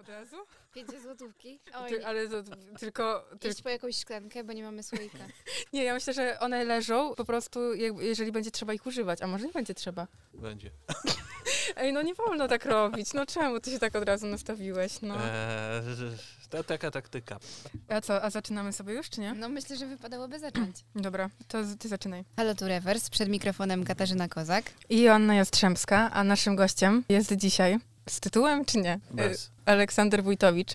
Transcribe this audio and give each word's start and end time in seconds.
Od 0.00 0.08
razu? 0.08 0.36
Pięciozłotówki? 0.74 1.58
Oj, 1.74 1.90
Ty, 1.90 2.06
ale 2.06 2.28
to, 2.28 2.42
tylko... 2.78 3.24
Ty, 3.40 3.48
iść 3.48 3.62
po 3.62 3.68
jakąś 3.68 3.96
szklankę, 3.96 4.44
bo 4.44 4.52
nie 4.52 4.62
mamy 4.62 4.82
słoika. 4.82 5.18
nie, 5.72 5.84
ja 5.84 5.94
myślę, 5.94 6.12
że 6.12 6.40
one 6.40 6.64
leżą 6.64 7.14
po 7.14 7.24
prostu, 7.24 7.74
jak, 7.74 7.92
jeżeli 8.00 8.32
będzie 8.32 8.50
trzeba 8.50 8.72
ich 8.72 8.86
używać, 8.86 9.22
a 9.22 9.26
może 9.26 9.46
nie 9.46 9.52
będzie 9.52 9.74
trzeba. 9.74 10.06
Będzie. 10.34 10.70
Ej, 11.76 11.92
no 11.92 12.02
nie 12.02 12.14
wolno 12.14 12.48
tak 12.48 12.64
robić, 12.64 13.12
no 13.12 13.26
czemu 13.26 13.60
ty 13.60 13.70
się 13.70 13.78
tak 13.78 13.96
od 13.96 14.04
razu 14.04 14.26
nastawiłeś, 14.26 15.02
no. 15.02 15.14
Eee, 15.14 15.82
to 16.50 16.64
taka 16.64 16.90
taktyka. 16.90 17.38
A 17.88 18.00
co, 18.00 18.22
a 18.22 18.30
zaczynamy 18.30 18.72
sobie 18.72 18.94
już, 18.94 19.10
czy 19.10 19.20
nie? 19.20 19.34
No 19.34 19.48
myślę, 19.48 19.76
że 19.76 19.86
wypadałoby 19.86 20.38
zacząć. 20.38 20.76
Dobra, 20.94 21.30
to 21.48 21.58
ty 21.78 21.88
zaczynaj. 21.88 22.24
Halo 22.36 22.54
tu 22.54 22.68
Rewers, 22.68 23.10
przed 23.10 23.28
mikrofonem 23.28 23.84
Katarzyna 23.84 24.28
Kozak. 24.28 24.64
I 24.88 25.02
Joanna 25.02 25.34
Jastrzębska, 25.34 26.10
a 26.12 26.24
naszym 26.24 26.56
gościem 26.56 27.04
jest 27.08 27.32
dzisiaj, 27.36 27.78
z 28.08 28.20
tytułem 28.20 28.64
czy 28.64 28.78
nie? 28.78 29.00
Bez. 29.10 29.50
Aleksander 29.68 30.24
Wójtowicz. 30.24 30.72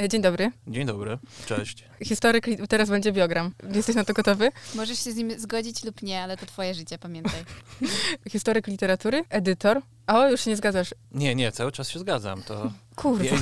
E, 0.00 0.08
Dzień 0.08 0.22
dobry. 0.22 0.50
Dzień 0.66 0.86
dobry, 0.86 1.18
cześć. 1.46 1.84
Historyk, 2.04 2.46
teraz 2.68 2.90
będzie 2.90 3.12
biogram. 3.12 3.50
Jesteś 3.74 3.96
na 3.96 4.04
to 4.04 4.12
gotowy? 4.12 4.50
Możesz 4.74 5.04
się 5.04 5.12
z 5.12 5.16
nim 5.16 5.40
zgodzić 5.40 5.84
lub 5.84 6.02
nie, 6.02 6.22
ale 6.22 6.36
to 6.36 6.46
twoje 6.46 6.74
życie, 6.74 6.98
pamiętaj. 6.98 7.44
Historyk 8.32 8.66
literatury, 8.66 9.24
edytor. 9.30 9.80
O, 10.06 10.28
już 10.28 10.40
się 10.40 10.50
nie 10.50 10.56
zgadzasz. 10.56 10.94
Nie, 11.12 11.34
nie, 11.34 11.52
cały 11.52 11.72
czas 11.72 11.88
się 11.88 11.98
zgadzam. 11.98 12.42
To 12.42 12.72
Kurwa. 12.96 13.24
je, 13.24 13.32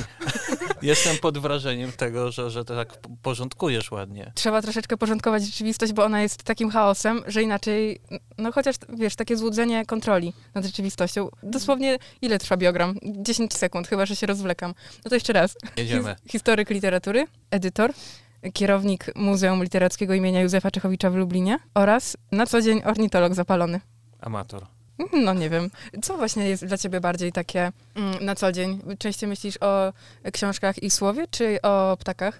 jestem 0.81 1.17
pod 1.17 1.37
wrażeniem 1.37 1.91
tego, 1.91 2.31
że, 2.31 2.49
że 2.49 2.65
to 2.65 2.75
tak 2.75 2.97
porządkujesz 3.21 3.91
ładnie. 3.91 4.31
Trzeba 4.35 4.61
troszeczkę 4.61 4.97
porządkować 4.97 5.43
rzeczywistość, 5.45 5.93
bo 5.93 6.03
ona 6.03 6.21
jest 6.21 6.43
takim 6.43 6.69
chaosem, 6.69 7.21
że 7.27 7.41
inaczej, 7.43 8.01
no 8.37 8.51
chociaż, 8.51 8.75
wiesz, 8.89 9.15
takie 9.15 9.37
złudzenie 9.37 9.85
kontroli 9.85 10.33
nad 10.53 10.65
rzeczywistością. 10.65 11.29
Dosłownie, 11.43 11.97
ile 12.21 12.39
trwa 12.39 12.57
biogram? 12.57 12.95
10 13.03 13.53
sekund, 13.53 13.87
chyba, 13.87 14.05
że 14.05 14.15
się 14.15 14.27
rozwlekam. 14.27 14.73
No 15.05 15.09
to 15.09 15.15
jeszcze 15.15 15.33
raz. 15.33 15.55
Jedziemy. 15.77 16.15
His- 16.25 16.31
historyk 16.31 16.69
literatury, 16.69 17.25
edytor, 17.51 17.93
kierownik 18.53 19.15
Muzeum 19.15 19.63
Literackiego 19.63 20.13
imienia 20.13 20.41
Józefa 20.41 20.71
Czechowicza 20.71 21.09
w 21.09 21.15
Lublinie 21.15 21.59
oraz 21.73 22.17
na 22.31 22.45
co 22.45 22.61
dzień 22.61 22.81
ornitolog 22.85 23.33
zapalony. 23.33 23.81
Amator. 24.21 24.65
No 25.13 25.33
nie 25.33 25.49
wiem. 25.49 25.69
Co 26.01 26.17
właśnie 26.17 26.49
jest 26.49 26.65
dla 26.65 26.77
ciebie 26.77 27.01
bardziej 27.01 27.31
takie 27.31 27.71
mm, 27.95 28.25
na 28.25 28.35
co 28.35 28.51
dzień? 28.51 28.81
Częściej 28.99 29.29
myślisz 29.29 29.57
o 29.61 29.93
książkach 30.33 30.83
i 30.83 30.89
słowie, 30.89 31.27
czy 31.31 31.61
o 31.61 31.97
ptakach? 31.99 32.39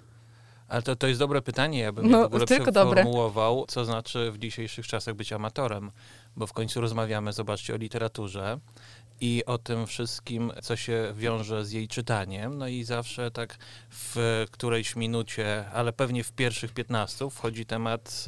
Ale 0.67 0.81
to, 0.81 0.95
to 0.95 1.07
jest 1.07 1.19
dobre 1.19 1.41
pytanie, 1.41 1.79
ja 1.79 1.91
bym 1.91 2.09
No, 2.11 2.17
je 2.17 2.23
w 2.23 2.27
ogóle 2.27 2.45
tylko 2.45 2.71
dobre. 2.71 2.95
przeformułował, 2.95 3.65
co 3.67 3.85
znaczy 3.85 4.31
w 4.31 4.37
dzisiejszych 4.37 4.87
czasach 4.87 5.15
być 5.15 5.33
amatorem, 5.33 5.91
bo 6.35 6.47
w 6.47 6.53
końcu 6.53 6.81
rozmawiamy, 6.81 7.33
zobaczcie, 7.33 7.73
o 7.73 7.77
literaturze 7.77 8.59
i 9.23 9.45
o 9.45 9.57
tym 9.57 9.88
wszystkim, 9.88 10.52
co 10.61 10.75
się 10.75 11.13
wiąże 11.16 11.66
z 11.66 11.71
jej 11.71 11.88
czytaniem. 11.88 12.57
No 12.57 12.67
i 12.67 12.83
zawsze 12.83 13.31
tak 13.31 13.57
w 13.89 14.45
którejś 14.52 14.95
minucie, 14.95 15.65
ale 15.73 15.93
pewnie 15.93 16.23
w 16.23 16.31
pierwszych 16.31 16.73
15 16.73 17.30
wchodzi 17.30 17.65
temat 17.65 18.25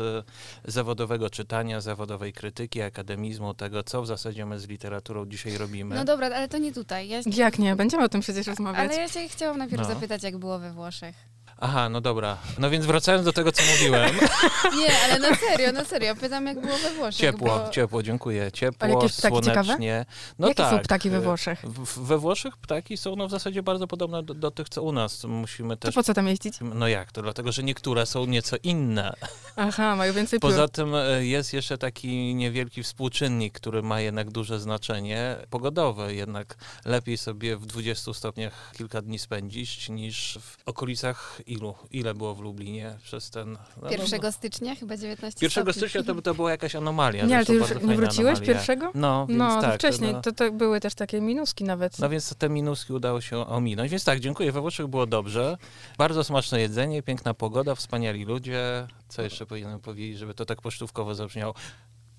e, 0.65 0.71
zawodowego 0.71 1.29
czytania, 1.29 1.81
zawodowej 1.81 2.33
krytyki, 2.33 2.81
akademizmu, 2.81 3.53
tego, 3.53 3.83
co 3.83 4.01
w 4.01 4.07
zasadzie 4.07 4.45
my 4.45 4.59
z 4.59 4.67
literaturą 4.67 5.25
dzisiaj 5.25 5.57
robimy. 5.57 5.95
No 5.95 6.05
dobra, 6.05 6.27
ale 6.27 6.47
to 6.47 6.57
nie 6.57 6.73
tutaj. 6.73 7.07
Ja, 7.09 7.19
Jak 7.37 7.59
nie? 7.59 7.75
Będziemy 7.75 8.03
o 8.03 8.09
tym 8.09 8.21
przecież 8.21 8.47
rozmawiać. 8.47 8.79
ale 8.91 8.95
ja 9.01 9.07
się 9.09 9.27
chciałam 9.29 9.57
najpierw 9.57 9.81
No. 9.81 9.87
zapytać, 9.93 10.23
jak 10.23 10.37
było 10.37 10.59
we 10.59 10.71
Włoszech. 10.73 11.15
Aha, 11.59 11.89
no 11.89 12.01
dobra. 12.01 12.37
No 12.59 12.69
więc 12.69 12.85
wracając 12.85 13.25
do 13.25 13.33
tego, 13.33 13.51
co 13.51 13.63
mówiłem. 13.71 14.15
Nie, 14.79 14.99
ale 15.03 15.19
na 15.19 15.35
serio, 15.35 15.71
na 15.71 15.85
serio. 15.85 16.15
Pytam, 16.15 16.45
jak 16.45 16.61
było 16.61 16.77
we 16.77 16.91
Włoszech. 16.93 17.19
Ciepło, 17.19 17.47
bo... 17.47 17.69
ciepło, 17.69 18.03
dziękuję. 18.03 18.51
Ciepło, 18.51 18.83
Ale 18.83 18.93
jakieś 18.93 19.13
ptaki 19.13 19.43
słonecznie. 19.43 20.05
No 20.39 20.47
Jakie 20.47 20.63
tak. 20.63 20.71
są 20.71 20.79
ptaki 20.79 21.09
we 21.09 21.17
e, 21.17 21.21
Włoszech? 21.21 21.61
W, 21.61 21.99
we 21.99 22.17
Włoszech 22.17 22.57
ptaki 22.57 22.97
są 22.97 23.15
no, 23.15 23.27
w 23.27 23.31
zasadzie 23.31 23.63
bardzo 23.63 23.87
podobne 23.87 24.23
do, 24.23 24.33
do 24.33 24.51
tych, 24.51 24.69
co 24.69 24.83
u 24.83 24.91
nas. 24.91 25.23
Musimy 25.23 25.77
To 25.77 25.87
też... 25.87 25.95
po 25.95 26.03
co 26.03 26.13
tam 26.13 26.27
jeździć? 26.27 26.53
No 26.61 26.87
jak 26.87 27.11
to? 27.11 27.21
Dlatego, 27.21 27.51
że 27.51 27.63
niektóre 27.63 28.05
są 28.05 28.25
nieco 28.25 28.55
inne. 28.63 29.13
Aha, 29.55 29.95
mają 29.95 30.13
więcej 30.13 30.39
piór. 30.39 30.51
Poza 30.51 30.67
tym 30.67 30.95
e, 30.95 31.25
jest 31.25 31.53
jeszcze 31.53 31.77
taki 31.77 32.35
niewielki 32.35 32.83
współczynnik, 32.83 33.53
który 33.53 33.83
ma 33.83 34.01
jednak 34.01 34.31
duże 34.31 34.59
znaczenie 34.59 35.35
pogodowe. 35.49 36.13
Jednak 36.13 36.55
lepiej 36.85 37.17
sobie 37.17 37.57
w 37.57 37.65
20 37.65 38.13
stopniach 38.13 38.71
kilka 38.77 39.01
dni 39.01 39.19
spędzić 39.19 39.89
niż 39.89 40.37
w 40.41 40.57
okolicach 40.65 41.41
ilu? 41.47 41.75
Ile 41.91 42.13
było 42.13 42.35
w 42.35 42.39
Lublinie 42.41 42.97
przez 43.03 43.29
ten... 43.29 43.51
No, 43.53 43.59
no, 43.81 43.89
1 43.91 44.31
stycznia, 44.31 44.75
chyba 44.75 44.97
19 44.97 45.45
1 45.45 45.63
stopni. 45.63 45.73
stycznia 45.73 46.03
to, 46.03 46.21
to 46.21 46.33
była 46.35 46.51
jakaś 46.51 46.75
anomalia. 46.75 47.25
Nie, 47.25 47.35
ale 47.35 47.45
ty 47.45 47.53
już 47.53 47.69
nie 47.69 47.75
wróciłeś 47.95 48.19
anomalia. 48.37 48.53
pierwszego? 48.53 48.91
No, 48.95 49.27
więc 49.27 49.39
No, 49.39 49.55
to 49.55 49.61
tak. 49.61 49.75
wcześniej. 49.75 50.13
No, 50.13 50.21
To, 50.21 50.31
to 50.31 50.51
były 50.51 50.79
też 50.79 50.95
takie 50.95 51.21
minuski 51.21 51.63
nawet. 51.63 51.99
no 51.99 52.09
więc 52.09 52.35
te 52.35 52.49
minuski 52.49 52.93
udało 52.93 53.21
się 53.21 53.37
ominąć. 53.47 53.91
Więc 53.91 54.03
tak, 54.03 54.19
dziękuję. 54.19 54.51
We 54.51 54.61
Włoszech 54.61 54.87
było 54.87 55.05
dobrze. 55.07 55.57
Bardzo 55.97 56.23
smaczne 56.23 56.61
jedzenie, 56.61 57.03
piękna 57.03 57.33
pogoda, 57.33 57.75
wspaniali 57.75 58.25
ludzie. 58.25 58.87
Co 59.07 59.21
jeszcze 59.21 59.45
powinienem 59.45 59.79
powiedzieć, 59.79 60.17
żeby 60.17 60.33
to 60.33 60.45
tak 60.45 60.61
pocztówkowo 60.61 61.15
zabrzmiało? 61.15 61.53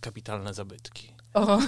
Kapitalne 0.01 0.55
zabytki. 0.55 1.13
O, 1.37 1.59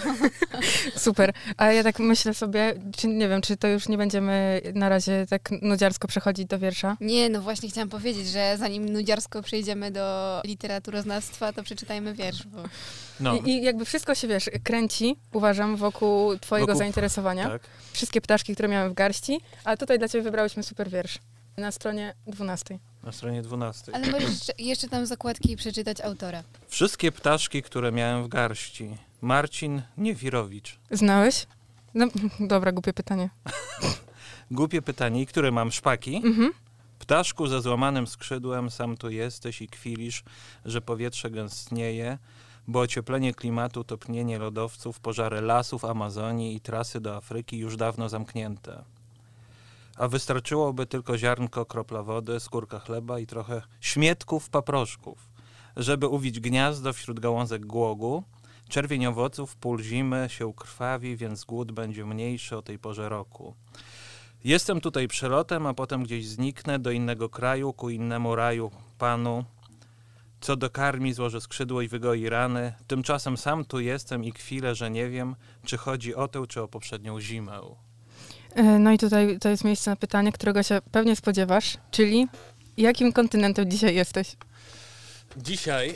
super. 1.06 1.32
A 1.56 1.72
ja 1.72 1.82
tak 1.82 1.98
myślę 1.98 2.34
sobie, 2.34 2.74
czy 2.96 3.06
nie 3.08 3.28
wiem, 3.28 3.40
czy 3.42 3.56
to 3.56 3.68
już 3.68 3.88
nie 3.88 3.98
będziemy 3.98 4.60
na 4.74 4.88
razie 4.88 5.26
tak 5.30 5.50
nudziarsko 5.62 6.08
przechodzić 6.08 6.46
do 6.46 6.58
wiersza? 6.58 6.96
Nie, 7.00 7.28
no 7.28 7.40
właśnie 7.40 7.68
chciałam 7.68 7.88
powiedzieć, 7.88 8.28
że 8.28 8.56
zanim 8.58 8.88
nudziarsko 8.88 9.42
przejdziemy 9.42 9.90
do 9.90 10.40
literaturoznawstwa, 10.44 11.52
to 11.52 11.62
przeczytajmy 11.62 12.14
wiersz. 12.14 12.46
Bo... 12.46 12.58
No, 13.20 13.36
I, 13.36 13.50
I 13.50 13.62
jakby 13.62 13.84
wszystko 13.84 14.14
się, 14.14 14.28
wiesz, 14.28 14.50
kręci, 14.64 15.16
uważam, 15.32 15.76
wokół 15.76 16.38
twojego 16.38 16.72
Wokół- 16.72 16.78
zainteresowania. 16.78 17.48
tak. 17.48 17.62
Wszystkie 17.92 18.20
ptaszki, 18.20 18.54
które 18.54 18.68
miałem 18.68 18.90
w 18.90 18.94
garści, 18.94 19.40
a 19.64 19.76
tutaj 19.76 19.98
dla 19.98 20.08
ciebie 20.08 20.22
wybrałyśmy 20.24 20.62
super 20.62 20.90
wiersz. 20.90 21.18
Na 21.56 21.72
stronie 21.72 22.14
12. 22.26 22.78
Na 23.04 23.12
stronie 23.12 23.42
12. 23.42 23.94
Ale 23.94 24.06
możesz 24.06 24.28
jeszcze, 24.30 24.52
jeszcze 24.58 24.88
tam 24.88 25.06
zakładki 25.06 25.56
przeczytać 25.56 26.00
autora. 26.00 26.42
Wszystkie 26.68 27.12
ptaszki, 27.12 27.62
które 27.62 27.92
miałem 27.92 28.24
w 28.24 28.28
garści. 28.28 29.07
Marcin 29.20 29.82
Niewirowicz. 29.96 30.78
Znałeś? 30.90 31.46
No, 31.94 32.06
dobra, 32.40 32.72
głupie 32.72 32.92
pytanie. 32.92 33.30
Głupie 34.50 34.82
pytanie. 34.82 35.22
I 35.22 35.26
które 35.26 35.50
mam? 35.50 35.72
Szpaki? 35.72 36.16
Mhm. 36.16 36.52
Ptaszku 36.98 37.46
ze 37.46 37.60
złamanym 37.60 38.06
skrzydłem, 38.06 38.70
sam 38.70 38.96
tu 38.96 39.10
jesteś 39.10 39.62
i 39.62 39.68
kwilisz, 39.68 40.24
że 40.64 40.80
powietrze 40.80 41.30
gęstnieje, 41.30 42.18
bo 42.68 42.80
ocieplenie 42.80 43.34
klimatu, 43.34 43.84
topnienie 43.84 44.38
lodowców, 44.38 45.00
pożary 45.00 45.40
lasów 45.40 45.84
Amazonii 45.84 46.56
i 46.56 46.60
trasy 46.60 47.00
do 47.00 47.16
Afryki 47.16 47.58
już 47.58 47.76
dawno 47.76 48.08
zamknięte. 48.08 48.84
A 49.96 50.08
wystarczyłoby 50.08 50.86
tylko 50.86 51.18
ziarnko, 51.18 51.66
kropla 51.66 52.02
wody, 52.02 52.40
skórka 52.40 52.78
chleba 52.78 53.18
i 53.18 53.26
trochę 53.26 53.62
śmietków 53.80 54.50
paproszków, 54.50 55.18
żeby 55.76 56.06
uwić 56.06 56.40
gniazdo 56.40 56.92
wśród 56.92 57.20
gałązek 57.20 57.66
głogu. 57.66 58.24
Czerwień 58.68 59.06
owoców, 59.06 59.56
pól 59.56 59.82
zimy 59.82 60.26
się 60.30 60.54
krwawi, 60.54 61.16
więc 61.16 61.44
głód 61.44 61.72
będzie 61.72 62.06
mniejszy 62.06 62.56
o 62.56 62.62
tej 62.62 62.78
porze 62.78 63.08
roku. 63.08 63.54
Jestem 64.44 64.80
tutaj 64.80 65.08
przelotem, 65.08 65.66
a 65.66 65.74
potem 65.74 66.02
gdzieś 66.02 66.26
zniknę 66.26 66.78
do 66.78 66.90
innego 66.90 67.28
kraju, 67.28 67.72
ku 67.72 67.90
innemu 67.90 68.36
raju, 68.36 68.70
panu. 68.98 69.44
Co 70.40 70.56
dokarmi, 70.56 71.12
złoży 71.12 71.40
skrzydło 71.40 71.82
i 71.82 71.88
wygoi 71.88 72.28
rany. 72.28 72.72
Tymczasem 72.86 73.36
sam 73.36 73.64
tu 73.64 73.80
jestem 73.80 74.24
i 74.24 74.32
chwilę, 74.32 74.74
że 74.74 74.90
nie 74.90 75.08
wiem, 75.08 75.36
czy 75.64 75.76
chodzi 75.76 76.14
o 76.14 76.28
tę, 76.28 76.46
czy 76.48 76.62
o 76.62 76.68
poprzednią 76.68 77.20
zimę. 77.20 77.60
E, 78.54 78.78
No 78.78 78.92
i 78.92 78.98
tutaj 78.98 79.38
to 79.38 79.48
jest 79.48 79.64
miejsce 79.64 79.90
na 79.90 79.96
pytanie, 79.96 80.32
którego 80.32 80.62
się 80.62 80.78
pewnie 80.92 81.16
spodziewasz, 81.16 81.76
czyli 81.90 82.28
jakim 82.76 83.12
kontynentem 83.12 83.70
dzisiaj 83.70 83.94
jesteś? 83.94 84.36
Dzisiaj 85.36 85.94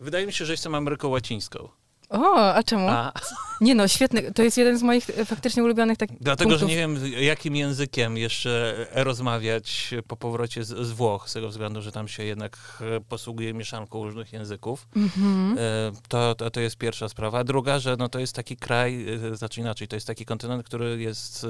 wydaje 0.00 0.26
mi 0.26 0.32
się, 0.32 0.44
że 0.44 0.52
jestem 0.52 0.74
Ameryką 0.74 1.08
Łacińską. 1.08 1.68
O, 2.08 2.54
a 2.54 2.62
czemu? 2.62 2.88
A, 2.88 3.12
Nie 3.60 3.74
no, 3.74 3.88
świetny. 3.88 4.32
To 4.32 4.42
jest 4.42 4.58
jeden 4.58 4.78
z 4.78 4.82
moich 4.82 5.10
e, 5.10 5.24
faktycznie 5.24 5.64
ulubionych 5.64 5.98
takich 5.98 6.16
dlatego, 6.20 6.50
że 6.50 6.66
punktów. 6.66 6.70
nie 6.70 6.76
wiem, 6.76 7.22
jakim 7.24 7.56
językiem 7.56 8.16
jeszcze 8.16 8.86
rozmawiać 8.92 9.94
po 10.08 10.16
powrocie 10.16 10.64
z, 10.64 10.68
z 10.68 10.90
Włoch, 10.92 11.30
z 11.30 11.32
tego 11.32 11.48
względu, 11.48 11.82
że 11.82 11.92
tam 11.92 12.08
się 12.08 12.24
jednak 12.24 12.58
e, 12.80 13.00
posługuje 13.00 13.54
mieszanką 13.54 14.04
różnych 14.04 14.32
języków. 14.32 14.88
Mhm. 14.96 15.56
E, 15.58 15.92
To, 16.08 16.34
to, 16.34 16.50
to 16.50 16.60
jest 16.60 16.76
pierwsza 16.76 17.08
sprawa. 17.08 17.38
A 17.38 17.44
druga, 17.44 17.78
że 17.78 17.96
no 17.98 18.08
to 18.08 18.18
jest 18.18 18.32
taki 18.32 18.56
kraj, 18.56 19.06
e, 19.32 19.36
znaczy 19.36 19.60
inaczej, 19.60 19.88
to 19.88 19.96
jest 19.96 20.06
taki 20.06 20.24
kontynent, 20.24 20.62
który 20.64 21.02
jest 21.02 21.44
e, 21.44 21.48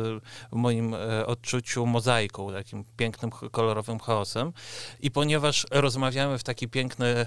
w 0.53 0.57
moim 0.57 0.95
e, 0.95 1.27
odczuciu 1.27 1.87
mozaiką, 1.87 2.53
takim 2.53 2.85
pięknym, 2.97 3.31
kolorowym 3.31 3.99
chaosem. 3.99 4.53
I 5.01 5.11
ponieważ 5.11 5.67
rozmawiamy 5.71 6.39
w 6.39 6.43
taki 6.45 6.69
piękny, 6.69 7.27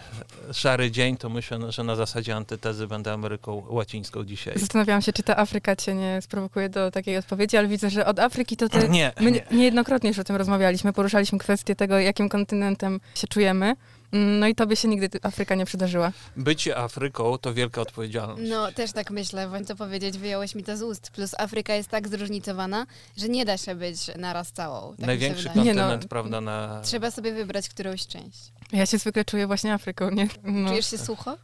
szary 0.53 0.91
dzień, 0.91 1.17
to 1.17 1.29
myślę, 1.29 1.71
że 1.71 1.83
na 1.83 1.95
zasadzie 1.95 2.35
antytezy 2.35 2.87
będę 2.87 3.13
Ameryką 3.23 3.63
Łacińską 3.69 4.23
dzisiaj. 4.23 4.59
Zastanawiałam 4.59 5.01
się, 5.01 5.13
czy 5.13 5.23
ta 5.23 5.37
Afryka 5.37 5.75
cię 5.75 5.95
nie 5.95 6.21
sprowokuje 6.21 6.69
do 6.69 6.91
takiej 6.91 7.17
odpowiedzi, 7.17 7.57
ale 7.57 7.67
widzę, 7.67 7.89
że 7.89 8.05
od 8.05 8.19
Afryki 8.19 8.57
to 8.57 8.69
ty... 8.69 8.89
Nie, 8.99 9.11
My 9.21 9.31
nie. 9.31 9.45
niejednokrotnie 9.51 10.09
już 10.09 10.19
o 10.19 10.23
tym 10.23 10.35
rozmawialiśmy, 10.35 10.93
poruszaliśmy 10.93 11.39
kwestię 11.39 11.75
tego, 11.75 11.99
jakim 11.99 12.29
kontynentem 12.29 12.99
się 13.15 13.27
czujemy. 13.27 13.75
Mm, 14.11 14.39
No 14.39 14.47
i 14.47 14.55
tobie 14.55 14.75
się 14.75 14.87
nigdy 14.87 15.09
Afryka 15.21 15.55
nie 15.55 15.65
przydarzyła. 15.65 16.11
Bycie 16.37 16.77
Afryką 16.77 17.37
to 17.37 17.53
wielka 17.53 17.81
odpowiedzialność. 17.81 18.49
No, 18.49 18.71
też 18.71 18.91
tak 18.91 19.11
myślę, 19.11 19.47
bądź 19.49 19.67
to 19.67 19.75
powiedzieć, 19.75 20.17
wyjąłeś 20.17 20.55
mi 20.55 20.63
to 20.63 20.77
z 20.77 20.81
ust. 20.81 21.11
Plus 21.11 21.35
Afryka 21.37 21.75
jest 21.75 21.89
tak 21.89 22.07
zróżnicowana, 22.07 22.85
że 23.17 23.29
nie 23.29 23.45
da 23.45 23.57
się 23.57 23.75
być 23.75 23.97
naraz 24.17 24.51
całą. 24.51 24.95
Tak 24.95 25.05
Największy 25.07 25.49
wydaje. 25.49 25.65
Nie 25.65 25.73
no. 25.73 25.81
kontynent, 25.81 26.07
prawda, 26.09 26.41
na... 26.41 26.81
Trzeba 26.83 27.11
sobie 27.11 27.33
wybrać 27.33 27.69
którąś 27.69 28.07
część. 28.07 28.39
Ja 28.71 28.85
się 28.85 28.97
zwykle 28.97 29.25
czuję 29.25 29.47
właśnie 29.47 29.73
Afryką, 29.73 30.09
nie? 30.11 30.27
No. 30.43 30.69
Czujesz 30.69 30.89
się 30.91 30.97
sucho? 30.97 31.37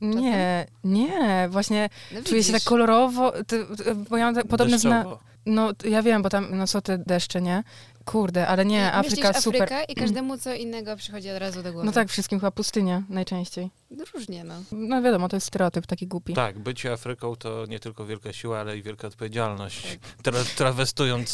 Nie, 0.00 0.66
nie, 0.84 1.48
właśnie 1.50 1.88
No 2.12 2.22
czuję 2.22 2.44
się 2.44 2.52
tak 2.52 2.62
kolorowo, 2.62 3.32
ty, 3.32 3.44
ty, 3.44 3.94
bo 3.94 4.16
ja 4.16 4.32
mam 4.32 4.44
podobne 4.44 4.78
zna... 4.78 5.04
No 5.46 5.72
ja 5.84 6.02
wiem, 6.02 6.22
bo 6.22 6.28
tam, 6.28 6.48
no 6.50 6.66
co 6.66 6.80
te 6.80 6.98
deszcze, 6.98 7.40
nie? 7.42 7.62
Kurde, 8.08 8.46
ale 8.46 8.64
nie, 8.64 8.92
Afryka 8.92 9.28
Myślisz 9.28 9.44
super. 9.44 9.62
Afryka 9.62 9.84
i 9.84 9.94
każdemu 9.94 10.38
co 10.38 10.54
innego 10.54 10.96
przychodzi 10.96 11.30
od 11.30 11.38
razu 11.38 11.62
do 11.62 11.72
głowy. 11.72 11.86
No 11.86 11.92
tak, 11.92 12.08
wszystkim 12.08 12.40
chyba 12.40 12.50
pustynia 12.50 13.02
najczęściej. 13.08 13.70
No 13.90 14.04
Różnie, 14.14 14.44
no. 14.44 14.54
No 14.72 15.02
wiadomo, 15.02 15.28
to 15.28 15.36
jest 15.36 15.46
stereotyp 15.46 15.86
taki 15.86 16.06
głupi. 16.06 16.34
Tak, 16.34 16.58
bycie 16.58 16.92
Afryką 16.92 17.36
to 17.36 17.66
nie 17.66 17.80
tylko 17.80 18.06
wielka 18.06 18.32
siła, 18.32 18.60
ale 18.60 18.78
i 18.78 18.82
wielka 18.82 19.08
odpowiedzialność. 19.08 19.82
Tak. 19.82 20.22
Tra 20.22 20.44
trawestując 20.56 21.32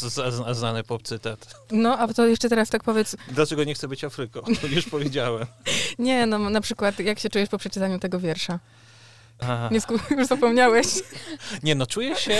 znany 0.51 0.83
pop 0.83 1.03
cytat. 1.03 1.55
No, 1.71 1.97
a 1.97 2.07
to 2.07 2.27
jeszcze 2.27 2.49
teraz 2.49 2.69
tak 2.69 2.83
powiedz, 2.83 3.15
Dlaczego 3.31 3.63
nie 3.63 3.73
chcę 3.73 3.87
być 3.87 4.03
Afryką? 4.03 4.41
Już 4.75 4.89
powiedziałem. 4.89 5.45
nie, 5.99 6.25
no 6.25 6.39
na 6.39 6.61
przykład 6.61 6.99
jak 6.99 7.19
się 7.19 7.29
czujesz 7.29 7.49
po 7.49 7.57
przeczytaniu 7.57 7.99
tego 7.99 8.19
wiersza? 8.19 8.59
Nie 9.71 9.81
sku- 9.81 10.11
już 10.17 10.27
zapomniałeś. 10.27 10.87
Nie, 11.63 11.75
no 11.75 11.85
czuję 11.87 12.15
się 12.15 12.37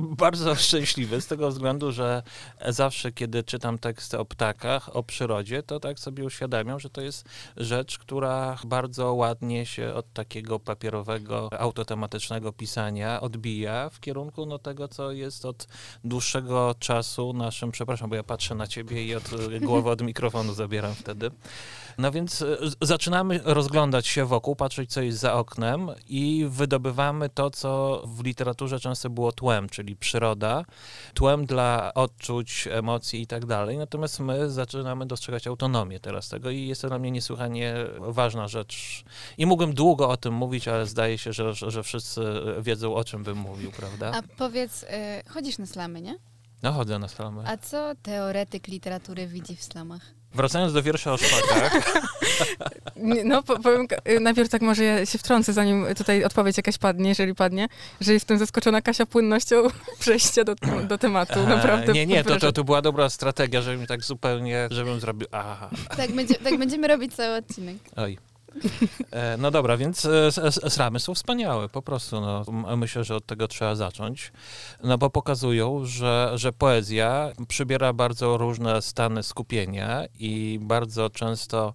bardzo 0.00 0.54
szczęśliwy 0.66 1.20
z 1.20 1.26
tego 1.26 1.50
względu, 1.50 1.92
że 1.92 2.22
zawsze, 2.68 3.12
kiedy 3.12 3.44
czytam 3.44 3.78
teksty 3.78 4.18
o 4.18 4.24
ptakach, 4.24 4.96
o 4.96 5.02
przyrodzie, 5.02 5.62
to 5.62 5.80
tak 5.80 5.98
sobie 5.98 6.24
uświadamiam, 6.24 6.80
że 6.80 6.90
to 6.90 7.00
jest 7.00 7.24
rzecz, 7.56 7.98
która 7.98 8.58
bardzo 8.66 9.14
ładnie 9.14 9.66
się 9.66 9.94
od 9.94 10.12
takiego 10.12 10.60
papierowego, 10.60 11.48
autotematycznego 11.58 12.52
pisania 12.52 13.20
odbija 13.20 13.90
w 13.90 14.00
kierunku 14.00 14.46
no, 14.46 14.58
tego, 14.58 14.88
co 14.88 15.12
jest 15.12 15.44
od 15.44 15.66
dłuższego 16.04 16.74
czasu 16.78 17.32
naszym, 17.32 17.70
przepraszam, 17.70 18.10
bo 18.10 18.16
ja 18.16 18.22
patrzę 18.22 18.54
na 18.54 18.66
ciebie 18.66 19.04
i 19.04 19.14
od 19.14 19.30
głowy 19.60 19.90
od 19.90 20.02
mikrofonu 20.02 20.54
zabieram 20.54 20.94
wtedy. 20.94 21.30
No 21.98 22.10
więc 22.10 22.44
zaczynamy 22.82 23.40
rozglądać 23.44 24.06
się 24.06 24.24
wokół, 24.24 24.56
patrzeć, 24.56 24.90
co 24.90 25.02
jest 25.02 25.18
za 25.18 25.34
oknem 25.34 25.90
i 26.08 26.46
wydobywamy 26.48 27.28
to, 27.28 27.50
co 27.50 28.02
w 28.06 28.24
literaturze 28.24 28.80
często 28.80 29.10
było 29.10 29.32
tłem, 29.32 29.68
czyli 29.68 29.96
przyroda, 29.96 30.64
tłem 31.14 31.46
dla 31.46 31.94
odczuć, 31.94 32.68
emocji 32.70 33.22
i 33.22 33.26
tak 33.26 33.46
dalej. 33.46 33.78
Natomiast 33.78 34.20
my 34.20 34.50
zaczynamy 34.50 35.06
dostrzegać 35.06 35.46
autonomię 35.46 36.00
teraz 36.00 36.28
tego 36.28 36.50
i 36.50 36.66
jest 36.66 36.82
to 36.82 36.88
dla 36.88 36.98
mnie 36.98 37.10
niesłychanie 37.10 37.74
ważna 37.98 38.48
rzecz. 38.48 39.04
I 39.38 39.46
mógłbym 39.46 39.74
długo 39.74 40.08
o 40.08 40.16
tym 40.16 40.34
mówić, 40.34 40.68
ale 40.68 40.86
zdaje 40.86 41.18
się, 41.18 41.32
że, 41.32 41.54
że, 41.54 41.82
wszyscy 41.82 42.20
wiedzą, 42.60 42.94
o 42.94 43.04
czym 43.04 43.24
bym 43.24 43.38
mówił, 43.38 43.72
prawda? 43.72 44.12
A 44.14 44.22
powiedz, 44.36 44.82
y, 44.82 44.86
chodzisz 45.28 45.58
na 45.58 45.66
slamy, 45.66 46.02
nie? 46.02 46.18
No 46.62 46.72
chodzę 46.72 46.98
na 46.98 47.08
slamy. 47.08 47.42
A 47.46 47.56
co 47.56 47.94
teoretyk 48.02 48.68
literatury 48.68 49.26
widzi 49.26 49.56
w 49.56 49.62
slamach? 49.62 50.17
Wracając 50.34 50.72
do 50.72 50.82
wiersza 50.82 51.12
o 51.12 51.16
szpakach, 51.16 52.00
No, 53.24 53.42
po, 53.42 53.58
powiem, 53.58 53.86
y, 54.08 54.20
najpierw 54.20 54.48
tak 54.48 54.62
może 54.62 54.84
ja 54.84 55.06
się 55.06 55.18
wtrącę, 55.18 55.52
zanim 55.52 55.86
tutaj 55.96 56.24
odpowiedź 56.24 56.56
jakaś 56.56 56.78
padnie, 56.78 57.08
jeżeli 57.08 57.34
padnie, 57.34 57.68
że 58.00 58.12
jestem 58.12 58.38
zaskoczona 58.38 58.82
Kasia 58.82 59.06
płynnością 59.06 59.56
przejścia 60.00 60.44
do, 60.44 60.54
do 60.88 60.98
tematu, 60.98 61.46
naprawdę. 61.46 61.92
E, 61.92 61.94
nie, 61.94 62.06
nie, 62.06 62.24
to, 62.24 62.36
to, 62.36 62.52
to 62.52 62.64
była 62.64 62.82
dobra 62.82 63.10
strategia, 63.10 63.62
żebym 63.62 63.86
tak 63.86 64.02
zupełnie, 64.02 64.68
żebym 64.70 65.00
zrobił, 65.00 65.28
aha, 65.32 65.70
Tak, 65.96 66.12
będzie, 66.12 66.34
tak 66.34 66.58
będziemy 66.58 66.88
robić 66.88 67.14
cały 67.14 67.36
odcinek. 67.36 67.76
oj. 67.96 68.18
E, 69.10 69.36
No 69.36 69.50
dobra, 69.50 69.76
więc 69.76 70.04
e, 70.04 70.26
s- 70.26 70.38
s- 70.38 70.72
slamy 70.74 71.00
są 71.00 71.14
wspaniałe, 71.14 71.68
po 71.68 71.82
prostu. 71.82 72.20
No. 72.20 72.44
Myślę, 72.76 73.04
że 73.04 73.16
od 73.16 73.26
tego 73.26 73.48
trzeba 73.48 73.74
zacząć, 73.74 74.32
no 74.84 74.98
bo 74.98 75.10
pokazują, 75.10 75.84
że, 75.84 76.32
że 76.34 76.52
poezja 76.52 77.30
przybiera 77.48 77.92
bardzo 77.92 78.36
różne 78.36 78.82
stany 78.82 79.22
skupienia 79.22 80.04
i 80.18 80.58
bardzo 80.62 81.10
często 81.10 81.74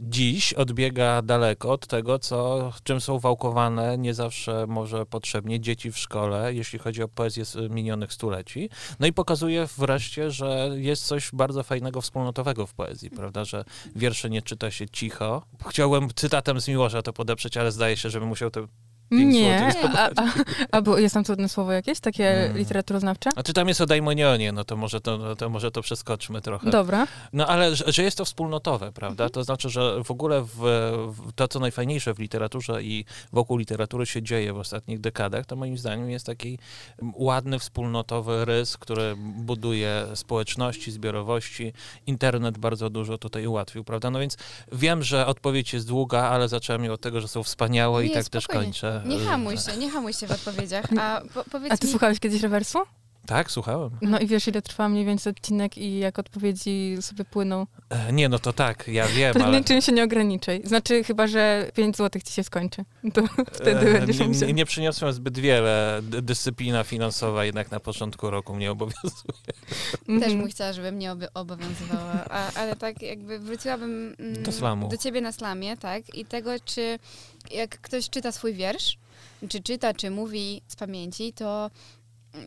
dziś 0.00 0.52
odbiega 0.52 1.22
daleko 1.22 1.72
od 1.72 1.86
tego, 1.86 2.18
co, 2.18 2.72
czym 2.82 3.00
są 3.00 3.18
wałkowane 3.18 3.98
nie 3.98 4.14
zawsze 4.14 4.66
może 4.68 5.06
potrzebnie 5.06 5.60
dzieci 5.60 5.92
w 5.92 5.98
szkole, 5.98 6.54
jeśli 6.54 6.78
chodzi 6.78 7.02
o 7.02 7.08
poezję 7.08 7.44
z 7.44 7.72
minionych 7.72 8.12
stuleci. 8.12 8.70
No 9.00 9.06
i 9.06 9.12
pokazuje 9.12 9.66
wreszcie, 9.78 10.30
że 10.30 10.70
jest 10.74 11.06
coś 11.06 11.30
bardzo 11.32 11.62
fajnego 11.62 12.00
wspólnotowego 12.00 12.66
w 12.66 12.74
poezji, 12.74 13.10
prawda, 13.10 13.44
że 13.44 13.64
wiersze 13.96 14.30
nie 14.30 14.42
czyta 14.42 14.70
się 14.70 14.88
cicho. 14.88 15.42
Chciałem 15.68 16.08
cytatem 16.14 16.60
z 16.60 16.68
Miłosza 16.68 17.02
to 17.02 17.12
podeprzeć, 17.12 17.56
ale 17.56 17.72
zdaje 17.72 17.96
się, 17.96 18.10
żebym 18.10 18.28
musiał 18.28 18.50
to... 18.50 18.68
Nie, 19.10 19.72
a, 19.96 20.10
a, 20.16 20.24
a 20.78 20.82
było, 20.82 20.98
jest 20.98 21.14
tam 21.14 21.24
trudne 21.24 21.48
słowo 21.48 21.72
jakieś, 21.72 22.00
takie 22.00 22.28
Mm. 22.28 22.58
literaturoznawcze? 22.58 23.30
Znaczy 23.30 23.52
tam 23.52 23.68
jest 23.68 23.80
o 23.80 23.86
daimonionie, 23.86 24.52
no 24.52 24.64
to 24.64 24.76
może 24.76 25.00
to, 25.00 25.18
no 25.18 25.36
to, 25.36 25.48
może 25.48 25.70
to 25.70 25.82
przeskoczmy 25.82 26.40
trochę. 26.42 26.70
Dobra. 26.70 27.06
No 27.32 27.46
ale 27.46 27.76
że, 27.76 27.84
że 27.92 28.02
jest 28.02 28.18
to 28.18 28.24
wspólnotowe, 28.24 28.92
prawda? 28.92 29.28
To 29.28 29.44
znaczy, 29.44 29.70
że 29.70 30.04
w 30.04 30.10
ogóle 30.10 30.42
w, 30.42 30.56
w 31.26 31.32
to, 31.34 31.48
co 31.48 31.60
najfajniejsze 31.60 32.14
w 32.14 32.18
literaturze 32.18 32.82
i 32.82 33.04
wokół 33.32 33.56
literatury 33.56 34.06
się 34.06 34.22
dzieje 34.22 34.52
w 34.52 34.58
ostatnich 34.58 35.00
dekadach, 35.00 35.46
to 35.46 35.56
moim 35.56 35.78
zdaniem 35.78 36.10
jest 36.10 36.26
taki 36.26 36.58
ładny, 37.14 37.58
wspólnotowy 37.58 38.44
rys, 38.44 38.76
który 38.76 39.14
buduje 39.36 40.06
społeczności, 40.14 40.90
zbiorowości. 40.92 41.72
Internet 42.06 42.58
bardzo 42.58 42.90
dużo 42.90 43.18
tutaj 43.18 43.46
ułatwił, 43.46 43.84
prawda? 43.84 44.10
No 44.10 44.18
więc 44.18 44.36
wiem, 44.72 45.02
że 45.02 45.26
odpowiedź 45.26 45.72
jest 45.72 45.88
długa, 45.88 46.22
ale 46.22 46.48
zacząłem 46.48 46.84
ją 46.84 46.92
od 46.92 47.00
tego, 47.00 47.20
że 47.20 47.28
są 47.28 47.42
wspaniałe 47.42 48.06
i 48.06 48.08
Nie, 48.08 48.14
tak 48.14 48.28
też 48.28 48.44
spokojnie. 48.44 48.64
kończę. 48.66 48.97
Nie 49.06 49.18
hamuj 49.18 49.56
się, 49.56 49.76
nie 49.76 49.90
hamuj 49.90 50.12
się 50.12 50.26
w 50.26 50.30
odpowiedziach. 50.30 50.84
A 51.00 51.20
po, 51.34 51.44
powiedz 51.44 51.72
A 51.72 51.76
ty 51.76 51.86
mi, 51.86 51.90
słuchałeś 51.90 52.20
kiedyś 52.20 52.42
rewersu? 52.42 52.78
Tak, 53.28 53.50
słuchałem. 53.50 53.90
No 54.02 54.18
i 54.18 54.26
wiesz, 54.26 54.48
ile 54.48 54.62
trwa 54.62 54.88
mniej 54.88 55.04
więcej 55.04 55.30
odcinek 55.30 55.78
i 55.78 55.98
jak 55.98 56.18
odpowiedzi 56.18 56.96
sobie 57.00 57.24
płyną? 57.24 57.66
E, 57.90 58.12
Nie, 58.12 58.28
no 58.28 58.38
to 58.38 58.52
tak, 58.52 58.88
ja 58.88 59.06
wiem, 59.06 59.34
To 59.34 59.44
ale... 59.44 59.58
niczym 59.58 59.80
się 59.80 59.92
nie 59.92 60.04
ograniczaj. 60.04 60.60
Znaczy, 60.64 61.04
chyba, 61.04 61.26
że 61.26 61.70
5 61.74 61.96
złotych 61.96 62.22
ci 62.22 62.32
się 62.32 62.44
skończy. 62.44 62.84
To 63.14 63.22
wtedy 63.52 63.90
E, 63.90 63.92
będziesz 63.98 64.18
nie, 64.18 64.28
musiał. 64.28 64.48
nie, 64.48 64.54
nie 64.54 64.66
przyniosłem 64.66 65.12
zbyt 65.12 65.38
wiele. 65.38 66.00
D- 66.02 66.22
Dyscyplina 66.22 66.84
finansowa 66.84 67.44
jednak 67.44 67.70
na 67.70 67.80
początku 67.80 68.30
roku 68.30 68.54
mnie 68.54 68.70
obowiązuje. 68.70 69.12
też 70.06 70.08
Mhm. 70.08 70.38
bym 70.38 70.48
chciała, 70.48 70.72
żeby 70.72 70.92
mnie 70.92 71.12
oby 71.12 71.32
obowiązywała, 71.34 72.24
a, 72.30 72.52
ale 72.54 72.76
tak 72.76 73.02
jakby 73.02 73.38
wróciłabym 73.38 74.14
mm, 74.18 74.42
Do 74.42 74.52
slamu. 74.52 74.88
do 74.88 74.96
ciebie 74.96 75.20
na 75.20 75.32
slamie, 75.32 75.76
tak? 75.76 76.14
I 76.14 76.24
tego, 76.24 76.50
czy 76.64 76.98
jak 77.50 77.80
ktoś 77.80 78.10
czyta 78.10 78.32
swój 78.32 78.54
wiersz, 78.54 78.98
czy 79.48 79.62
czyta, 79.62 79.94
czy 79.94 80.10
mówi 80.10 80.62
z 80.68 80.76
pamięci, 80.76 81.32
to 81.32 81.70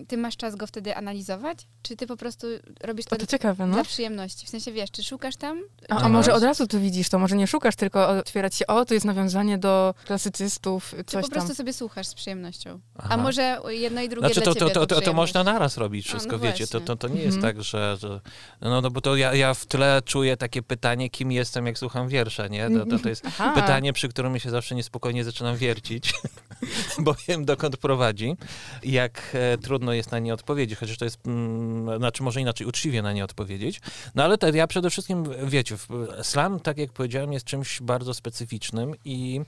ty 0.07 0.17
masz 0.17 0.37
czas 0.37 0.55
go 0.55 0.67
wtedy 0.67 0.95
analizować? 0.95 1.67
Czy 1.81 1.95
ty 1.95 2.07
po 2.07 2.17
prostu 2.17 2.47
robisz 2.83 3.05
to, 3.05 3.15
to 3.15 3.25
ciekawe, 3.25 3.67
no. 3.67 3.73
dla 3.73 3.83
przyjemności? 3.83 4.45
W 4.45 4.49
sensie, 4.49 4.71
wiesz, 4.71 4.91
czy 4.91 5.03
szukasz 5.03 5.35
tam? 5.35 5.61
A, 5.89 5.95
a 5.97 6.09
może 6.09 6.33
od 6.33 6.43
razu 6.43 6.67
tu 6.67 6.79
widzisz 6.79 7.09
to, 7.09 7.19
może 7.19 7.35
nie 7.35 7.47
szukasz, 7.47 7.75
tylko 7.75 8.09
otwierać 8.09 8.55
się, 8.55 8.67
o, 8.67 8.85
to 8.85 8.93
jest 8.93 9.05
nawiązanie 9.05 9.57
do 9.57 9.93
klasycystów, 10.05 10.95
Czy 10.97 11.03
coś 11.03 11.23
po 11.25 11.31
prostu 11.31 11.47
tam. 11.49 11.55
sobie 11.55 11.73
słuchasz 11.73 12.07
z 12.07 12.13
przyjemnością? 12.13 12.79
Aha. 12.97 13.07
A 13.11 13.17
może 13.17 13.59
jedno 13.67 14.01
i 14.01 14.09
drugie 14.09 14.27
Znaczy, 14.27 14.41
dla 14.41 14.53
to, 14.53 14.53
to, 14.53 14.59
ciebie 14.59 14.73
to, 14.73 14.79
to, 14.79 14.87
to 14.87 15.01
przyjemność? 15.01 15.15
można 15.33 15.51
naraz 15.51 15.77
robić 15.77 16.07
A, 16.07 16.09
wszystko, 16.09 16.31
no 16.37 16.39
wiecie. 16.43 16.67
To, 16.67 16.81
to, 16.81 16.95
to 16.95 17.07
nie 17.07 17.21
jest 17.21 17.35
Mhm. 17.37 17.53
tak, 17.55 17.63
że. 17.63 17.97
że 17.99 18.21
no, 18.61 18.81
no 18.81 18.91
bo 18.91 19.01
to 19.01 19.15
ja, 19.15 19.33
ja 19.35 19.53
w 19.53 19.65
tle 19.65 20.01
czuję 20.05 20.37
takie 20.37 20.61
pytanie, 20.61 21.09
kim 21.09 21.31
jestem, 21.31 21.65
jak 21.65 21.77
słucham 21.77 22.07
wiersza, 22.09 22.47
nie? 22.47 22.69
To, 22.69 22.85
to, 22.85 22.99
to 22.99 23.09
jest 23.09 23.23
Aha. 23.25 23.51
pytanie, 23.55 23.93
przy 23.93 24.09
którym 24.09 24.39
się 24.39 24.49
zawsze 24.49 24.75
niespokojnie 24.75 25.23
zaczynam 25.23 25.57
wiercić, 25.57 26.13
bo 26.99 27.15
wiem, 27.27 27.45
dokąd 27.45 27.77
prowadzi 27.77 28.35
jak 28.83 29.21
e, 29.33 29.57
trudno 29.81 29.93
jest 29.93 30.11
na 30.11 30.19
nie 30.19 30.33
odpowiedzieć, 30.33 30.79
chociaż 30.79 30.97
to 30.97 31.05
jest, 31.05 31.27
mm, 31.27 31.97
znaczy 31.97 32.23
może 32.23 32.41
inaczej, 32.41 32.67
uczciwie 32.67 33.01
na 33.01 33.13
nie 33.13 33.23
odpowiedzieć. 33.23 33.81
No 34.15 34.23
ale 34.23 34.37
te, 34.37 34.49
ja 34.49 34.67
przede 34.67 34.89
wszystkim, 34.89 35.25
wiecie, 35.45 35.75
slam, 36.21 36.59
tak 36.59 36.77
jak 36.77 36.91
powiedziałem, 36.91 37.33
jest 37.33 37.45
czymś 37.45 37.81
bardzo 37.81 38.13
specyficznym 38.13 38.95
i 39.05 39.41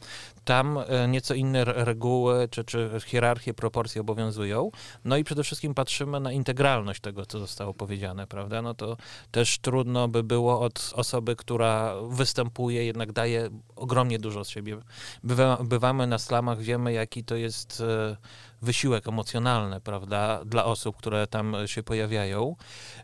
tam 0.45 0.77
e, 0.87 1.07
nieco 1.07 1.33
inne 1.33 1.61
re- 1.61 1.85
reguły 1.85 2.47
czy, 2.51 2.63
czy 2.63 2.89
hierarchie, 3.05 3.53
proporcje 3.53 4.01
obowiązują. 4.01 4.71
No 5.05 5.17
i 5.17 5.23
przede 5.23 5.43
wszystkim 5.43 5.73
patrzymy 5.73 6.19
na 6.19 6.31
integralność 6.31 7.01
tego, 7.01 7.25
co 7.25 7.39
zostało 7.39 7.73
powiedziane, 7.73 8.27
prawda? 8.27 8.61
No 8.61 8.73
to 8.73 8.97
też 9.31 9.59
trudno 9.59 10.07
by 10.07 10.23
było 10.23 10.61
od 10.61 10.93
osoby, 10.95 11.35
która 11.35 11.95
występuje, 12.09 12.85
jednak 12.85 13.11
daje 13.11 13.49
ogromnie 13.75 14.19
dużo 14.19 14.43
z 14.45 14.49
siebie. 14.49 14.77
Bywa, 15.23 15.57
bywamy 15.63 16.07
na 16.07 16.17
slamach, 16.17 16.61
wiemy, 16.61 16.93
jaki 16.93 17.23
to 17.23 17.35
jest 17.35 17.81
e, 17.81 18.17
wysiłek 18.63 19.07
emocjonalny, 19.07 19.81
prawda, 19.81 20.45
dla 20.45 20.65
osób, 20.65 20.97
które 20.97 21.27
tam 21.27 21.55
się 21.65 21.83
pojawiają, 21.83 22.55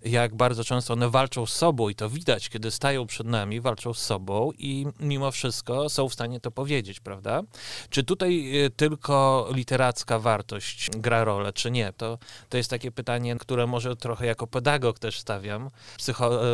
jak 0.06 0.36
bardzo 0.36 0.64
często 0.64 0.94
one 0.94 1.10
walczą 1.10 1.46
z 1.46 1.54
sobą 1.54 1.90
i 1.90 1.96
to 1.96 2.10
widać, 2.10 2.50
kiedy 2.50 2.72
stają 2.72 3.08
przed 3.08 3.28
nami, 3.28 3.62
walczą 3.62 3.94
z 3.94 4.00
sobą 4.00 4.52
i 4.58 4.88
mimo 5.00 5.32
wszystko 5.32 5.90
są 5.90 6.10
w 6.10 6.14
stanie 6.14 6.40
to 6.40 6.52
powiedzieć, 6.52 7.00
prawda? 7.00 7.42
Czy 7.90 8.04
tutaj 8.04 8.66
y, 8.66 8.70
tylko 8.70 9.48
literacka 9.54 10.20
wartość 10.20 10.90
gra 10.90 11.24
rolę, 11.24 11.54
czy 11.54 11.72
nie? 11.72 11.94
To, 11.94 12.18
to 12.50 12.58
jest 12.58 12.70
takie 12.70 12.92
pytanie, 12.92 13.36
które 13.36 13.68
może 13.68 13.96
trochę 13.96 14.26
jako 14.26 14.48
pedagog 14.48 15.00
też 15.00 15.20
stawiam. 15.20 15.70
Psycho, 15.98 16.46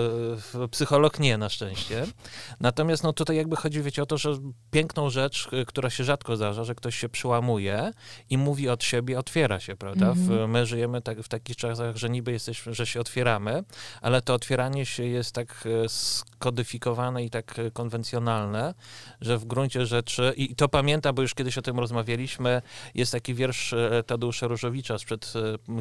y, 0.64 0.68
psycholog 0.72 1.20
nie, 1.20 1.38
na 1.38 1.50
szczęście. 1.50 2.06
Natomiast 2.60 3.04
no 3.04 3.14
tutaj 3.14 3.38
jakby 3.38 3.56
chodzi, 3.56 3.82
wiecie, 3.82 4.04
o 4.04 4.06
to, 4.06 4.18
że 4.18 4.38
piękną 4.72 5.10
rzecz, 5.10 5.50
y, 5.54 5.66
która 5.66 5.90
się 5.90 6.04
rzadko 6.04 6.36
zdarza, 6.36 6.64
że 6.64 6.76
ktoś 6.76 6.96
się 6.96 7.10
przyłamuje 7.10 7.92
i 8.30 8.38
mówi 8.38 8.70
od 8.70 8.84
siebie, 8.84 8.95
otwiera 9.18 9.60
się, 9.60 9.76
prawda? 9.76 10.14
W, 10.14 10.32
Mhm. 10.32 10.52
my 10.52 10.66
żyjemy 10.66 11.02
tak, 11.02 11.20
w 11.22 11.28
takich 11.28 11.56
czasach, 11.56 11.96
że 11.96 12.10
niby 12.10 12.32
jesteśmy, 12.32 12.74
że 12.74 12.86
się 12.86 13.00
otwieramy, 13.00 13.64
ale 14.02 14.22
to 14.22 14.34
otwieranie 14.34 14.86
się 14.86 15.04
jest 15.04 15.32
tak 15.32 15.64
e, 15.84 15.90
skodyfikowane 15.90 17.24
i 17.24 17.30
tak 17.30 17.60
e, 17.60 17.72
konwencjonalne, 17.72 18.74
że 19.22 19.38
w 19.38 19.46
gruncie 19.46 19.86
rzeczy, 19.86 20.34
i 20.38 20.56
to 20.56 20.70
pamiętam, 20.70 21.16
bo 21.16 21.22
już 21.22 21.34
kiedyś 21.34 21.58
o 21.58 21.62
tym 21.62 21.80
rozmawialiśmy, 21.80 22.62
jest 22.96 23.12
taki 23.12 23.34
wiersz 23.34 23.74
e, 23.74 24.04
Tadeusza 24.06 24.48
Różowicza 24.48 24.98
sprzed 24.98 25.34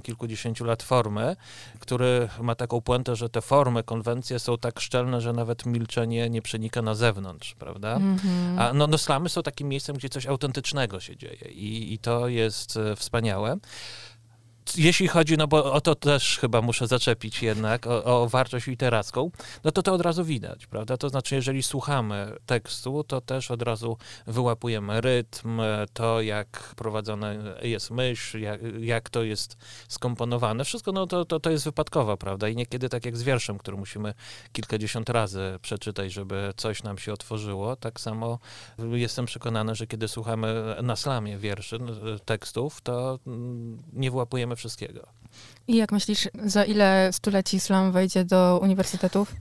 kilkudziesięciu 0.03 0.65
lat 0.65 0.83
formy, 0.83 1.37
który 1.79 2.29
ma 2.41 2.55
taką 2.55 2.81
puentę, 2.81 3.17
że 3.17 3.29
te 3.29 3.41
formy, 3.41 3.83
konwencje 3.83 4.39
są 4.39 4.59
tak 4.59 4.81
szczelne, 4.81 5.21
że 5.21 5.33
nawet 5.33 5.67
milczenie 5.67 6.31
nie 6.31 6.43
przenika 6.43 6.83
na 6.83 6.95
zewnątrz, 6.95 7.55
prawda? 7.55 7.97
Mhm. 7.97 8.59
A 8.59 8.73
no, 8.73 8.87
no 8.87 8.99
slamy 8.99 9.29
są 9.29 9.43
takim 9.43 9.69
miejscem, 9.69 9.97
gdzie 9.97 10.09
coś 10.09 10.27
autentycznego 10.27 11.01
się 11.01 11.17
dzieje 11.17 11.51
i, 11.51 11.93
i 11.93 11.99
to 11.99 12.29
jest 12.29 12.77
e, 12.77 12.97
wspaniałe. 13.05 13.57
Jeśli 14.77 15.09
chodzi, 15.09 15.37
no 15.37 15.47
bo 15.49 15.73
o 15.73 15.81
to 15.81 15.95
też 15.95 16.39
chyba 16.39 16.63
muszę 16.63 16.87
zaczepić 16.87 17.43
jednak, 17.43 17.87
o, 17.87 18.05
o 18.05 18.29
wartość 18.29 18.67
literacką, 18.67 19.31
no 19.65 19.71
to 19.71 19.83
to 19.83 19.93
od 19.93 20.01
razu 20.01 20.25
widać, 20.25 20.67
prawda? 20.67 20.97
To 20.97 21.09
znaczy, 21.09 21.35
jeżeli 21.35 21.63
słuchamy 21.63 22.37
tekstu, 22.47 23.05
to 23.05 23.21
też 23.21 23.51
od 23.51 23.63
razu 23.63 23.97
wyłapujemy 24.27 25.01
rytm, 25.01 25.61
to 25.93 26.21
jak 26.21 26.75
prowadzona 26.77 27.33
jest 27.63 27.91
myśl, 27.91 28.39
jak, 28.39 28.61
jak 28.81 29.11
to 29.11 29.23
jest 29.23 29.57
skomponowane. 29.89 30.65
Wszystko 30.65 30.93
no 30.93 31.07
to, 31.07 31.25
to, 31.25 31.41
to 31.41 31.51
jest 31.51 31.65
wypadkowa, 31.65 32.17
prawda? 32.17 32.49
I 32.49 32.57
niekiedy 32.57 32.89
tak 32.89 33.05
jak 33.05 33.17
z 33.17 33.23
wierszem, 33.23 33.59
który 33.59 33.77
musimy 33.77 34.15
kilkadziesiąt 34.53 35.11
razy 35.11 35.59
przeczytać, 35.63 36.13
żeby 36.13 36.53
coś 36.57 36.83
nam 36.83 36.99
się 36.99 37.13
otworzyło, 37.13 37.77
tak 37.77 38.01
samo 38.01 38.39
jestem 38.93 39.27
przekonany, 39.27 39.75
że 39.75 39.87
kiedy 39.87 40.09
słuchamy 40.09 40.77
na 40.83 40.97
slamie 40.97 41.39
wierszy, 41.39 41.79
tekstów, 42.25 42.81
to 42.81 43.19
mm, 43.27 43.83
nie 43.93 44.11
wyłapujemy 44.11 44.54
wszystkiego. 44.57 45.07
I 45.69 45.77
jak 45.77 45.93
myślisz, 45.93 46.29
za 46.45 46.65
ile 46.65 47.11
stuleci 47.13 47.61
slam 47.61 47.93
wejdzie 47.93 48.25
do 48.25 48.59
uniwersytetów? 48.63 49.35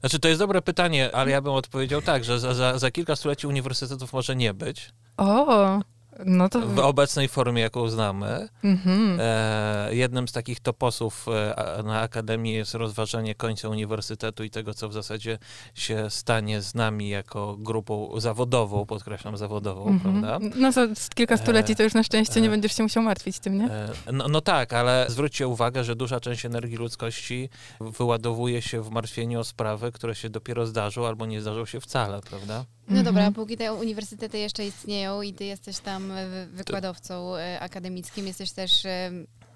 Znaczy, 0.00 0.18
to 0.18 0.28
jest 0.28 0.40
dobre 0.40 0.62
pytanie, 0.62 1.14
ale 1.14 1.30
ja 1.30 1.40
bym 1.40 1.52
odpowiedział 1.52 2.02
tak, 2.02 2.24
że 2.24 2.40
za, 2.40 2.54
za, 2.54 2.78
za 2.78 2.90
kilka 2.90 3.16
stuleci 3.16 3.46
uniwersytetów 3.46 4.12
może 4.12 4.36
nie 4.36 4.54
być 4.54 4.90
O, 5.16 5.80
no 6.26 6.48
to... 6.48 6.60
w 6.60 6.78
obecnej 6.78 7.28
formie, 7.28 7.62
jaką 7.62 7.88
znamy. 7.88 8.48
Mhm. 8.64 9.18
E, 9.20 9.88
jednym 9.94 10.28
z 10.28 10.32
takich 10.32 10.60
toposów 10.60 11.26
e, 11.28 11.82
na 11.82 12.00
Akademii 12.00 12.54
jest 12.54 12.74
rozważenie 12.74 13.34
końca 13.34 13.68
uniwersytetu 13.68 14.44
i 14.44 14.50
tego, 14.50 14.74
co 14.74 14.88
w 14.88 14.92
zasadzie 14.92 15.38
się 15.74 16.10
stanie 16.10 16.60
z 16.62 16.74
nami 16.74 17.08
jako 17.08 17.56
grupą 17.58 18.20
zawodową, 18.20 18.86
podkreślam 18.86 19.36
zawodową, 19.36 19.86
Mhm. 19.88 20.00
prawda? 20.22 20.38
No 20.56 20.72
to 20.72 20.86
z 20.94 21.08
kilka 21.10 21.36
stuleci 21.36 21.76
to 21.76 21.82
już 21.82 21.94
na 21.94 22.02
szczęście 22.02 22.40
nie 22.40 22.46
e, 22.48 22.50
będziesz 22.50 22.76
się 22.76 22.82
musiał 22.82 23.02
martwić 23.02 23.38
tym, 23.38 23.58
nie? 23.58 23.64
E, 23.70 23.88
No, 24.12 24.28
no 24.28 24.40
tak, 24.40 24.72
ale 24.72 25.06
zwróćcie 25.08 25.48
uwagę, 25.48 25.84
że 25.84 25.96
duża 25.96 26.20
część 26.20 26.44
energii 26.44 26.76
ludzkości 26.76 27.48
wyładowuje 27.80 28.62
się 28.62 28.82
w 28.82 28.90
martwieniu 28.90 29.40
o 29.40 29.44
sprawy, 29.44 29.92
które 29.92 30.14
się 30.14 30.30
dopiero 30.30 30.66
zdarzą 30.66 31.06
albo 31.06 31.26
nie 31.26 31.40
zdarzą 31.40 31.66
się 31.66 31.80
wcale, 31.80 32.20
prawda? 32.30 32.64
No 32.90 33.02
dobra, 33.02 33.20
Mhm. 33.22 33.34
póki 33.34 33.56
te 33.56 33.72
uniwersytety 33.72 34.38
jeszcze 34.38 34.66
istnieją 34.66 35.22
i 35.22 35.32
ty 35.32 35.44
jesteś 35.44 35.78
tam 35.78 36.12
e, 36.12 36.46
wykładowcą 36.46 37.36
e, 37.36 37.60
akademickim, 37.60 38.26
jesteś 38.26 38.50
też 38.52 38.84
e, 38.86 39.10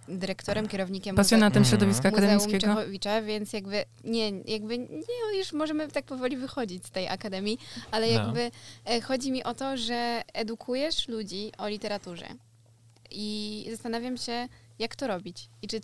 dyrektorem, 0.09 0.69
kierownikiem 0.69 1.17
Pasjonatem 1.17 1.63
Mhm. 1.63 1.65
środowiska 1.71 2.11
Muzeum 2.11 2.25
akademickiego. 2.31 2.75
Czechowicza, 2.75 3.23
więc 3.23 3.53
jakby 3.53 3.85
nie, 4.05 4.31
jakby 4.31 4.79
nie, 4.79 5.39
już 5.39 5.53
możemy 5.53 5.89
tak 5.89 6.05
powoli 6.05 6.37
wychodzić 6.37 6.87
z 6.87 6.91
tej 6.91 7.09
akademii, 7.09 7.59
ale 7.91 8.07
No. 8.07 8.13
jakby 8.13 8.51
e, 8.85 9.01
chodzi 9.01 9.33
mi 9.33 9.45
o 9.45 9.55
to, 9.55 9.77
że 9.77 10.23
edukujesz 10.33 11.09
ludzi 11.09 11.53
o 11.59 11.69
literaturze 11.69 12.27
i 13.11 13.67
zastanawiam 13.71 14.17
się, 14.17 14.49
jak 14.79 14.97
to 14.97 15.07
robić 15.07 15.49
i 15.63 15.69
czy 15.69 15.81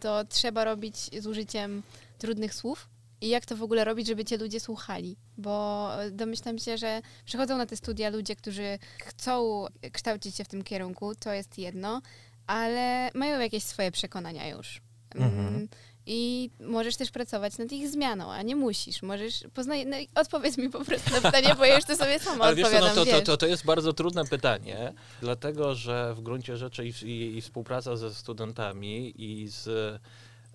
to 0.00 0.24
trzeba 0.24 0.64
robić 0.64 0.96
z 1.22 1.26
użyciem 1.26 1.82
trudnych 2.18 2.54
słów 2.54 2.88
i 3.20 3.28
jak 3.28 3.46
to 3.46 3.56
w 3.56 3.62
ogóle 3.62 3.84
robić, 3.84 4.06
żeby 4.06 4.24
cię 4.24 4.36
ludzie 4.36 4.60
słuchali, 4.60 5.16
bo 5.38 5.88
e, 6.02 6.10
domyślam 6.10 6.58
się, 6.58 6.78
że 6.78 7.00
przychodzą 7.24 7.58
na 7.58 7.66
te 7.66 7.76
studia 7.76 8.10
ludzie, 8.10 8.36
którzy 8.36 8.78
chcą 9.00 9.66
kształcić 9.92 10.36
się 10.36 10.44
w 10.44 10.48
tym 10.48 10.64
kierunku, 10.64 11.14
to 11.14 11.32
jest 11.32 11.58
jedno, 11.58 12.02
ale 12.46 13.10
mają 13.14 13.40
jakieś 13.40 13.62
swoje 13.62 13.90
przekonania 13.90 14.48
już. 14.48 14.80
Mhm. 15.14 15.48
Mm, 15.48 15.68
I 16.06 16.50
możesz 16.60 16.96
też 16.96 17.10
pracować 17.10 17.58
nad 17.58 17.72
ich 17.72 17.88
zmianą, 17.88 18.32
a 18.32 18.42
nie 18.42 18.56
musisz. 18.56 19.02
Możesz 19.02 19.44
poznaj, 19.54 19.86
no, 19.86 19.96
odpowiedz 20.14 20.58
mi 20.58 20.70
po 20.70 20.84
prostu 20.84 21.10
na 21.10 21.20
pytanie, 21.20 21.54
bo 21.58 21.64
ja 21.64 21.76
już 21.76 21.84
to 21.84 21.96
sobie 21.96 22.18
sama 22.24 22.44
Ale 22.44 22.56
wiesz 22.56 22.68
co, 22.68 22.80
no 22.80 22.94
to, 22.94 23.04
to, 23.04 23.20
to, 23.20 23.36
to 23.36 23.46
jest 23.46 23.64
bardzo 23.64 23.92
trudne 23.92 24.24
pytanie, 24.24 24.92
dlatego 25.20 25.74
że 25.74 26.14
w 26.14 26.20
gruncie 26.20 26.56
rzeczy 26.56 26.86
i, 26.86 26.92
i, 27.04 27.36
i 27.36 27.40
współpraca 27.40 27.96
ze 27.96 28.14
studentami 28.14 29.14
i 29.22 29.48
z 29.48 29.68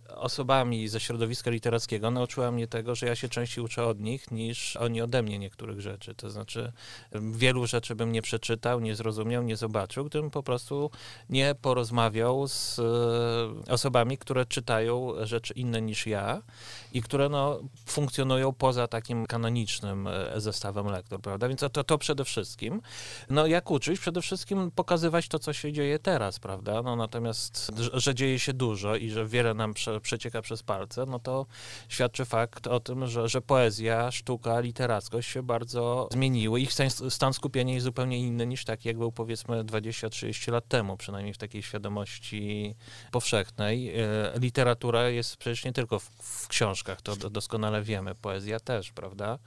osobami 0.10 0.88
ze 0.88 1.00
środowiska 1.00 1.52
literackiego 1.52 2.12
nauczyła 2.12 2.52
mnie 2.52 2.68
tego, 2.68 2.96
że 2.96 3.06
ja 3.06 3.16
się 3.16 3.30
częściej 3.30 3.64
uczę 3.64 3.86
od 3.86 4.00
nich 4.00 4.32
niż 4.32 4.76
oni 4.76 5.02
ode 5.02 5.24
mnie 5.24 5.40
niektórych 5.40 5.82
rzeczy. 5.82 6.16
To 6.16 6.30
znaczy 6.30 6.72
wielu 7.12 7.68
rzeczy 7.68 7.96
bym 7.96 8.12
nie 8.12 8.22
przeczytał, 8.22 8.80
nie 8.80 8.96
zrozumiał, 8.96 9.44
nie 9.44 9.58
zobaczył, 9.58 10.06
gdybym 10.06 10.32
po 10.32 10.44
prostu 10.44 10.92
nie 11.30 11.56
porozmawiał 11.56 12.48
z 12.48 12.80
e, 12.80 13.72
osobami, 13.72 14.18
które 14.18 14.46
czytają 14.46 15.14
rzeczy 15.24 15.54
inne 15.54 15.82
niż 15.82 16.08
ja 16.08 16.42
i 16.94 17.02
które 17.02 17.30
no, 17.30 17.60
funkcjonują 17.86 18.54
poza 18.54 18.88
takim 18.88 19.26
kanonicznym 19.26 20.08
e, 20.08 20.42
zestawem 20.42 20.88
lektur, 20.88 21.22
prawda? 21.22 21.48
Więc 21.48 21.60
to, 21.60 21.84
to, 21.84 21.98
przede 21.98 22.26
wszystkim. 22.26 22.82
No 23.30 23.48
jak 23.48 23.72
uczyć? 23.72 24.00
Przede 24.00 24.22
wszystkim 24.22 24.72
pokazywać 24.72 25.28
to, 25.28 25.40
co 25.40 25.54
się 25.54 25.74
dzieje 25.74 26.00
teraz, 26.00 26.40
prawda? 26.40 26.82
No 26.82 26.96
natomiast, 26.96 27.72
że 27.94 28.16
dzieje 28.16 28.40
się 28.40 28.54
dużo 28.54 28.96
i 28.96 29.10
że 29.10 29.26
wiele 29.28 29.54
nam 29.54 29.74
prze, 29.74 29.93
przecieka 30.02 30.42
przez 30.42 30.64
palce, 30.64 31.06
no 31.06 31.20
to 31.20 31.46
świadczy 31.90 32.26
fakt 32.26 32.68
o 32.68 32.80
tym, 32.80 33.08
że, 33.08 33.28
że 33.28 33.42
poezja, 33.42 34.12
sztuka, 34.12 34.60
literackość 34.60 35.30
się 35.30 35.44
bardzo 35.44 36.08
zmieniły. 36.12 36.62
Ich 36.62 36.74
stan, 36.74 36.90
stan 36.90 37.34
skupienia 37.34 37.74
jest 37.74 37.84
zupełnie 37.84 38.20
inny 38.20 38.48
niż 38.48 38.66
taki, 38.66 38.88
jak 38.88 38.98
był 38.98 39.12
powiedzmy 39.12 39.64
20-30 39.64 40.52
lat 40.52 40.68
temu, 40.68 40.98
przynajmniej 40.98 41.34
w 41.34 41.38
takiej 41.38 41.64
świadomości 41.64 42.76
powszechnej. 43.12 44.00
E, 44.00 44.04
Literatura 44.40 45.10
jest 45.10 45.38
przecież 45.38 45.66
nie 45.66 45.74
tylko 45.74 46.00
w, 46.00 46.04
w 46.04 46.48
książkach, 46.48 47.02
to 47.02 47.16
do- 47.16 47.30
doskonale 47.30 47.82
wiemy, 47.82 48.16
poezja 48.16 48.60
też, 48.60 48.92
prawda? 48.92 49.40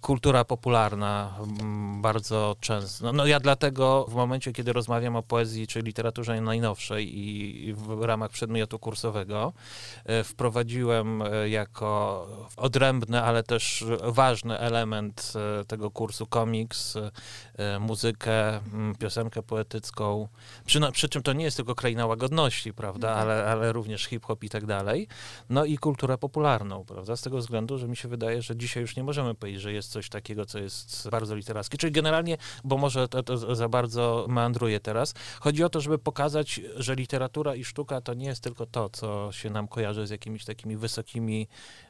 Kultura 0.00 0.44
popularna 0.44 1.34
mm, 1.40 2.02
bardzo 2.02 2.56
często. 2.60 3.04
No, 3.04 3.12
no 3.12 3.26
ja 3.26 3.40
dlatego 3.40 4.06
w 4.08 4.14
momencie, 4.14 4.52
kiedy 4.52 4.72
rozmawiam 4.72 5.16
o 5.16 5.22
poezji 5.22 5.66
czy 5.66 5.80
literaturze 5.80 6.40
najnowszej 6.40 7.18
i 7.18 7.74
w 7.74 8.02
ramach 8.02 8.30
przedmiotu 8.30 8.78
kursowego, 8.78 9.52
wprowadziłem 10.24 11.22
e, 11.22 11.48
jako 11.48 12.26
odrębny, 12.56 13.22
ale 13.22 13.42
też 13.42 13.84
ważny 14.02 14.58
element 14.58 15.32
e, 15.60 15.64
tego 15.64 15.90
kursu 15.90 16.26
komiks, 16.26 16.96
e, 17.58 17.78
muzykę, 17.78 18.60
piosenkę 18.98 19.42
poetycką, 19.42 20.28
przy, 20.66 20.80
no, 20.80 20.92
przy 20.92 21.08
czym 21.08 21.22
to 21.22 21.32
nie 21.32 21.44
jest 21.44 21.56
tylko 21.56 21.74
kraina 21.74 22.06
łagodności, 22.06 22.72
prawda, 22.72 23.08
Mhm. 23.08 23.22
ale, 23.28 23.46
ale 23.46 23.72
również 23.72 24.04
hip-hop 24.04 24.44
i 24.44 24.48
tak 24.48 24.66
dalej, 24.66 25.08
no 25.50 25.64
i 25.64 25.78
kulturę 25.78 26.18
popularną, 26.18 26.84
prawda, 26.84 27.16
z 27.16 27.22
tego 27.22 27.38
względu, 27.38 27.78
że 27.78 27.88
mi 27.88 27.96
się 27.96 28.08
wydaje, 28.08 28.42
że 28.42 28.56
dzisiaj 28.56 28.80
już 28.80 28.96
nie 28.96 29.02
możemy 29.02 29.34
powiedzieć, 29.34 29.62
że 29.62 29.72
jest 29.72 29.90
coś 29.90 30.08
takiego, 30.08 30.46
co 30.46 30.58
jest 30.58 31.08
bardzo 31.10 31.34
literackie, 31.34 31.78
czyli 31.78 31.92
generalnie, 31.92 32.36
bo 32.64 32.76
może 32.78 33.08
to, 33.08 33.22
to 33.22 33.56
za 33.56 33.68
bardzo 33.68 34.26
meandruję 34.28 34.80
teraz, 34.80 35.14
chodzi 35.40 35.64
o 35.64 35.68
to, 35.68 35.80
żeby 35.80 35.98
pokazać, 35.98 36.60
że 36.76 36.94
literatura 36.94 37.54
i 37.54 37.64
sztuka 37.64 38.00
to 38.00 38.14
nie 38.14 38.26
jest 38.26 38.42
tylko 38.42 38.66
to, 38.66 38.88
co 38.88 39.32
się 39.32 39.50
nam 39.58 39.68
kojarzy 39.68 40.06
z 40.06 40.10
jakimiś 40.10 40.44
takimi 40.44 40.76
wysokimi 40.76 41.48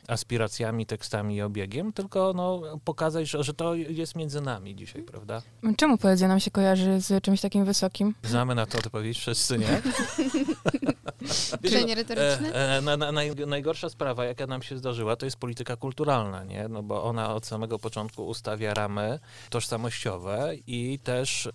aspiracjami, 0.08 0.86
tekstami 0.86 1.36
i 1.36 1.42
obiegiem, 1.42 1.92
tylko 1.92 2.32
no, 2.36 2.62
pokazać, 2.84 3.28
że, 3.28 3.44
że 3.44 3.54
to 3.54 3.74
jest 3.74 4.16
między 4.16 4.40
nami 4.40 4.76
dzisiaj, 4.76 5.02
prawda? 5.02 5.42
Czemu 5.76 5.98
poezja 5.98 6.28
nam 6.28 6.40
się 6.40 6.50
kojarzy 6.50 7.00
z 7.00 7.22
czymś 7.24 7.40
takim 7.40 7.64
wysokim? 7.64 8.14
Znamy 8.22 8.54
na 8.54 8.66
to 8.66 8.78
odpowiedź 8.78 9.18
wszyscy, 9.18 9.58
nie? 9.58 9.82
Pytanie 11.62 11.94
retoryczne? 11.94 12.54
E, 12.54 12.76
e, 12.76 12.80
na, 12.80 12.96
na, 12.96 13.12
naj, 13.12 13.32
najgorsza 13.46 13.88
sprawa, 13.88 14.24
jaka 14.24 14.46
nam 14.46 14.62
się 14.62 14.78
zdarzyła, 14.78 15.16
to 15.16 15.24
jest 15.24 15.36
polityka 15.36 15.76
kulturalna, 15.76 16.44
nie? 16.44 16.68
No 16.68 16.82
bo 16.82 17.04
ona 17.04 17.34
od 17.34 17.46
samego 17.46 17.78
początku 17.78 18.26
ustawia 18.26 18.74
ramy 18.74 19.18
tożsamościowe 19.50 20.52
i 20.66 20.98
też 21.04 21.48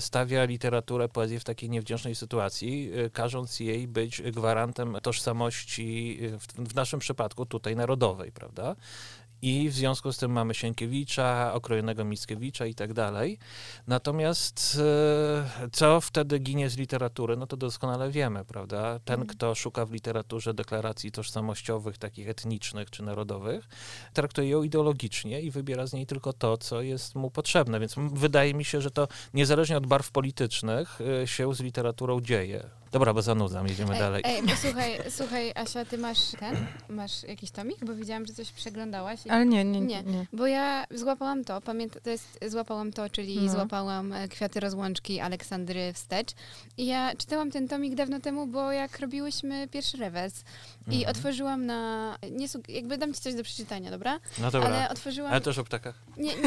stawia 0.00 0.44
literaturę, 0.44 1.08
poezję 1.08 1.40
w 1.40 1.44
takiej 1.44 1.70
niewdzięcznej 1.70 2.14
sytuacji, 2.14 2.90
e, 2.94 3.10
każąc 3.10 3.60
jej 3.60 3.88
być 3.88 4.22
gwarantem 4.22 4.96
tożsamości, 5.02 6.18
e, 6.34 6.38
w, 6.38 6.46
w 6.46 6.74
naszym 6.74 7.00
przypadku 7.00 7.46
tutaj 7.46 7.76
narodowej, 7.76 8.32
prawda? 8.32 8.76
I 9.44 9.68
w 9.68 9.74
związku 9.74 10.12
z 10.12 10.18
tym 10.18 10.30
mamy 10.32 10.54
Sienkiewicza, 10.54 11.52
okrojonego 11.54 12.04
Mickiewicza 12.04 12.66
i 12.66 12.74
tak 12.74 12.92
dalej. 12.92 13.38
Natomiast 13.86 14.78
e, 15.62 15.68
co 15.72 16.00
wtedy 16.00 16.38
ginie 16.38 16.70
z 16.70 16.76
literatury, 16.76 17.36
no 17.36 17.46
to 17.46 17.56
doskonale 17.56 18.10
wiemy, 18.10 18.44
prawda? 18.44 18.98
Ten, 18.98 19.20
Mhm. 19.20 19.26
kto 19.36 19.54
szuka 19.54 19.86
w 19.86 19.92
literaturze 19.92 20.54
deklaracji 20.54 21.12
tożsamościowych, 21.12 21.98
takich 21.98 22.28
etnicznych 22.28 22.90
czy 22.90 23.02
narodowych, 23.02 23.68
traktuje 24.12 24.48
ją 24.48 24.62
ideologicznie 24.62 25.40
i 25.40 25.50
wybiera 25.50 25.86
z 25.86 25.92
niej 25.92 26.06
tylko 26.06 26.32
to, 26.32 26.56
co 26.56 26.82
jest 26.82 27.14
mu 27.14 27.30
potrzebne. 27.30 27.80
Więc 27.80 27.94
wydaje 28.12 28.54
mi 28.54 28.64
się, 28.64 28.80
że 28.80 28.90
to 28.90 29.08
niezależnie 29.34 29.76
od 29.76 29.86
barw 29.86 30.10
politycznych 30.10 30.98
e, 31.22 31.26
się 31.26 31.54
z 31.54 31.60
literaturą 31.60 32.20
dzieje. 32.20 32.70
Dobra, 32.94 33.14
bo 33.14 33.22
zanudzam, 33.22 33.68
jedziemy 33.68 33.92
Ej, 33.94 33.98
dalej. 33.98 34.22
ej, 34.26 34.42
bo 34.42 34.52
słuchaj, 34.62 34.98
słuchaj, 35.10 35.52
Asia, 35.54 35.84
ty 35.84 35.98
masz 35.98 36.18
ten? 36.40 36.56
Masz 36.88 37.22
jakiś 37.22 37.50
tomik? 37.50 37.84
Bo 37.84 37.94
widziałam, 37.94 38.26
że 38.26 38.32
coś 38.32 38.50
przeglądałaś. 38.52 39.26
i- 39.26 39.30
Ale 39.30 39.46
nie, 39.46 39.64
nie, 39.64 39.80
Nie. 39.80 40.02
nie. 40.02 40.26
Bo 40.32 40.46
ja 40.46 40.84
złapałam 40.90 41.44
to, 41.44 41.60
pamiętam, 41.60 42.02
to 42.02 42.10
jest 42.10 42.38
złapałam 42.46 42.92
to, 42.92 43.10
czyli 43.10 43.36
No. 43.40 43.52
złapałam 43.52 44.12
e, 44.12 44.28
Kwiaty 44.28 44.60
Rozłączki 44.60 45.20
Aleksandry 45.20 45.92
Wstecz. 45.92 46.30
I 46.76 46.86
ja 46.86 47.12
czytałam 47.16 47.50
ten 47.50 47.68
tomik 47.68 47.94
dawno 47.94 48.20
temu, 48.20 48.46
bo 48.46 48.72
jak 48.72 48.98
robiłyśmy 49.00 49.68
pierwszy 49.68 49.96
rewers 49.96 50.40
i 50.88 50.94
Mhm. 50.96 51.10
otworzyłam 51.16 51.66
na, 51.66 52.14
nie, 52.30 52.46
jakby 52.68 52.98
dam 52.98 53.14
ci 53.14 53.20
coś 53.20 53.34
do 53.34 53.42
przeczytania, 53.42 53.90
dobra? 53.90 54.20
No 54.38 54.50
dobra. 54.50 54.68
Ale 54.68 54.88
otworzyłam, 54.90 55.32
Ale 55.32 55.40
też 55.40 55.58
o 55.58 55.64
ptakach. 55.64 55.94
nie, 56.16 56.24
nie, 56.36 56.42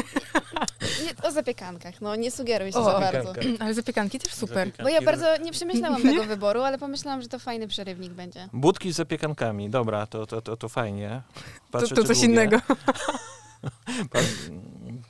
nie, 1.04 1.28
o 1.28 1.30
zapiekankach, 1.32 2.00
no 2.00 2.16
nie 2.16 2.30
sugeruj 2.30 2.72
się 2.72 2.78
O, 2.78 2.84
za 2.84 3.00
bardzo. 3.00 3.32
Ale 3.60 3.74
zapiekanki 3.74 4.18
też 4.18 4.34
super. 4.34 4.70
Bo 4.82 4.88
ja 4.88 5.02
bardzo 5.02 5.36
nie 5.36 5.52
przemyślałam 5.52 6.02
tego 6.02 6.24
wyboru, 6.24 6.37
ale 6.42 6.78
pomyślałam, 6.78 7.22
że 7.22 7.28
to 7.28 7.38
fajny 7.38 7.68
przerywnik 7.68 8.12
będzie. 8.12 8.48
Budki 8.52 8.92
z 8.92 8.96
zapiekankami, 8.96 9.70
dobra, 9.70 10.06
to, 10.06 10.26
to, 10.26 10.40
to, 10.42 10.56
to 10.56 10.68
fajnie. 10.68 11.22
To, 11.34 11.40
Patrzę, 11.70 11.94
to 11.94 12.02
czy 12.02 12.08
coś 12.08 12.16
lubię. 12.16 12.28
innego. 12.28 12.56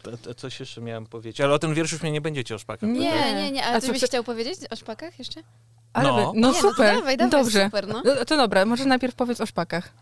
To, 0.02 0.16
to 0.18 0.34
coś 0.34 0.60
jeszcze 0.60 0.80
miałem 0.80 1.06
powiedzieć, 1.06 1.40
ale 1.40 1.54
o 1.54 1.58
tym 1.58 1.74
wierszu 1.74 1.94
już 1.94 2.02
mnie 2.02 2.12
nie 2.12 2.20
będziecie 2.20 2.54
o 2.54 2.58
szpakach. 2.58 2.90
Nie. 2.90 2.98
Nie, 2.98 3.34
nie, 3.34 3.50
nie, 3.52 3.64
ale 3.64 3.76
A 3.76 3.80
co 3.80 3.92
byś 3.92 4.02
chciał 4.04 4.24
powiedzieć 4.24 4.58
o 4.70 4.76
szpakach 4.76 5.18
jeszcze? 5.18 5.40
Ale 5.92 6.08
No. 6.08 6.16
no, 6.16 6.22
no 6.26 6.32
nie, 6.34 6.40
No 6.40 6.52
to 6.52 6.60
super. 6.60 6.96
dawaj, 6.96 7.16
dawaj, 7.16 7.30
Dobrze. 7.30 7.64
super, 7.64 7.88
no. 7.88 8.02
No, 8.04 8.24
to 8.24 8.36
dobra, 8.36 8.64
może 8.64 8.84
najpierw 8.84 9.14
powiedz 9.14 9.40
o 9.40 9.46
szpakach. 9.46 9.92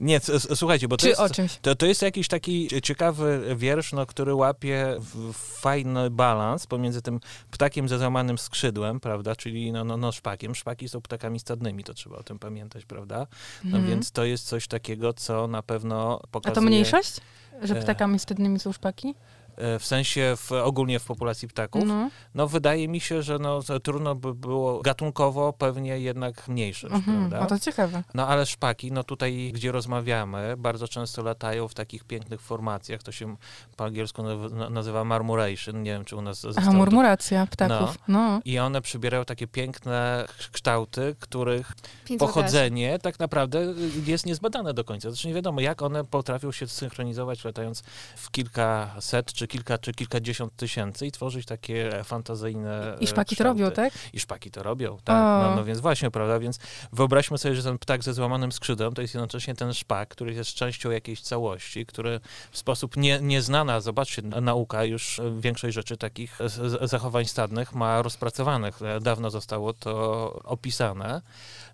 Nie, 0.00 0.20
słuchajcie, 0.54 0.88
bo 0.88 0.96
to 0.96 1.02
Czy 1.02 1.08
jest, 1.08 1.62
to, 1.62 1.74
to 1.74 1.86
jest 1.86 2.02
jakiś 2.02 2.28
taki 2.28 2.68
ciekawy 2.82 3.54
wiersz, 3.56 3.92
no, 3.92 4.06
który 4.06 4.34
łapie 4.34 4.96
fajny 5.32 6.10
balans 6.10 6.66
pomiędzy 6.66 7.02
tym 7.02 7.20
ptakiem 7.50 7.88
ze 7.88 7.98
złamanym 7.98 8.38
skrzydłem, 8.38 9.00
prawda, 9.00 9.36
czyli 9.36 9.72
no, 9.72 9.84
no, 9.84 9.96
no 9.96 10.12
szpakiem. 10.12 10.54
Szpaki 10.54 10.88
są 10.88 11.00
ptakami 11.00 11.40
stadnymi, 11.40 11.84
to 11.84 11.94
trzeba 11.94 12.16
o 12.16 12.22
tym 12.22 12.38
pamiętać, 12.38 12.84
prawda? 12.84 13.26
No 13.64 13.68
Mhm. 13.78 13.86
więc 13.86 14.10
to 14.12 14.24
jest 14.24 14.46
coś 14.46 14.66
takiego, 14.68 15.12
co 15.12 15.46
na 15.46 15.62
pewno 15.62 16.20
A 16.22 16.26
pokazuje... 16.26 16.54
to 16.54 16.60
mniejszość? 16.60 17.16
Że 17.62 17.78
E. 17.78 17.82
ptakami 17.82 18.18
stadnymi 18.18 18.58
są 18.58 18.72
szpaki? 18.72 19.14
E, 19.58 19.78
W 19.78 19.86
sensie 19.86 20.34
w, 20.36 20.52
ogólnie 20.52 20.98
w 20.98 21.04
populacji 21.04 21.48
ptaków. 21.48 21.84
No. 21.86 22.10
No 22.34 22.46
wydaje 22.48 22.88
mi 22.88 23.00
się, 23.00 23.22
że 23.22 23.38
no, 23.38 23.60
trudno 23.82 24.14
by 24.14 24.34
było 24.34 24.80
gatunkowo 24.82 25.52
pewnie 25.52 25.98
jednak 25.98 26.48
mniejszość, 26.48 26.94
Mhm. 26.94 27.30
prawda? 27.30 27.46
O, 27.46 27.48
to 27.48 27.58
ciekawe. 27.64 28.02
No 28.14 28.26
ale 28.28 28.46
szpaki, 28.46 28.92
no 28.92 29.04
tutaj, 29.04 29.50
gdzie 29.54 29.72
rozmawiamy, 29.72 30.54
bardzo 30.58 30.88
często 30.88 31.22
latają 31.22 31.68
w 31.68 31.74
takich 31.74 32.04
pięknych 32.04 32.40
formacjach, 32.40 33.02
to 33.02 33.12
się 33.12 33.36
po 33.76 33.84
angielsku 33.84 34.22
nazywa 34.70 35.04
marmoration, 35.04 35.82
nie 35.82 35.90
wiem, 35.90 36.04
czy 36.04 36.16
u 36.16 36.22
nas 36.22 36.40
zostało 36.40 36.66
to- 36.66 36.72
murmuracja 36.72 37.46
ptaków. 37.46 37.98
No. 38.08 38.40
I 38.44 38.58
one 38.58 38.80
przybierają 38.82 39.24
takie 39.24 39.46
piękne 39.46 40.24
kształty, 40.52 41.16
których 41.20 41.72
pochodzenie 42.18 42.98
tak 42.98 43.18
naprawdę 43.18 43.74
jest 44.06 44.26
niezbadane 44.26 44.74
do 44.74 44.84
końca. 44.84 45.10
Znaczy 45.10 45.28
nie 45.28 45.34
wiadomo, 45.34 45.60
jak 45.60 45.82
one 45.82 46.04
potrafią 46.04 46.52
się 46.52 46.66
synchronizować, 46.66 47.44
latając 47.44 47.82
w 48.16 48.30
kilkaset, 48.30 49.32
czy 49.32 49.47
kilka, 49.48 49.78
czy 49.78 49.92
kilkadziesiąt 49.92 50.56
tysięcy 50.56 51.06
i 51.06 51.12
tworzyć 51.12 51.46
takie 51.46 51.90
fantazyjne 52.04 52.96
I 53.00 53.06
szpaki 53.06 53.36
to 53.36 53.44
robią, 53.44 53.70
tak? 53.70 53.92
I 54.12 54.20
szpaki 54.20 54.50
to 54.50 54.62
robią, 54.62 54.98
tak. 55.04 55.42
No, 55.42 55.56
no 55.56 55.64
więc 55.64 55.80
właśnie, 55.80 56.10
prawda? 56.10 56.38
Więc 56.38 56.58
wyobraźmy 56.92 57.38
sobie, 57.38 57.54
że 57.54 57.62
ten 57.62 57.78
ptak 57.78 58.02
ze 58.04 58.14
złamanym 58.14 58.52
skrzydłem 58.52 58.94
to 58.94 59.02
jest 59.02 59.14
jednocześnie 59.14 59.54
ten 59.54 59.74
szpak, 59.74 60.08
który 60.08 60.34
jest 60.34 60.54
częścią 60.54 60.90
jakiejś 60.90 61.20
całości, 61.20 61.86
który 61.86 62.20
w 62.50 62.58
sposób 62.58 62.96
nie, 62.96 63.20
nieznana, 63.22 63.80
zobaczcie, 63.80 64.22
nauka 64.22 64.84
już 64.84 65.20
większość 65.38 65.74
rzeczy 65.74 65.96
takich 65.96 66.38
zachowań 66.82 67.24
stadnych 67.24 67.74
ma 67.74 68.02
rozpracowanych. 68.02 68.80
Dawno 69.00 69.30
zostało 69.30 69.72
to 69.72 70.32
opisane. 70.44 71.22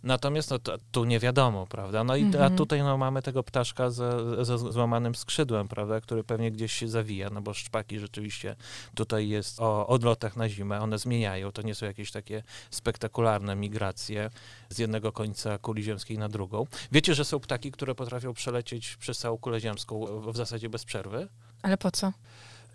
Natomiast 0.02 0.50
no, 0.50 0.58
to, 0.58 0.78
tu 0.92 1.04
nie 1.04 1.20
wiadomo, 1.20 1.66
prawda? 1.66 2.04
No 2.04 2.16
i 2.16 2.24
a 2.24 2.26
Mhm. 2.26 2.56
tutaj 2.56 2.82
no, 2.82 2.96
mamy 2.96 3.22
tego 3.22 3.42
ptaszka 3.42 3.90
ze, 3.90 4.44
ze 4.44 4.58
złamanym 4.58 5.14
skrzydłem, 5.14 5.68
prawda? 5.68 6.00
Który 6.00 6.24
pewnie 6.24 6.50
gdzieś 6.50 6.72
się 6.72 6.88
zawija, 6.88 7.30
no 7.30 7.40
bo 7.42 7.54
szpaki 7.64 7.98
rzeczywiście 7.98 8.56
tutaj 8.94 9.28
jest 9.28 9.60
o 9.60 9.86
odlotach 9.86 10.36
na 10.36 10.48
zimę, 10.48 10.80
one 10.80 10.98
zmieniają, 10.98 11.52
to 11.52 11.62
nie 11.62 11.74
są 11.74 11.86
jakieś 11.86 12.10
takie 12.10 12.42
spektakularne 12.70 13.56
migracje 13.56 14.30
z 14.70 14.78
jednego 14.78 15.12
końca 15.12 15.58
kuli 15.58 15.82
ziemskiej 15.82 16.18
na 16.18 16.28
drugą. 16.28 16.66
Wiecie, 16.92 17.14
że 17.14 17.24
są 17.24 17.40
ptaki, 17.40 17.72
które 17.72 17.94
potrafią 17.94 18.34
przelecieć 18.34 18.96
przez 18.96 19.18
całą 19.18 19.38
kulę 19.38 19.60
ziemską 19.60 20.20
w- 20.20 20.36
zasadzie 20.36 20.68
bez 20.68 20.84
przerwy? 20.84 21.28
Ale 21.62 21.76
po 21.76 21.90
co? 21.90 22.12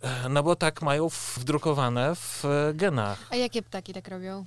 E, 0.01 0.29
No 0.29 0.43
bo 0.43 0.55
tak 0.55 0.81
mają 0.81 1.09
wdrukowane 1.37 2.15
w 2.15 2.45
e, 2.45 2.73
genach. 2.73 3.27
A 3.29 3.35
jakie 3.35 3.61
ptaki 3.61 3.93
tak 3.93 4.07
robią? 4.07 4.45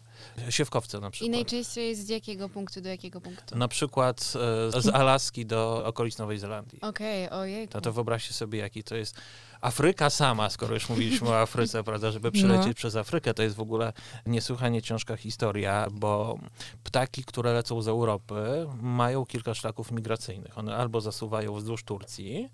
Siewkowce 0.50 1.00
na 1.00 1.09
I 1.09 1.11
przykład. 1.11 1.33
najczęściej 1.33 1.94
z 1.94 2.09
jakiego 2.09 2.48
punktu 2.48 2.81
do 2.81 2.88
jakiego 2.88 3.20
punktu? 3.20 3.59
Na 3.59 3.68
przykład 3.68 4.33
e, 4.76 4.81
z 4.83 4.88
Alaski 4.94 5.46
do 5.46 5.83
okolic 5.87 6.18
Nowej 6.18 6.38
Zelandii. 6.38 6.81
Okej, 6.81 7.31
ojej. 7.31 7.68
No 7.74 7.81
to 7.81 7.92
wyobraźcie 7.92 8.33
sobie, 8.35 8.59
jaki 8.59 8.85
to 8.85 8.96
jest. 8.96 9.16
Afryka 9.62 10.11
sama, 10.11 10.51
skoro 10.51 10.75
już 10.75 10.88
mówiliśmy 10.88 11.29
o 11.29 11.40
Afryce, 11.40 11.85
prawda, 11.85 12.11
żeby 12.11 12.33
przelecieć 12.33 12.66
No. 12.66 12.75
przez 12.75 12.96
Afrykę, 12.96 13.35
to 13.35 13.42
jest 13.42 13.57
w 13.57 13.61
ogóle 13.61 13.92
niesłychanie 14.27 14.83
ciężka 14.83 15.16
historia, 15.16 15.87
bo 15.92 16.38
ptaki, 16.85 17.25
które 17.25 17.53
lecą 17.53 17.83
z 17.83 17.88
Europy, 17.88 18.66
mają 18.81 19.27
kilka 19.27 19.55
szlaków 19.55 19.92
migracyjnych. 19.92 20.59
One 20.59 20.77
albo 20.77 21.01
zasuwają 21.01 21.55
wzdłuż 21.55 21.85
Turcji, 21.85 22.48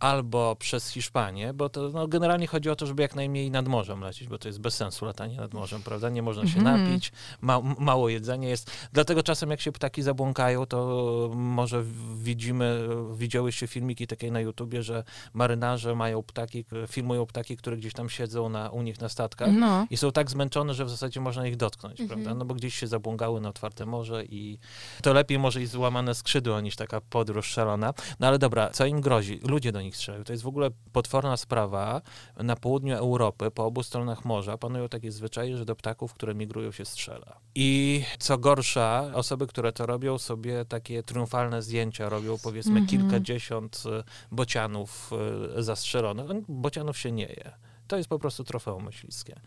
albo 0.00 0.56
przez 0.56 0.88
Hiszpanię, 0.88 1.52
bo 1.54 1.68
to 1.68 1.88
no, 1.94 2.08
generalnie 2.08 2.46
chodzi 2.46 2.70
o 2.70 2.76
to, 2.76 2.86
żeby 2.86 3.02
jak 3.02 3.14
najmniej 3.14 3.50
nad 3.50 3.68
morzem 3.68 4.00
lecieć, 4.00 4.28
bo 4.28 4.38
to 4.38 4.48
jest 4.48 4.60
bez 4.60 4.74
sensu 4.74 5.04
latanie 5.04 5.36
nad 5.36 5.54
morzem, 5.54 5.82
prawda? 5.82 6.08
Nie 6.08 6.22
można 6.22 6.46
się 6.46 6.58
Mhm. 6.58 6.84
napić, 6.84 7.12
ma, 7.40 7.60
mało 7.78 8.08
jedzenia 8.08 8.48
jest. 8.48 8.70
Dlatego 8.92 9.22
czasem 9.22 9.50
jak 9.50 9.60
się 9.60 9.72
ptaki 9.72 10.02
zabłąkają, 10.02 10.66
to 10.66 11.30
może 11.34 11.84
widzimy, 12.16 12.88
widziałyście 13.16 13.66
filmiki 13.66 14.06
takie 14.06 14.30
na 14.30 14.40
YouTubie, 14.40 14.82
że 14.82 15.04
marynarze 15.34 15.94
mają 15.94 16.22
ptaki, 16.22 16.64
filmują 16.88 17.26
ptaki, 17.26 17.56
które 17.56 17.76
gdzieś 17.76 17.92
tam 17.92 18.08
siedzą 18.08 18.48
na, 18.48 18.70
u 18.70 18.82
nich 18.82 19.00
na 19.00 19.08
statkach. 19.08 19.48
No. 19.52 19.86
I 19.90 19.96
są 19.96 20.12
tak 20.12 20.30
zmęczone, 20.30 20.74
że 20.74 20.84
w 20.84 20.90
zasadzie 20.90 21.20
można 21.20 21.46
ich 21.46 21.56
dotknąć, 21.56 22.00
Mhm. 22.00 22.08
prawda? 22.20 22.38
No 22.38 22.44
bo 22.44 22.54
gdzieś 22.54 22.74
się 22.74 22.86
zabłąkały 22.86 23.40
na 23.40 23.48
otwarte 23.48 23.86
morze 23.86 24.24
i 24.24 24.58
to 25.02 25.12
lepiej 25.12 25.38
może 25.38 25.62
i 25.62 25.66
złamane 25.66 26.14
skrzydła 26.14 26.60
niż 26.60 26.76
taka 26.76 27.00
podróż 27.00 27.46
szalona. 27.46 27.94
No 28.20 28.26
ale 28.26 28.38
dobra, 28.38 28.70
co 28.70 28.86
im 28.86 29.00
grozi? 29.00 29.40
Ludzie 29.48 29.72
do 29.72 29.80
nich 29.82 29.87
strzelają. 29.96 30.24
To 30.24 30.32
jest 30.32 30.42
w 30.42 30.46
ogóle 30.46 30.70
potworna 30.92 31.36
sprawa. 31.36 32.02
Na 32.36 32.56
południu 32.56 32.96
Europy, 32.96 33.50
po 33.50 33.64
obu 33.64 33.82
stronach 33.82 34.24
morza 34.24 34.58
panują 34.58 34.88
takie 34.88 35.12
zwyczaje, 35.12 35.56
że 35.56 35.64
do 35.64 35.76
ptaków, 35.76 36.14
które 36.14 36.34
migrują 36.34 36.72
się 36.72 36.84
strzela. 36.84 37.38
I 37.54 38.02
co 38.18 38.38
gorsza, 38.38 39.10
osoby, 39.14 39.46
które 39.46 39.72
to 39.72 39.86
robią, 39.86 40.18
sobie 40.18 40.64
takie 40.64 41.02
triumfalne 41.02 41.62
zdjęcia 41.62 42.08
robią, 42.08 42.36
powiedzmy 42.42 42.80
Mhm. 42.80 42.86
kilkadziesiąt 42.86 43.82
e, 43.86 44.04
bocianów 44.32 45.10
e, 45.56 45.62
zastrzelonych. 45.62 46.26
Bocianów 46.48 46.98
się 46.98 47.12
nie 47.12 47.26
je. 47.26 47.52
To 47.88 47.96
jest 47.96 48.08
po 48.08 48.18
prostu 48.18 48.44
trofeum 48.44 48.84
myśliwskie. 48.84 49.40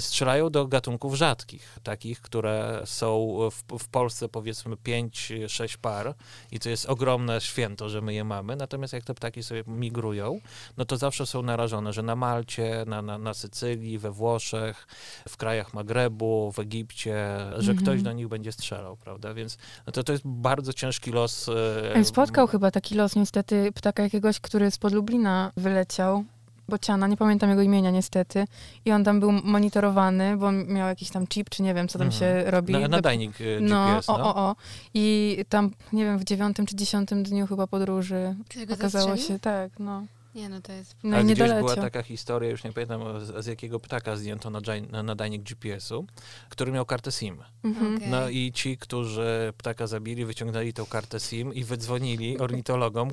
Strzelają 0.00 0.50
do 0.50 0.66
gatunków 0.66 1.14
rzadkich, 1.14 1.78
takich, 1.82 2.20
które 2.20 2.82
są 2.84 3.38
w, 3.50 3.78
w 3.78 3.88
Polsce 3.88 4.28
powiedzmy 4.28 4.76
5-6 4.76 5.76
par 5.76 6.14
i 6.52 6.58
to 6.60 6.70
jest 6.70 6.86
ogromne 6.86 7.40
święto, 7.40 7.88
że 7.88 8.00
my 8.00 8.14
je 8.14 8.24
mamy. 8.24 8.56
Natomiast 8.56 8.92
jak 8.92 9.04
te 9.04 9.14
ptaki 9.14 9.42
sobie 9.42 9.62
migrują, 9.66 10.40
no 10.76 10.84
to 10.84 10.96
zawsze 10.96 11.26
są 11.26 11.42
narażone, 11.42 11.92
że 11.92 12.02
na 12.02 12.16
Malcie, 12.16 12.84
na, 12.86 13.02
na, 13.02 13.18
na 13.18 13.34
Sycylii, 13.34 13.98
we 13.98 14.10
Włoszech, 14.10 14.86
w 15.28 15.36
krajach 15.36 15.74
Magrebu, 15.74 16.52
w 16.52 16.58
Egipcie, 16.58 17.14
że 17.58 17.70
Mhm. 17.72 17.78
ktoś 17.78 18.02
do 18.02 18.12
nich 18.12 18.28
będzie 18.28 18.52
strzelał, 18.52 18.96
prawda? 18.96 19.34
Więc 19.34 19.58
no 19.86 19.92
to, 19.92 20.04
to 20.04 20.12
jest 20.12 20.24
bardzo 20.26 20.72
ciężki 20.72 21.10
los. 21.12 21.48
e, 21.94 22.04
Spotkał 22.04 22.46
chyba 22.46 22.70
taki 22.70 22.94
los 22.94 23.16
niestety 23.16 23.72
ptaka 23.74 24.02
jakiegoś, 24.02 24.40
który 24.40 24.70
spod 24.70 24.92
Lublina 24.92 25.52
wyleciał 25.56 26.24
Bociana, 26.68 27.06
nie 27.06 27.16
pamiętam 27.16 27.50
jego 27.50 27.62
imienia 27.62 27.90
niestety, 27.90 28.44
i 28.84 28.92
on 28.92 29.04
tam 29.04 29.20
był 29.20 29.32
monitorowany, 29.32 30.36
bo 30.36 30.46
on 30.46 30.66
miał 30.66 30.88
jakiś 30.88 31.10
tam 31.10 31.26
chip, 31.26 31.50
czy 31.50 31.62
nie 31.62 31.74
wiem, 31.74 31.88
co 31.88 31.98
tam 31.98 32.06
Mhm. 32.08 32.20
się 32.44 32.50
robi. 32.50 32.72
Na, 32.72 32.88
nadajnik 32.88 33.40
e, 33.40 33.44
no, 33.60 33.86
GPS, 33.94 34.08
o, 34.10 34.18
no. 34.18 34.24
o, 34.24 34.36
o. 34.36 34.56
I 34.94 35.36
tam, 35.48 35.70
nie 35.92 36.04
wiem, 36.04 36.18
w 36.18 36.24
dziewiątym 36.24 36.66
czy 36.66 36.76
dziesiątym 36.76 37.22
dniu 37.22 37.46
chyba 37.46 37.66
podróży 37.66 38.34
go 38.66 38.74
okazało 38.74 39.04
zastrzelił? 39.08 39.26
się, 39.28 39.38
tak, 39.38 39.70
no. 39.78 40.02
Nie, 40.34 40.48
no 40.48 40.60
to 40.60 40.72
jest... 40.72 40.96
No 41.02 41.22
nie 41.22 41.34
gdzieś 41.34 41.48
była 41.52 41.76
taka 41.76 42.02
historia, 42.02 42.50
już 42.50 42.64
nie 42.64 42.72
pamiętam 42.72 43.24
z, 43.26 43.44
z 43.44 43.46
jakiego 43.46 43.80
ptaka 43.80 44.16
zdjęto 44.16 44.50
nadaj- 44.50 44.90
na 44.90 45.02
nadajnik 45.02 45.42
GPS-u, 45.42 46.06
który 46.48 46.72
miał 46.72 46.86
kartę 46.86 47.12
SIM. 47.12 47.42
Mhm. 47.64 47.96
Okej. 47.96 48.08
No 48.08 48.28
i 48.28 48.52
ci, 48.52 48.78
którzy 48.78 49.52
ptaka 49.56 49.86
zabili, 49.86 50.24
wyciągnęli 50.24 50.72
tą 50.72 50.86
kartę 50.86 51.20
SIM 51.20 51.54
i 51.54 51.64
wydzwonili 51.64 52.38
ornitologom 52.38 53.10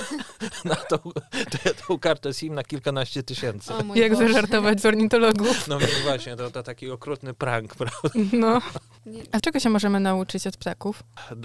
na 0.64 0.74
tą, 0.76 0.96
tę- 1.32 1.74
tą 1.88 1.98
kartę 1.98 2.34
SIM 2.34 2.54
na 2.54 2.64
kilkanaście 2.64 3.22
tysięcy. 3.22 3.74
O 3.74 3.94
Jak 3.94 4.12
Boże. 4.12 4.28
zażartować 4.28 4.80
z 4.80 4.86
ornitologów. 4.86 5.68
No 5.68 5.78
więc 5.78 5.92
właśnie, 6.02 6.36
to, 6.36 6.50
to 6.50 6.62
taki 6.62 6.90
okrutny 6.90 7.34
prank 7.34 7.74
prawda, 7.74 8.08
No. 8.32 8.60
Nie, 9.06 9.22
A 9.32 9.40
czego 9.40 9.60
się 9.60 9.70
możemy 9.70 10.00
nauczyć 10.00 10.46
od 10.46 10.56
ptaków? 10.56 11.02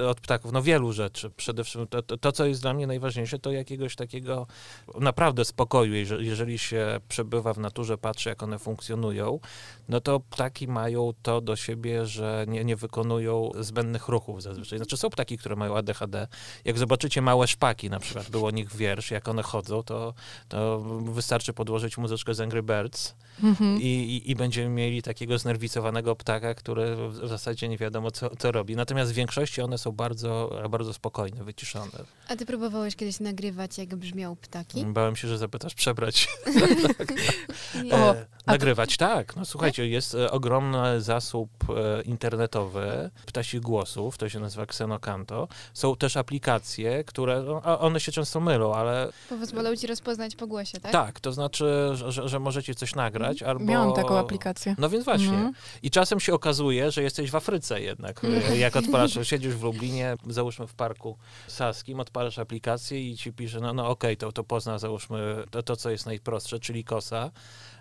od 0.09 0.21
ptaków. 0.21 0.51
No 0.51 0.61
wielu 0.61 0.93
rzeczy. 0.93 1.29
Przede 1.29 1.63
wszystkim 1.63 1.87
to, 1.87 2.01
to, 2.01 2.17
to, 2.17 2.31
co 2.31 2.45
jest 2.45 2.61
dla 2.61 2.73
mnie 2.73 2.87
najważniejsze, 2.87 3.39
to 3.39 3.51
jakiegoś 3.51 3.95
takiego 3.95 4.47
naprawdę 4.99 5.45
spokoju. 5.45 5.93
Jeżeli, 6.19 6.57
się 6.59 6.99
przebywa 7.07 7.53
w 7.53 7.57
naturze, 7.57 7.97
patrzy 7.97 8.29
jak 8.29 8.43
one 8.43 8.59
funkcjonują, 8.59 9.39
no 9.89 10.01
to 10.01 10.19
ptaki 10.19 10.67
mają 10.67 11.11
to 11.21 11.41
do 11.41 11.55
siebie, 11.55 12.05
że 12.05 12.45
nie, 12.47 12.65
nie 12.65 12.75
wykonują 12.75 13.51
zbędnych 13.59 14.07
ruchów 14.07 14.41
zazwyczaj. 14.43 14.79
Znaczy 14.79 14.97
są 14.97 15.09
ptaki, 15.09 15.37
które 15.37 15.55
mają 15.55 15.77
ADHD. 15.77 16.27
Jak 16.65 16.77
zobaczycie 16.77 17.21
małe 17.21 17.47
szpaki, 17.47 17.89
na 17.89 17.99
przykład 17.99 18.29
był 18.29 18.45
o 18.45 18.51
nich 18.51 18.75
wiersz, 18.75 19.11
jak 19.11 19.27
one 19.27 19.43
chodzą, 19.43 19.83
to, 19.83 20.13
to 20.47 20.79
wystarczy 21.03 21.53
podłożyć 21.53 21.97
muzyczkę 21.97 22.33
z 22.33 22.41
Angry 22.41 22.63
Birds 22.63 23.15
Mhm. 23.43 23.81
i, 23.81 23.85
i, 23.85 24.31
i 24.31 24.35
będziemy 24.35 24.69
mieli 24.69 25.01
takiego 25.01 25.37
znerwicowanego 25.37 26.15
ptaka, 26.15 26.53
który 26.53 26.95
w 26.95 27.17
w 27.27 27.27
zasadzie 27.47 27.69
nie 27.69 27.77
wiadomo, 27.77 28.11
co, 28.11 28.35
co 28.35 28.51
robi. 28.51 28.75
Natomiast 28.75 29.11
w 29.11 29.15
większości 29.15 29.61
one 29.61 29.77
są 29.77 29.91
bardzo, 29.91 30.61
bardzo 30.69 30.93
spokojne, 30.93 31.43
wyciszone. 31.43 31.91
A 32.27 32.35
ty 32.35 32.45
próbowałeś 32.45 32.95
kiedyś 32.95 33.19
nagrywać, 33.19 33.77
jak 33.77 33.95
brzmiał 33.95 34.35
ptaki? 34.35 34.85
Bałem 34.85 35.15
się, 35.15 35.27
że 35.27 35.37
zapytasz 35.37 35.75
przebrać. 35.75 36.27
Nie. 37.83 37.93
O, 37.93 38.15
E, 38.47 38.51
nagrywać, 38.51 38.97
tak. 38.97 39.35
No 39.35 39.45
słuchajcie, 39.45 39.87
jest 39.87 40.15
e, 40.15 40.31
ogromny 40.31 41.01
zasób 41.01 41.49
e, 41.69 42.01
internetowy 42.01 43.09
ptasich 43.25 43.61
głosów, 43.61 44.17
to 44.17 44.29
się 44.29 44.39
nazywa 44.39 44.63
Xenocanto. 44.63 45.47
Są 45.73 45.95
też 45.95 46.17
aplikacje, 46.17 47.03
które, 47.03 47.43
no, 47.43 47.79
one 47.79 47.99
się 47.99 48.11
często 48.11 48.39
mylą, 48.39 48.75
ale 48.75 49.09
Pozwolą 49.29 49.75
ci 49.75 49.87
rozpoznać 49.87 50.35
po 50.35 50.47
głosie, 50.47 50.79
tak? 50.79 50.91
tak, 50.91 51.19
to 51.19 51.31
znaczy, 51.31 51.89
że, 51.93 52.11
że, 52.11 52.29
że 52.29 52.39
możecie 52.39 52.75
coś 52.75 52.95
nagrać 52.95 53.43
albo... 53.43 53.65
Miałam 53.65 53.93
taką 53.93 54.17
aplikację. 54.17 54.75
No 54.77 54.89
więc 54.89 55.05
właśnie. 55.05 55.27
Mhm. 55.27 55.53
I 55.83 55.91
czasem 55.91 56.19
się 56.19 56.33
okazuje, 56.33 56.91
że 56.91 57.03
jesteś 57.03 57.31
w 57.31 57.35
Afryce 57.37 57.81
jednak. 57.81 58.21
E, 58.23 58.57
Jak 58.57 58.75
odpalasz, 58.75 59.19
siedzisz 59.23 59.55
w 59.55 59.63
Lublinie, 59.63 60.15
załóżmy 60.29 60.67
w 60.67 60.73
parku 60.73 61.17
saskim, 61.47 61.99
odpalasz 61.99 62.39
aplikację 62.39 63.09
i 63.09 63.17
ci 63.17 63.33
pisze, 63.33 63.59
no, 63.59 63.73
no 63.73 63.89
okej, 63.89 64.17
to, 64.17 64.31
to 64.31 64.43
pozna 64.43 64.79
załóżmy 64.79 65.43
to, 65.51 65.63
to, 65.63 65.75
co 65.75 65.89
jest 65.89 66.05
najprostsze, 66.05 66.59
czyli 66.59 66.83
kosa 66.83 67.31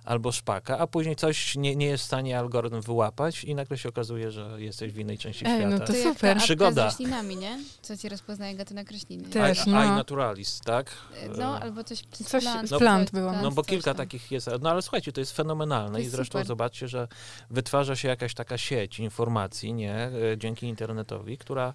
albo 0.06 0.32
szpaka, 0.32 0.78
a 0.78 0.86
później 0.86 1.16
coś 1.16 1.56
nie, 1.56 1.76
nie 1.76 1.86
jest 1.86 2.04
w 2.04 2.06
stanie 2.06 2.38
algorytm 2.38 2.80
wyłapać 2.80 3.44
i 3.44 3.54
nagle 3.54 3.78
się 3.78 3.88
okazuje, 3.88 4.30
że 4.30 4.50
jesteś 4.62 4.92
w 4.92 4.98
innej 4.98 5.18
części 5.18 5.44
Ej, 5.46 5.66
no 5.66 5.70
świata. 5.76 5.86
to 5.86 5.92
jak 5.92 6.04
ta 6.04 6.12
super. 6.14 6.36
Przygoda. 6.38 6.90
z 6.90 6.92
roślinami, 6.92 7.36
nie? 7.36 7.58
Co 7.82 7.96
ci 7.96 8.08
rozpoznaje 8.08 8.54
gatunek 8.54 8.90
rośliny. 8.90 9.28
Też, 9.28 9.66
I, 9.66 9.70
no. 9.70 9.96
naturalist, 9.96 10.64
tak? 10.64 10.90
No, 11.38 11.60
albo 11.60 11.84
coś 11.84 11.98
z 11.98 12.24
Coś 12.24 12.42
plant. 12.42 12.68
z 12.68 12.78
plant 12.78 13.10
było. 13.10 13.32
No 13.32 13.50
bo 13.50 13.62
kilka 13.62 13.90
tam. 13.90 13.96
takich 13.96 14.30
jest. 14.32 14.48
No 14.60 14.70
ale 14.70 14.82
słuchajcie, 14.82 15.12
to 15.12 15.20
jest 15.20 15.36
fenomenalne 15.36 15.92
To 15.92 15.98
i 15.98 16.02
jest 16.02 16.14
zresztą 16.16 16.32
super. 16.38 16.46
zobaczcie, 16.46 16.88
że 16.88 17.08
wytwarza 17.50 17.96
się 17.96 18.08
jakaś 18.08 18.34
taka 18.34 18.58
sieć 18.58 18.98
informacji, 19.00 19.72
nie, 19.74 19.94
e, 19.94 20.10
dzięki 20.38 20.66
internetowi, 20.66 21.38
która 21.38 21.74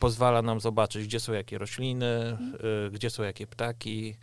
pozwala 0.00 0.42
nam 0.42 0.60
zobaczyć, 0.60 1.06
gdzie 1.06 1.20
są 1.20 1.32
jakie 1.32 1.58
rośliny, 1.58 2.06
Mhm. 2.30 2.54
e, 2.86 2.90
gdzie 2.90 3.10
są 3.10 3.22
jakie 3.22 3.46
ptaki. 3.46 4.16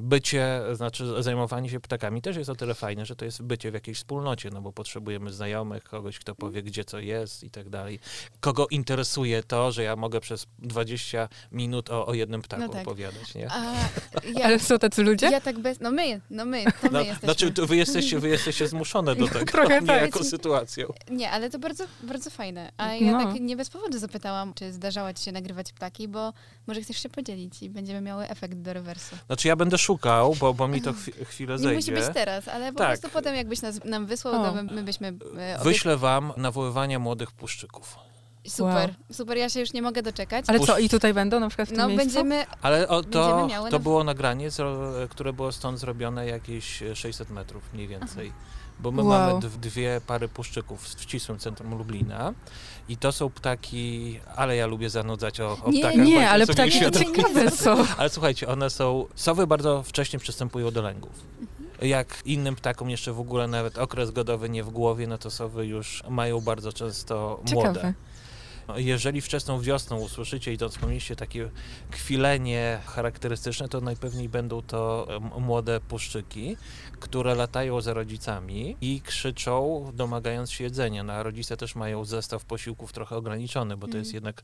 Bycie, 0.00 0.60
znaczy 0.72 1.22
zajmowanie 1.22 1.70
się 1.70 1.80
ptakami 1.80 2.22
też 2.22 2.36
jest 2.36 2.50
o 2.50 2.54
tyle 2.54 2.74
fajne, 2.74 3.06
że 3.06 3.16
to 3.16 3.24
jest 3.24 3.42
bycie 3.42 3.70
w 3.70 3.74
jakiejś 3.74 3.98
wspólnocie, 3.98 4.50
no 4.50 4.60
bo 4.62 4.72
potrzebujemy 4.72 5.32
znajomych, 5.32 5.84
kogoś, 5.84 6.18
kto 6.18 6.34
powie, 6.34 6.62
gdzie 6.62 6.84
co 6.84 6.98
jest 6.98 7.44
i 7.44 7.50
tak 7.50 7.68
dalej. 7.68 8.00
Kogo 8.40 8.66
interesuje 8.70 9.42
to, 9.42 9.72
że 9.72 9.82
ja 9.82 9.96
mogę 9.96 10.20
przez 10.20 10.46
20 10.58 11.28
minut 11.52 11.90
o, 11.90 12.06
o 12.06 12.14
jednym 12.14 12.42
ptaku 12.42 12.62
No 12.62 12.68
tak. 12.68 12.82
opowiadać, 12.82 13.34
nie? 13.34 13.50
A 13.52 13.64
ja, 14.38 14.44
Ale 14.44 14.58
są 14.58 14.78
tacy 14.78 15.02
ludzie? 15.02 15.30
ja 15.30 15.40
tak 15.40 15.58
bez... 15.58 15.80
No 15.80 15.90
my, 15.90 16.20
no 16.30 16.44
my, 16.44 16.64
to 16.64 16.70
my 16.82 16.90
No, 16.92 16.98
jesteśmy. 17.00 17.26
znaczy, 17.26 17.52
to 17.52 17.66
wy 17.66 17.76
jesteście, 17.76 18.18
wy 18.18 18.28
jesteście 18.28 18.68
zmuszone 18.68 19.16
do 19.16 19.28
tego, 19.38 19.44
Trochę 19.44 19.80
nie 19.80 19.86
tak. 19.86 20.02
jako 20.02 20.24
sytuacją. 20.24 20.92
Nie, 21.10 21.30
ale 21.30 21.50
to 21.50 21.58
bardzo, 21.58 21.84
bardzo 22.02 22.30
fajne. 22.30 22.72
A 22.76 22.94
ja 22.94 23.12
No. 23.12 23.24
tak 23.24 23.40
nie 23.40 23.56
bez 23.56 23.70
powodu 23.70 23.98
zapytałam, 23.98 24.54
czy 24.54 24.72
zdarzało 24.72 25.12
ci 25.12 25.24
się 25.24 25.32
nagrywać 25.32 25.72
ptaki, 25.72 26.08
bo 26.08 26.32
może 26.66 26.80
chcesz 26.82 27.02
się 27.02 27.08
podzielić 27.08 27.62
i 27.62 27.70
będziemy 27.70 28.00
miały 28.00 28.28
efekt 28.28 28.58
do 28.58 28.72
rewersu. 28.72 29.16
Znaczy 29.26 29.48
ja 29.48 29.56
będę 29.56 29.78
szukał, 29.84 30.34
bo, 30.40 30.54
bo 30.54 30.68
mi 30.68 30.82
to 30.82 30.92
chwi- 30.92 31.24
chwilę 31.24 31.52
Nie 31.54 31.58
zejdzie. 31.58 31.92
musi 31.92 32.04
być 32.06 32.14
teraz, 32.14 32.48
ale 32.48 32.72
po 32.72 32.78
Tak. 32.78 32.88
prostu 32.88 33.08
potem 33.08 33.34
jakbyś 33.36 33.62
nas, 33.62 33.84
nam 33.84 34.06
wysłał, 34.06 34.34
O. 34.42 34.44
to 34.44 34.54
my, 34.54 34.62
my 34.62 34.82
byśmy... 34.82 35.08
E, 35.08 35.12
obie- 35.58 35.64
Wyślę 35.64 35.96
wam 35.96 36.32
nawoływania 36.36 36.98
młodych 36.98 37.32
puszczyków. 37.32 37.96
Super, 38.48 38.94
super, 39.12 39.36
ja 39.36 39.48
się 39.48 39.60
już 39.60 39.72
nie 39.72 39.82
mogę 39.82 40.02
doczekać. 40.02 40.44
Ale 40.48 40.58
Pusz- 40.58 40.66
co, 40.66 40.78
i 40.78 40.88
tutaj 40.88 41.14
będą 41.14 41.40
na 41.40 41.48
przykład 41.48 41.68
w 41.68 41.70
tym 41.72 41.78
No 41.80 41.88
miejscu? 41.88 42.06
będziemy... 42.06 42.46
Ale 42.62 42.88
o, 42.88 43.02
to, 43.02 43.26
Będziemy 43.28 43.46
miały 43.48 43.70
to 43.70 43.78
było 43.80 44.04
nagranie, 44.04 44.48
które 45.10 45.32
było 45.32 45.52
stąd 45.52 45.78
zrobione 45.78 46.26
jakieś 46.26 46.82
600 46.94 47.30
metrów 47.30 47.62
mniej 47.74 47.88
więcej. 47.88 48.32
Bo 48.80 48.90
my 48.90 49.02
Wow. 49.02 49.10
mamy 49.10 49.40
dwie 49.60 50.00
pary 50.06 50.28
puszczyków 50.28 50.82
w 50.84 51.02
ścisłym 51.02 51.38
centrum 51.38 51.74
Lublina 51.78 52.32
i 52.88 52.96
to 52.96 53.12
są 53.12 53.30
ptaki, 53.30 54.20
ale 54.36 54.56
ja 54.56 54.66
lubię 54.66 54.90
zanudzać 54.90 55.40
o, 55.40 55.58
o 55.64 55.70
Nie, 55.70 55.80
ptakach. 55.80 56.06
Nie, 56.06 56.30
ale 56.30 56.46
ptaki 56.46 56.80
to 56.80 56.90
ciekawe 56.90 57.50
są. 57.50 57.76
Ale 57.98 58.10
słuchajcie, 58.10 58.48
one 58.48 58.70
są. 58.70 59.06
Sowy 59.14 59.46
bardzo 59.46 59.82
wcześnie 59.82 60.18
przystępują 60.18 60.70
do 60.70 60.82
lęgów. 60.82 61.12
Mhm. 61.40 61.88
Jak 61.88 62.22
innym 62.24 62.56
ptakom 62.56 62.90
jeszcze 62.90 63.12
w 63.12 63.20
ogóle 63.20 63.46
nawet 63.46 63.78
okres 63.78 64.10
godowy 64.10 64.48
nie 64.48 64.64
w 64.64 64.70
głowie, 64.70 65.06
no 65.06 65.18
to 65.18 65.30
sowy 65.30 65.66
już 65.66 66.02
mają 66.08 66.40
bardzo 66.40 66.72
często 66.72 67.40
młode. 67.52 67.68
Ciekawe. 67.68 67.94
Jeżeli 68.76 69.20
wczesną 69.20 69.60
wiosną 69.60 70.00
usłyszycie 70.00 70.52
i 70.52 70.58
to 70.58 70.68
wspomnieliście 70.68 71.16
takie 71.16 71.50
kwilenie 71.90 72.80
charakterystyczne, 72.86 73.68
to 73.68 73.80
najpewniej 73.80 74.28
będą 74.28 74.62
to 74.62 75.06
młode 75.40 75.80
puszczyki, 75.80 76.56
które 77.00 77.34
latają 77.34 77.80
za 77.80 77.94
rodzicami 77.94 78.76
i 78.80 79.00
krzyczą, 79.00 79.90
domagając 79.94 80.50
się 80.50 80.64
jedzenia. 80.64 81.02
No, 81.02 81.12
a 81.12 81.22
rodzice 81.22 81.56
też 81.56 81.74
mają 81.74 82.04
zestaw 82.04 82.44
posiłków 82.44 82.92
trochę 82.92 83.16
ograniczony, 83.16 83.76
bo 83.76 83.88
to 83.88 83.96
jest 83.96 84.10
Mhm. 84.10 84.14
jednak 84.14 84.42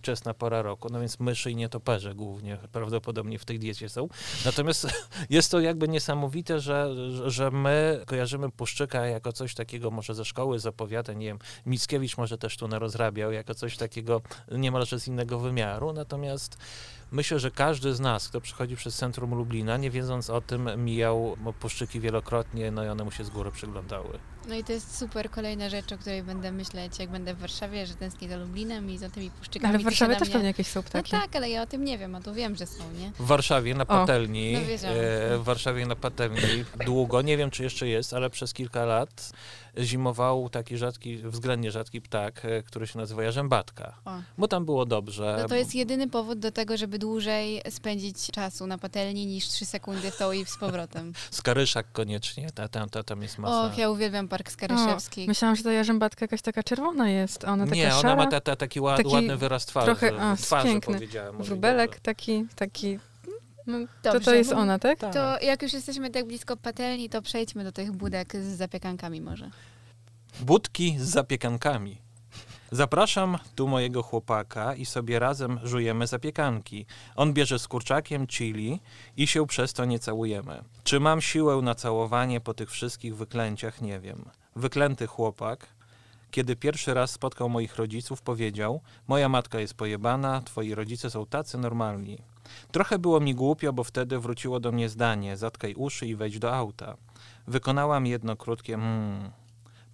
wczesna 0.00 0.34
pora 0.34 0.62
roku, 0.62 0.88
no 0.92 1.00
więc 1.00 1.20
myszy 1.20 1.50
i 1.50 1.56
nietoperze 1.56 2.14
głównie 2.14 2.58
prawdopodobnie 2.72 3.38
w 3.38 3.44
tej 3.44 3.58
diecie 3.58 3.88
są. 3.88 4.08
Natomiast 4.44 4.86
jest 5.30 5.50
to 5.50 5.60
jakby 5.60 5.88
niesamowite, 5.88 6.60
że, 6.60 6.94
że- 7.30 7.50
my 7.50 8.00
kojarzymy 8.06 8.50
Puszczyka 8.50 9.06
jako 9.06 9.32
coś 9.32 9.54
takiego 9.54 9.90
może 9.90 10.14
ze 10.14 10.24
szkoły, 10.24 10.58
z 10.58 10.66
opowiadań, 10.66 11.18
nie 11.18 11.26
wiem, 11.26 11.38
Mickiewicz 11.66 12.16
może 12.16 12.38
też 12.38 12.56
tu 12.56 12.68
narozrabiał, 12.68 13.32
jako 13.32 13.54
coś 13.54 13.76
takiego 13.76 14.22
niemalże 14.50 15.00
z 15.00 15.08
innego 15.08 15.38
wymiaru, 15.38 15.92
natomiast 15.92 16.58
myślę, 17.12 17.38
że 17.38 17.50
każdy 17.50 17.94
z 17.94 18.00
nas, 18.00 18.28
kto 18.28 18.40
przychodzi 18.40 18.76
przez 18.76 18.94
centrum 18.96 19.34
Lublina, 19.34 19.76
nie 19.76 19.90
wiedząc 19.90 20.30
o 20.30 20.40
tym, 20.40 20.84
mijał 20.84 21.36
Puszczyki 21.60 22.00
wielokrotnie, 22.00 22.70
no 22.70 22.84
i 22.84 22.88
one 22.88 23.04
mu 23.04 23.10
się 23.10 23.24
z 23.24 23.30
góry 23.30 23.50
przyglądały. 23.52 24.18
No 24.48 24.54
i 24.54 24.64
to 24.64 24.72
jest 24.72 24.98
super 24.98 25.30
kolejna 25.30 25.68
rzecz, 25.68 25.92
o 25.92 25.98
której 25.98 26.22
będę 26.22 26.52
myśleć, 26.52 26.98
jak 26.98 27.10
będę 27.10 27.34
w 27.34 27.38
Warszawie, 27.38 27.86
że 27.86 27.94
tęsknię 27.94 28.28
za 28.28 28.36
Lublinem 28.36 28.90
i 28.90 28.98
za 28.98 29.10
tymi 29.10 29.30
puszczykami. 29.30 29.68
Ale 29.74 29.78
w 29.78 29.82
Warszawie 29.84 30.16
też 30.16 30.28
mnie- 30.28 30.32
pewnie 30.32 30.48
jakieś 30.48 30.66
są 30.66 30.80
No 30.80 30.82
ptaki. 30.82 31.10
tak, 31.10 31.36
ale 31.36 31.50
ja 31.50 31.62
o 31.62 31.66
tym 31.66 31.84
nie 31.84 31.98
wiem, 31.98 32.14
a 32.14 32.20
tu 32.20 32.34
wiem, 32.34 32.56
że 32.56 32.66
są, 32.66 32.92
nie? 32.98 33.12
W 33.18 33.26
Warszawie 33.26 33.74
na 33.74 33.86
patelni, 33.86 34.52
no 34.52 34.88
e, 34.88 35.38
w 35.38 35.42
Warszawie 35.44 35.86
na 35.86 35.96
patelni 35.96 36.64
długo, 36.86 37.22
nie 37.22 37.36
wiem 37.36 37.50
czy 37.50 37.62
jeszcze 37.62 37.88
jest, 37.88 38.14
ale 38.14 38.30
przez 38.30 38.52
kilka 38.54 38.84
lat 38.84 39.32
zimował 39.78 40.48
taki 40.48 40.76
rzadki, 40.76 41.16
względnie 41.16 41.70
rzadki 41.70 42.00
ptak, 42.00 42.44
e, 42.44 42.62
który 42.62 42.86
się 42.86 42.98
nazywa 42.98 43.22
jarzębatka. 43.22 43.96
O. 44.04 44.10
Bo 44.38 44.48
tam 44.48 44.64
było 44.64 44.86
dobrze. 44.86 45.38
No 45.42 45.48
to 45.48 45.54
jest 45.54 45.74
jedyny 45.74 46.08
powód 46.08 46.38
do 46.38 46.50
tego, 46.52 46.76
żeby 46.76 46.98
dłużej 46.98 47.62
spędzić 47.70 48.16
czasu 48.30 48.66
na 48.66 48.78
patelni 48.78 49.26
niż 49.26 49.48
3 49.48 49.66
sekundy 49.66 50.10
w 50.10 50.16
to 50.16 50.32
i 50.32 50.44
z 50.44 50.56
powrotem. 50.56 51.12
Skaryszak 51.30 51.92
koniecznie, 51.92 52.50
ta, 52.54 52.68
ta, 52.68 52.86
ta, 52.86 53.02
tam 53.02 53.22
jest 53.22 53.38
masa. 53.38 53.66
Och, 53.66 53.78
ja 53.78 53.90
uwielbiam 53.90 54.28
Park 54.28 54.50
Skaryszewski. 54.50 55.26
Myślałam, 55.28 55.56
że 55.56 55.62
ta 55.62 55.72
jarzębatka 55.72 56.24
jakaś 56.24 56.42
taka 56.42 56.62
czerwona 56.62 57.10
jest, 57.10 57.44
a 57.44 57.52
ona 57.52 57.64
taka 57.64 57.76
Nie, 57.76 57.86
ona 57.86 58.00
szara. 58.02 58.16
ma 58.16 58.26
ta, 58.26 58.40
ta, 58.40 58.56
taki, 58.56 58.80
ład, 58.80 58.96
taki 58.96 59.08
ładny 59.08 59.36
wyraz 59.36 59.66
twarzy. 59.66 59.86
trochę- 59.86 60.20
a, 60.20 60.36
twarzy 60.36 60.66
piękny. 60.68 60.94
powiedziałem. 60.94 61.42
Wróbelek 61.42 62.00
taki, 62.00 62.44
taki... 62.56 62.98
No, 63.70 63.78
to, 64.02 64.12
Dobrze, 64.12 64.24
to 64.30 64.34
jest 64.34 64.50
bo- 64.50 64.56
ona, 64.56 64.78
tak? 64.78 64.98
Tak. 64.98 65.12
To 65.12 65.40
jak 65.40 65.62
już 65.62 65.72
jesteśmy 65.72 66.10
tak 66.10 66.26
blisko 66.26 66.56
patelni, 66.56 67.08
to 67.08 67.22
przejdźmy 67.22 67.64
do 67.64 67.72
tych 67.72 67.92
budek 67.92 68.36
z 68.36 68.56
zapiekankami 68.56 69.20
może. 69.20 69.50
Budki 70.40 70.96
z 70.98 71.02
zapiekankami. 71.02 71.98
Zapraszam 72.72 73.38
tu 73.54 73.68
mojego 73.68 74.02
chłopaka 74.02 74.74
i 74.74 74.86
sobie 74.86 75.18
razem 75.18 75.60
żujemy 75.62 76.06
zapiekanki. 76.06 76.86
On 77.16 77.32
bierze 77.32 77.58
z 77.58 77.68
kurczakiem 77.68 78.26
chili 78.26 78.80
i 79.16 79.26
się 79.26 79.46
przez 79.46 79.72
to 79.72 79.84
nie 79.84 79.98
całujemy. 79.98 80.62
Czy 80.84 81.00
mam 81.00 81.20
siłę 81.20 81.56
na 81.62 81.74
całowanie 81.74 82.40
po 82.40 82.54
tych 82.54 82.70
wszystkich 82.70 83.16
wyklęciach? 83.16 83.80
Nie 83.80 84.00
wiem. 84.00 84.24
Wyklęty 84.56 85.06
chłopak, 85.06 85.66
kiedy 86.30 86.56
pierwszy 86.56 86.94
raz 86.94 87.10
spotkał 87.10 87.48
moich 87.48 87.76
rodziców, 87.76 88.22
powiedział: 88.22 88.80
Moja 89.08 89.28
matka 89.28 89.60
jest 89.60 89.74
pojebana, 89.74 90.42
twoi 90.42 90.74
rodzice 90.74 91.10
są 91.10 91.26
tacy 91.26 91.58
normalni. 91.58 92.18
Trochę 92.72 92.98
było 92.98 93.20
mi 93.20 93.34
głupio, 93.34 93.72
bo 93.72 93.84
wtedy 93.84 94.18
wróciło 94.18 94.60
do 94.60 94.72
mnie 94.72 94.88
zdanie: 94.88 95.36
zatkaj 95.36 95.74
uszy 95.74 96.06
i 96.06 96.16
wejdź 96.16 96.38
do 96.38 96.54
auta. 96.54 96.96
Wykonałam 97.46 98.06
jedno 98.06 98.36
krótkie 98.36 98.74
mmm. 98.74 99.30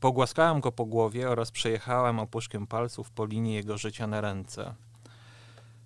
Pogłaskałam 0.00 0.60
go 0.60 0.72
po 0.72 0.84
głowie 0.84 1.30
oraz 1.30 1.50
przejechałam 1.50 2.18
opuszkiem 2.18 2.66
palców 2.66 3.10
po 3.10 3.26
linii 3.26 3.54
jego 3.54 3.78
życia 3.78 4.06
na 4.06 4.20
ręce. 4.20 4.74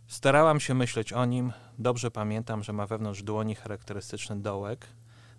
Starałam 0.06 0.60
się 0.60 0.74
myśleć 0.74 1.12
o 1.12 1.24
nim. 1.24 1.52
Dobrze 1.78 2.10
pamiętam, 2.10 2.62
że 2.62 2.72
ma 2.72 2.86
wewnątrz 2.86 3.22
dłoni 3.22 3.54
charakterystyczny 3.54 4.36
dołek. 4.36 4.86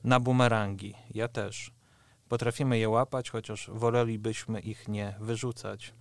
Na 0.03 0.19
bumerangi. 0.19 0.93
Ja 1.13 1.27
też. 1.27 1.71
Potrafimy 2.31 2.77
je 2.77 2.89
łapać, 2.89 3.29
chociaż 3.29 3.69
wolelibyśmy 3.73 4.59
ich 4.59 4.87
nie 4.87 5.15
wyrzucać. 5.19 5.93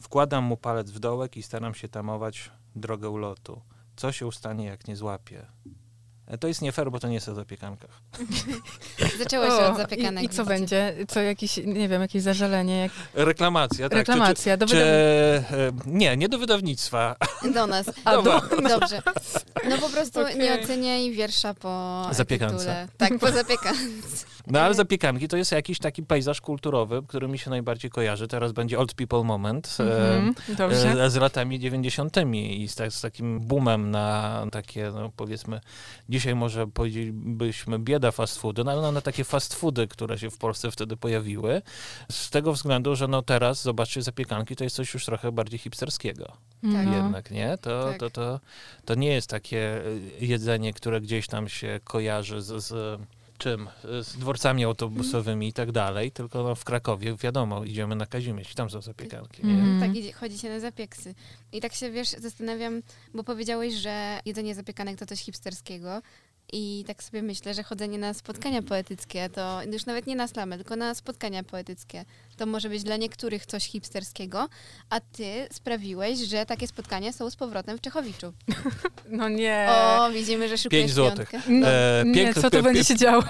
Wkładam 0.00 0.44
mu 0.44 0.56
palec 0.56 0.90
w 0.90 0.98
dołek 0.98 1.36
i 1.36 1.42
staram 1.42 1.74
się 1.74 1.88
tamować 1.88 2.50
drogę 2.76 3.18
lotu. 3.18 3.60
Co 3.96 4.12
się 4.12 4.32
stanie, 4.32 4.64
jak 4.64 4.88
nie 4.88 4.96
złapie? 4.96 5.46
E, 6.28 6.38
To 6.38 6.48
jest 6.48 6.62
nie 6.62 6.72
fair, 6.72 6.90
bo 6.90 7.00
to 7.00 7.08
nie 7.08 7.14
jest 7.14 7.28
o 7.28 7.34
zapiekankach. 7.34 7.90
Zaczęło 9.18 9.46
się 9.46 9.52
O, 9.52 9.70
od 9.70 9.76
zapiekanek. 9.76 10.22
I, 10.22 10.26
I 10.26 10.28
co 10.28 10.44
widzicie. 10.44 10.58
będzie? 10.58 10.94
Co 11.08 11.20
jakieś, 11.20 11.56
nie 11.56 11.88
wiem, 11.88 12.02
jakieś 12.02 12.22
zażalenie? 12.22 12.78
Jak... 12.78 12.92
Reklamacja, 13.14 13.88
tak. 13.88 13.98
Reklamacja, 13.98 14.54
czy, 14.54 14.58
do 14.58 14.66
czy, 14.66 14.72
czy, 14.72 14.78
wydawnictwa. 14.78 15.56
e, 15.56 15.72
Nie, 15.86 16.16
nie 16.16 16.28
do 16.28 16.38
wydawnictwa. 16.38 17.16
Do 17.54 17.66
nas. 17.66 17.90
A, 18.04 18.12
do, 18.22 18.40
Dobrze. 18.68 19.02
No 19.70 19.78
po 19.78 19.88
prostu 19.88 20.20
Okej. 20.20 20.38
nie 20.38 20.60
oceniaj 20.62 21.10
wiersza 21.10 21.54
po 21.54 22.02
Zapiekance. 22.12 22.56
tytule. 22.58 22.88
Tak, 22.96 23.18
po 23.18 23.30
zapiekance. 23.38 24.26
No 24.46 24.60
ale 24.60 24.74
zapiekanki 24.74 25.28
to 25.28 25.36
jest 25.36 25.52
jakiś 25.52 25.78
taki 25.78 26.02
pejzaż 26.02 26.40
kulturowy, 26.40 27.02
który 27.08 27.28
mi 27.28 27.38
się 27.38 27.50
najbardziej 27.50 27.90
kojarzy. 27.90 28.28
Teraz 28.28 28.52
będzie 28.52 28.78
Old 28.78 28.94
People 28.94 29.22
Moment. 29.24 29.76
e, 29.80 30.16
Mhm, 30.16 30.34
dobrze. 30.56 31.04
e, 31.04 31.10
z 31.10 31.16
latami 31.16 31.58
90. 31.60 32.16
i 32.34 32.68
z, 32.68 32.74
tak, 32.74 32.92
z 32.92 33.00
takim 33.00 33.40
boomem 33.40 33.90
na 33.90 34.44
takie, 34.52 34.90
no 34.94 35.10
powiedzmy, 35.16 35.60
dzisiaj 36.18 36.34
może 36.34 36.66
powiedzielibyśmy 36.66 37.78
bieda 37.78 38.10
fast 38.10 38.38
foody, 38.38 38.64
no 38.64 38.72
ale 38.72 38.82
no, 38.82 38.92
na 38.92 39.00
takie 39.00 39.24
fast 39.24 39.54
foody, 39.54 39.88
które 39.88 40.18
się 40.18 40.30
w 40.30 40.38
Polsce 40.38 40.70
wtedy 40.70 40.96
pojawiły. 40.96 41.62
Z 42.12 42.30
tego 42.30 42.52
względu, 42.52 42.96
że 42.96 43.08
no 43.08 43.22
teraz, 43.22 43.62
zobaczcie, 43.62 44.02
zapiekanki 44.02 44.56
to 44.56 44.64
jest 44.64 44.76
coś 44.76 44.94
już 44.94 45.04
trochę 45.04 45.32
bardziej 45.32 45.58
hipsterskiego 45.58 46.24
Tak. 46.62 46.86
No. 46.86 46.96
jednak, 46.96 47.30
nie? 47.30 47.58
To, 47.58 47.84
Tak. 47.84 47.98
to, 47.98 48.10
to, 48.10 48.40
to 48.84 48.94
nie 48.94 49.08
jest 49.08 49.30
takie 49.30 49.86
y, 49.86 50.00
jedzenie, 50.20 50.72
które 50.72 51.00
gdzieś 51.00 51.26
tam 51.26 51.48
się 51.48 51.80
kojarzy 51.84 52.42
z, 52.42 52.64
z 52.64 53.00
czym? 53.38 53.68
Z 54.02 54.16
dworcami 54.16 54.64
autobusowymi 54.64 55.48
i 55.48 55.52
tak 55.52 55.72
dalej, 55.72 56.10
tylko 56.10 56.42
no, 56.42 56.54
w 56.54 56.64
Krakowie, 56.64 57.16
wiadomo, 57.16 57.64
idziemy 57.64 57.96
na 57.96 58.06
Kazimierz 58.06 58.54
tam 58.54 58.70
są 58.70 58.80
zapiekanki? 58.80 59.42
Mhm. 59.42 59.80
Tak, 59.80 59.96
idzie, 59.96 60.12
chodzi 60.12 60.38
się 60.38 60.48
na 60.48 60.60
zapieksy. 60.60 61.14
I 61.52 61.60
tak 61.60 61.74
się, 61.74 61.90
wiesz, 61.90 62.08
zastanawiam, 62.08 62.82
bo 63.14 63.24
powiedziałeś, 63.24 63.74
że 63.74 64.20
jedzenie 64.24 64.54
zapiekanek 64.54 64.98
to 64.98 65.06
coś 65.06 65.20
hipsterskiego. 65.20 66.02
I 66.52 66.84
tak 66.86 67.02
sobie 67.02 67.22
myślę, 67.22 67.54
że 67.54 67.62
chodzenie 67.62 67.98
na 67.98 68.14
spotkania 68.14 68.62
poetyckie, 68.62 69.28
to 69.28 69.62
już 69.72 69.86
nawet 69.86 70.06
nie 70.06 70.16
na 70.16 70.28
slamę, 70.28 70.56
tylko 70.56 70.76
na 70.76 70.94
spotkania 70.94 71.42
poetyckie, 71.42 72.04
to 72.38 72.46
może 72.46 72.68
być 72.68 72.82
dla 72.82 72.96
niektórych 72.96 73.46
coś 73.46 73.64
hipsterskiego, 73.64 74.48
a 74.90 75.00
ty 75.00 75.48
sprawiłeś, 75.52 76.18
że 76.18 76.46
takie 76.46 76.66
spotkania 76.66 77.12
są 77.12 77.30
z 77.30 77.36
powrotem 77.36 77.78
w 77.78 77.80
Czechowiczu. 77.80 78.32
No 79.10 79.28
nie. 79.28 79.68
O, 79.70 80.10
widzimy, 80.10 80.48
że 80.48 80.58
szykujesz 80.58 80.82
Pięć 80.82 80.94
złotych. 80.94 81.30
piątkę. 81.30 81.50
No, 81.52 81.68
E, 81.68 82.02
nie, 82.06 82.14
piękny- 82.14 82.42
co 82.42 82.50
to 82.50 82.62
będzie 82.62 82.84
się 82.84 82.96
działo? 82.96 83.22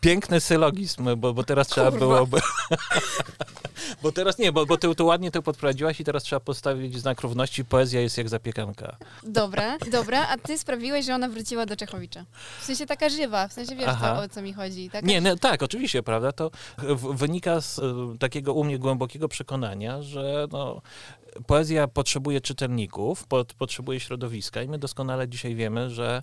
Piękny 0.00 0.40
sylogizm, 0.40 1.16
bo, 1.16 1.34
bo 1.34 1.44
teraz 1.44 1.68
trzeba 1.68 1.90
Kurwa. 1.90 2.06
byłoby... 2.06 2.40
bo 4.02 4.12
teraz 4.12 4.38
nie, 4.38 4.52
bo, 4.52 4.66
bo 4.66 4.76
ty 4.78 4.94
tu 4.94 5.06
ładnie 5.06 5.30
to 5.30 5.42
podprowadziłaś 5.42 6.00
i 6.00 6.04
teraz 6.04 6.22
trzeba 6.22 6.40
postawić 6.40 6.98
znak 6.98 7.20
równości. 7.20 7.64
Poezja 7.64 8.00
jest 8.00 8.18
jak 8.18 8.28
zapiekanka. 8.28 8.96
Dobra, 9.22 9.78
dobra, 9.92 10.28
a 10.28 10.36
ty 10.38 10.58
sprawiłeś, 10.58 11.06
że 11.06 11.14
ona 11.14 11.28
wróciła 11.28 11.66
do 11.66 11.76
Czechowicza. 11.76 12.24
W 12.60 12.64
sensie 12.64 12.86
taka 12.86 13.08
żywa, 13.08 13.48
w 13.48 13.52
sensie 13.52 13.76
wiesz, 13.76 13.90
to, 14.00 14.18
o 14.18 14.28
co 14.28 14.42
mi 14.42 14.52
chodzi. 14.52 14.90
Taka 14.90 15.06
Nie, 15.06 15.20
no, 15.20 15.36
tak, 15.36 15.62
oczywiście, 15.62 16.02
prawda? 16.02 16.32
To 16.32 16.50
w, 16.78 17.16
wynika 17.16 17.60
z 17.60 17.78
e, 17.78 17.82
takiego 18.38 18.54
u 18.54 18.64
mnie 18.64 18.78
głębokiego 18.78 19.28
przekonania, 19.28 20.02
że 20.02 20.46
no, 20.52 20.82
poezja 21.46 21.88
potrzebuje 21.88 22.40
czytelników, 22.40 23.26
pot, 23.26 23.52
potrzebuje 23.54 24.00
środowiska 24.00 24.62
i 24.62 24.68
my 24.68 24.78
doskonale 24.78 25.28
dzisiaj 25.28 25.54
wiemy, 25.54 25.90
że 25.90 26.22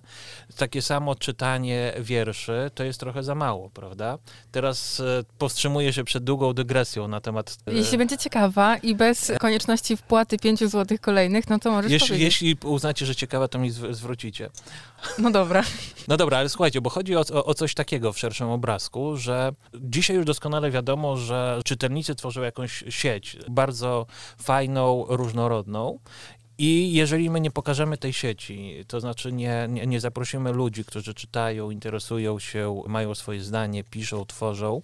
takie 0.56 0.82
samo 0.82 1.14
czytanie 1.14 1.92
wierszy 2.00 2.70
to 2.74 2.84
jest 2.84 3.00
trochę 3.00 3.22
za 3.22 3.34
mało, 3.34 3.70
prawda? 3.70 4.18
Teraz 4.52 5.00
e, 5.00 5.24
powstrzymuję 5.38 5.92
się 5.92 6.04
przed 6.04 6.24
długą 6.24 6.52
dygresją 6.52 7.08
na 7.08 7.20
temat... 7.20 7.56
e, 7.66 7.72
Jeśli 7.74 7.98
będzie 7.98 8.18
ciekawa 8.18 8.76
i 8.76 8.94
bez 8.94 9.32
konieczności 9.40 9.96
wpłaty 9.96 10.38
5 10.38 10.64
złotych 10.64 11.00
kolejnych, 11.00 11.48
no 11.50 11.58
to 11.58 11.70
możesz 11.70 11.92
jeśli, 11.92 12.08
powiedzieć. 12.08 12.24
jeśli 12.42 12.56
uznacie, 12.64 13.06
że 13.06 13.14
ciekawe, 13.16 13.48
to 13.48 13.58
mi 13.58 13.70
zw- 13.72 13.92
zwrócicie. 13.94 14.50
No 15.18 15.30
dobra. 15.30 15.62
No 16.08 16.16
dobra, 16.16 16.38
ale 16.38 16.48
słuchajcie, 16.48 16.80
bo 16.80 16.90
chodzi 16.90 17.16
o, 17.16 17.20
o, 17.32 17.44
o 17.44 17.54
coś 17.54 17.74
takiego 17.74 18.12
w 18.12 18.18
szerszym 18.18 18.48
obrazku, 18.50 19.16
że 19.16 19.52
dzisiaj 19.74 20.16
już 20.16 20.24
doskonale 20.26 20.70
wiadomo, 20.70 21.16
że 21.16 21.60
czytelnicy 21.64 22.14
tworzą 22.14 22.42
jakąś 22.42 22.84
sieć 22.88 23.36
bardzo 23.48 24.06
fajną, 24.42 25.05
różnorodną. 25.08 25.98
I 26.58 26.92
jeżeli 26.92 27.30
my 27.30 27.40
nie 27.40 27.50
pokażemy 27.50 27.98
tej 27.98 28.12
sieci, 28.12 28.84
to 28.88 29.00
znaczy 29.00 29.32
nie, 29.32 29.66
nie, 29.70 29.86
nie 29.86 30.00
zaprosimy 30.00 30.52
ludzi, 30.52 30.84
którzy 30.84 31.14
czytają, 31.14 31.70
interesują 31.70 32.38
się, 32.38 32.82
mają 32.86 33.14
swoje 33.14 33.40
zdanie, 33.40 33.84
piszą, 33.84 34.26
tworzą, 34.26 34.82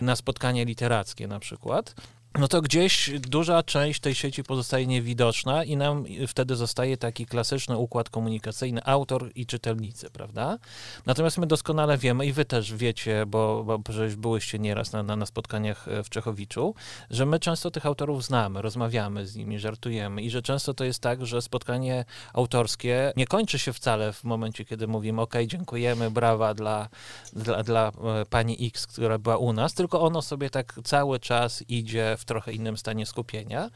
na 0.00 0.16
spotkanie 0.16 0.64
literackie 0.64 1.28
na 1.28 1.40
przykład, 1.40 1.94
no 2.38 2.48
to 2.48 2.62
gdzieś 2.62 3.10
duża 3.20 3.62
część 3.62 4.00
tej 4.00 4.14
sieci 4.14 4.44
pozostaje 4.44 4.86
niewidoczna 4.86 5.64
i 5.64 5.76
nam 5.76 6.04
wtedy 6.28 6.56
zostaje 6.56 6.96
taki 6.96 7.26
klasyczny 7.26 7.76
układ 7.76 8.10
komunikacyjny 8.10 8.84
autor 8.84 9.30
i 9.34 9.46
czytelnicy, 9.46 10.10
prawda? 10.10 10.58
Natomiast 11.06 11.38
my 11.38 11.46
doskonale 11.46 11.98
wiemy 11.98 12.26
i 12.26 12.32
wy 12.32 12.44
też 12.44 12.74
wiecie, 12.74 13.26
bo, 13.26 13.64
bo 13.64 13.78
przecież 13.78 14.16
byłyście 14.16 14.58
nieraz 14.58 14.92
na, 14.92 15.02
na, 15.02 15.16
na 15.16 15.26
spotkaniach 15.26 15.88
e, 15.88 16.02
w 16.02 16.10
Czechowiczu, 16.10 16.74
że 17.10 17.26
my 17.26 17.38
często 17.38 17.70
tych 17.70 17.86
autorów 17.86 18.24
znamy, 18.24 18.62
rozmawiamy 18.62 19.26
z 19.26 19.36
nimi, 19.36 19.58
żartujemy 19.58 20.22
i 20.22 20.30
że 20.30 20.42
często 20.42 20.74
to 20.74 20.84
jest 20.84 21.00
tak, 21.00 21.26
że 21.26 21.42
spotkanie 21.42 22.04
autorskie 22.32 23.12
nie 23.16 23.26
kończy 23.26 23.58
się 23.58 23.72
wcale 23.72 24.12
w 24.12 24.24
momencie, 24.24 24.64
kiedy 24.64 24.88
mówimy 24.88 25.20
ok, 25.20 25.34
dziękujemy, 25.46 26.10
brawa 26.10 26.54
dla, 26.54 26.88
dla, 27.32 27.62
dla 27.62 27.88
e, 27.88 28.26
pani 28.26 28.66
X, 28.66 28.86
która 28.86 29.18
była 29.18 29.36
u 29.36 29.52
nas, 29.52 29.74
tylko 29.74 30.00
ono 30.00 30.22
sobie 30.22 30.50
tak 30.50 30.74
cały 30.84 31.20
czas 31.20 31.64
idzie 31.68 32.16
w 32.22 32.24
trochę 32.24 32.52
innym 32.52 32.76
stanie 32.76 33.06
skupienia 33.06 33.70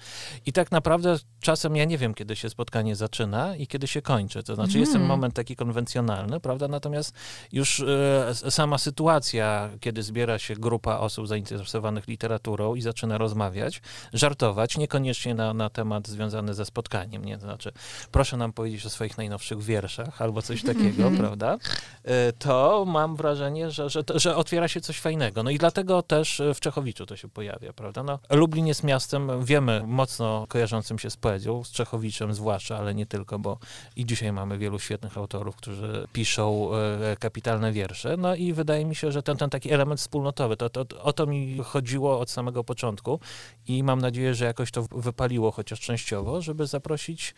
i 0.47 0.53
tak 0.53 0.73
naprawdę 0.73 1.17
czasem 1.41 1.77
ja 1.77 1.85
nie 1.85 1.99
wiem, 1.99 2.15
kiedy 2.15 2.37
się 2.37 2.51
spotkanie 2.51 2.97
zaczyna 2.97 3.57
i 3.57 3.67
kiedy 3.67 3.87
się 3.87 4.03
kończy. 4.03 4.43
To 4.43 4.55
znaczy 4.55 4.79
jest 4.79 4.93
ten 4.93 5.03
Mhm. 5.03 5.19
moment 5.19 5.35
taki 5.35 5.57
konwencjonalny, 5.57 6.41
prawda? 6.41 6.69
Natomiast 6.69 7.15
już 7.53 7.81
e, 7.81 8.35
sama 8.51 8.79
sytuacja, 8.79 9.71
kiedy 9.81 10.03
zbiera 10.03 10.39
się 10.39 10.55
grupa 10.55 10.99
osób 10.99 11.29
zainteresowanych 11.29 12.09
literaturą 12.09 12.75
i 12.75 12.83
zaczyna 12.83 13.19
rozmawiać, 13.19 13.83
żartować, 14.13 14.77
niekoniecznie 14.79 15.35
na, 15.35 15.55
na 15.55 15.71
temat 15.71 16.09
związany 16.09 16.55
ze 16.55 16.65
spotkaniem, 16.65 17.25
nie? 17.25 17.35
To 17.39 17.41
znaczy, 17.45 17.73
proszę 18.13 18.37
nam 18.37 18.53
powiedzieć 18.53 18.87
o 18.87 18.91
swoich 18.91 19.19
najnowszych 19.19 19.63
wierszach 19.63 20.23
albo 20.23 20.43
coś 20.43 20.63
takiego, 20.63 21.03
Mhm. 21.03 21.17
prawda? 21.17 21.59
E, 22.05 22.33
To 22.33 22.85
mam 22.87 23.17
wrażenie, 23.17 23.71
że, 23.71 23.91
że, 23.91 24.03
że 24.15 24.37
otwiera 24.37 24.69
się 24.69 24.81
coś 24.81 24.99
fajnego. 25.01 25.43
No 25.43 25.51
i 25.51 25.59
dlatego 25.59 26.03
też 26.03 26.41
e, 26.41 26.55
w 26.55 26.61
Czechowiczu 26.61 27.07
to 27.07 27.17
się 27.17 27.29
pojawia, 27.29 27.73
prawda? 27.73 28.03
No, 28.03 28.19
Lublin 28.37 28.67
jest 28.67 28.85
miastem, 28.85 29.45
wiemy, 29.45 29.83
mocno 29.87 30.47
kojarzącym 30.49 30.99
się 30.99 31.11
z 31.11 31.17
poezją, 31.17 31.65
z 31.65 31.71
Czechowiczem 31.71 32.35
zwłaszcza, 32.35 32.79
ale 32.79 32.95
nie 32.95 33.07
tylko, 33.07 33.39
bo 33.39 33.59
i 33.97 34.07
dzisiaj 34.07 34.33
mamy 34.33 34.59
wielu 34.59 34.79
świetnych 34.79 35.19
autorów, 35.19 35.57
którzy 35.57 36.09
piszą 36.13 36.71
e, 36.75 37.17
kapitalne 37.17 37.73
wiersze. 37.73 38.17
No 38.17 38.35
i 38.35 38.53
wydaje 38.53 38.85
mi 38.85 38.95
się, 38.95 39.13
że 39.13 39.23
ten, 39.23 39.37
ten 39.37 39.51
taki 39.51 39.73
element 39.73 40.01
wspólnotowy, 40.01 40.57
to, 40.57 40.71
to, 40.71 41.03
o 41.03 41.13
to 41.13 41.27
mi 41.27 41.59
chodziło 41.65 42.21
od 42.21 42.31
samego 42.31 42.65
początku 42.65 43.21
i 43.69 43.83
mam 43.83 44.01
nadzieję, 44.01 44.35
że 44.35 44.45
jakoś 44.45 44.71
to 44.71 44.83
wypaliło 44.83 45.51
chociaż 45.51 45.81
częściowo, 45.81 46.43
żeby 46.43 46.67
zaprosić, 46.67 47.35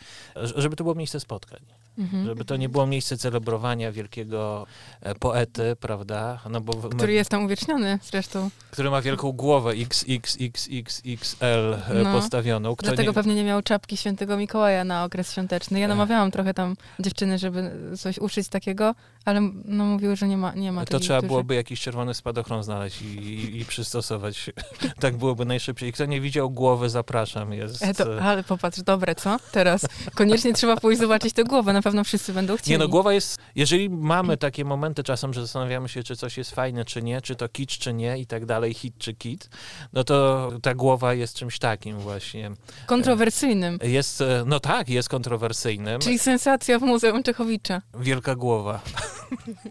żeby 0.57 0.77
to 0.77 0.85
było 0.85 0.95
miejsce 0.95 1.21
spotkań. 1.21 1.61
Mhm. 1.99 2.27
Żeby 2.27 2.45
to 2.45 2.57
nie 2.57 2.69
było 2.69 2.87
miejsce 2.87 3.19
celebrowania 3.19 3.93
wielkiego 3.93 4.67
e, 5.01 5.15
poety, 5.15 5.77
prawda? 5.81 6.41
No 6.51 6.61
bo 6.61 6.73
Który 6.73 7.13
jest 7.13 7.31
tam 7.31 7.45
uwieczniony 7.45 7.99
zresztą. 8.03 8.51
który 8.71 8.91
ma 8.91 9.03
wielką 9.03 9.33
głowę 9.33 9.71
X, 9.71 10.05
X, 10.09 10.37
X, 10.41 10.69
XXL 10.89 11.45
e, 11.45 12.03
No. 12.05 12.13
postawioną. 12.13 12.77
Kto 12.77 12.87
Dlatego 12.87 13.11
nie, 13.11 13.15
pewnie 13.15 13.35
nie 13.35 13.45
miał 13.45 13.63
czapki 13.63 13.97
świętego 13.97 14.37
Mikołaja 14.37 14.85
na 14.85 15.05
okres 15.05 15.33
świąteczny. 15.33 15.81
Ja 15.81 15.89
namawiałam 15.89 16.31
trochę 16.31 16.55
tam 16.55 16.77
dziewczyny, 17.01 17.39
żeby 17.39 17.71
coś 17.99 18.19
uszyć 18.19 18.49
takiego, 18.49 18.95
ale 19.29 19.41
no 19.65 19.85
mówiły, 19.85 20.17
że 20.17 20.29
nie 20.29 20.37
ma, 20.37 20.53
nie 20.55 20.73
ma 20.73 20.81
to 20.85 20.91
takich, 20.93 21.07
trzeba 21.07 21.19
którzy- 21.19 21.29
byłoby 21.29 21.55
jakiś 21.55 21.81
czerwony 21.81 22.15
spadochron 22.15 22.63
znaleźć 22.63 23.03
i, 23.03 23.07
i, 23.07 23.61
i 23.61 23.65
przystosować. 23.65 24.51
tak 25.01 25.17
byłoby 25.17 25.45
najszybciej. 25.45 25.93
Kto 25.93 26.07
nie 26.07 26.21
widział 26.21 26.51
głowy, 26.51 26.89
zapraszam. 26.91 27.53
Jest, 27.53 27.83
E, 27.83 27.95
to, 27.95 28.19
e, 28.19 28.23
ale 28.23 28.45
popatrz, 28.45 28.81
dobre, 28.83 29.15
co? 29.15 29.37
Teraz 29.53 29.87
koniecznie 30.15 30.53
trzeba 30.53 30.77
pójść 30.77 31.01
zobaczyć 31.01 31.33
tę 31.33 31.45
głowę, 31.45 31.73
na 31.73 31.83
pewno 31.83 32.05
wszyscy 32.05 32.33
będą 32.33 32.57
chcieli. 32.57 32.71
Nie 32.73 32.79
no, 32.79 32.89
głowa 32.89 33.13
jest, 33.13 33.39
jeżeli 33.55 33.91
mamy 33.91 34.37
takie 34.37 34.65
momenty 34.65 35.03
czasem, 35.03 35.35
że 35.35 35.41
zastanawiamy 35.41 35.89
się, 35.89 36.03
czy 36.03 36.17
coś 36.17 36.39
jest 36.39 36.51
fajne, 36.55 36.85
czy 36.85 37.03
nie, 37.03 37.21
czy 37.21 37.37
to 37.37 37.49
kicz, 37.49 37.79
czy 37.79 37.93
nie 37.95 38.19
i 38.19 38.27
tak 38.27 38.47
dalej, 38.47 38.75
hit 38.75 38.95
czy 38.99 39.15
kit, 39.15 39.51
no 39.93 40.05
to 40.05 40.51
ta 40.63 40.75
głowa 40.75 41.15
jest 41.15 41.37
czymś 41.37 41.59
takim 41.59 41.99
właśnie. 41.99 42.51
Kontrowersyjnym, 42.87 43.79
Jest, 43.83 44.21
e, 44.21 44.43
no 44.47 44.61
tak, 44.61 44.89
jest 44.89 45.09
kontrowersyjnym. 45.09 46.01
czyli 46.01 46.19
sensacja 46.19 46.79
w 46.79 46.83
Muzeum 46.83 47.23
Czechowicza. 47.23 47.83
Wielka 48.01 48.35
głowa. 48.35 48.81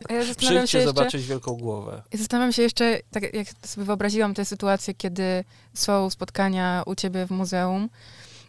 A 0.10 0.14
ja 0.14 0.24
zastanawiam 0.24 0.68
się 0.68 0.78
jeszcze, 0.78 0.94
zobaczyć 0.94 1.26
wielką 1.26 1.54
głowę. 1.54 2.02
zastanawiam 2.14 2.52
się 2.52 2.62
jeszcze, 2.62 3.00
tak 3.12 3.34
jak 3.34 3.48
sobie 3.66 3.86
wyobraziłam 3.86 4.34
tę 4.34 4.46
sytuację, 4.46 4.94
kiedy 4.94 5.44
są 5.74 6.10
spotkania 6.10 6.84
u 6.86 6.96
ciebie 6.96 7.26
w 7.26 7.32
muzeum, 7.32 7.90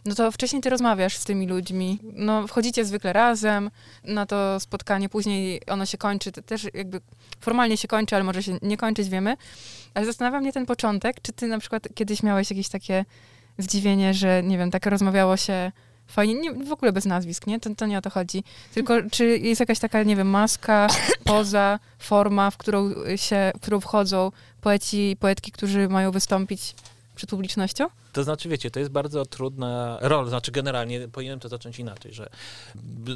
no 0.05 0.15
to 0.15 0.31
wcześniej 0.31 0.61
ty 0.61 0.69
rozmawiasz 0.69 1.17
z 1.17 1.23
tymi 1.23 1.47
ludźmi, 1.47 1.99
no 2.13 2.47
wchodzicie 2.47 2.85
zwykle 2.85 3.13
razem 3.13 3.71
na 4.03 4.25
to 4.25 4.59
spotkanie, 4.59 5.09
później 5.09 5.61
ono 5.67 5.85
się 5.85 5.97
kończy, 5.97 6.31
to 6.31 6.41
też 6.41 6.67
jakby 6.73 7.01
formalnie 7.39 7.77
się 7.77 7.87
kończy, 7.87 8.15
ale 8.15 8.23
może 8.23 8.43
się 8.43 8.59
nie 8.61 8.77
kończyć, 8.77 9.09
wiemy. 9.09 9.37
Ale 9.93 10.05
zastanawia 10.05 10.39
mnie 10.39 10.53
ten 10.53 10.65
początek, 10.65 11.21
czy 11.21 11.33
ty 11.33 11.47
na 11.47 11.59
przykład 11.59 11.87
kiedyś 11.95 12.23
miałeś 12.23 12.49
jakieś 12.49 12.69
takie 12.69 13.05
zdziwienie, 13.57 14.13
że 14.13 14.43
nie 14.43 14.57
wiem, 14.57 14.71
tak 14.71 14.85
rozmawiało 14.85 15.37
się 15.37 15.71
fajnie, 16.09 16.33
nie, 16.33 16.51
w 16.53 16.71
ogóle 16.71 16.91
bez 16.91 17.05
nazwisk, 17.05 17.47
nie? 17.47 17.59
To, 17.59 17.75
to 17.75 17.85
nie 17.85 17.97
o 17.97 18.01
to 18.01 18.09
chodzi. 18.09 18.43
Tylko 18.73 18.93
czy 19.11 19.37
jest 19.37 19.59
jakaś 19.59 19.79
taka, 19.79 20.03
nie 20.03 20.15
wiem, 20.15 20.29
maska, 20.29 20.87
poza, 21.23 21.79
forma, 21.99 22.51
w 22.51 22.57
którą 22.57 22.89
się, 23.15 23.51
w 23.57 23.61
którą 23.61 23.79
wchodzą 23.79 24.31
poeci 24.61 25.11
i 25.11 25.15
poetki, 25.15 25.51
którzy 25.51 25.89
mają 25.89 26.11
wystąpić 26.11 26.75
przed 27.19 27.29
publicznością? 27.29 27.85
To 28.13 28.23
znaczy, 28.23 28.49
wiecie, 28.49 28.71
to 28.71 28.79
jest 28.79 28.91
bardzo 28.91 29.25
trudna 29.25 29.97
rola. 30.01 30.29
Znaczy, 30.29 30.51
generalnie 30.51 31.07
powinienem 31.07 31.39
to 31.39 31.49
zacząć 31.49 31.79
inaczej, 31.79 32.13
że 32.13 32.29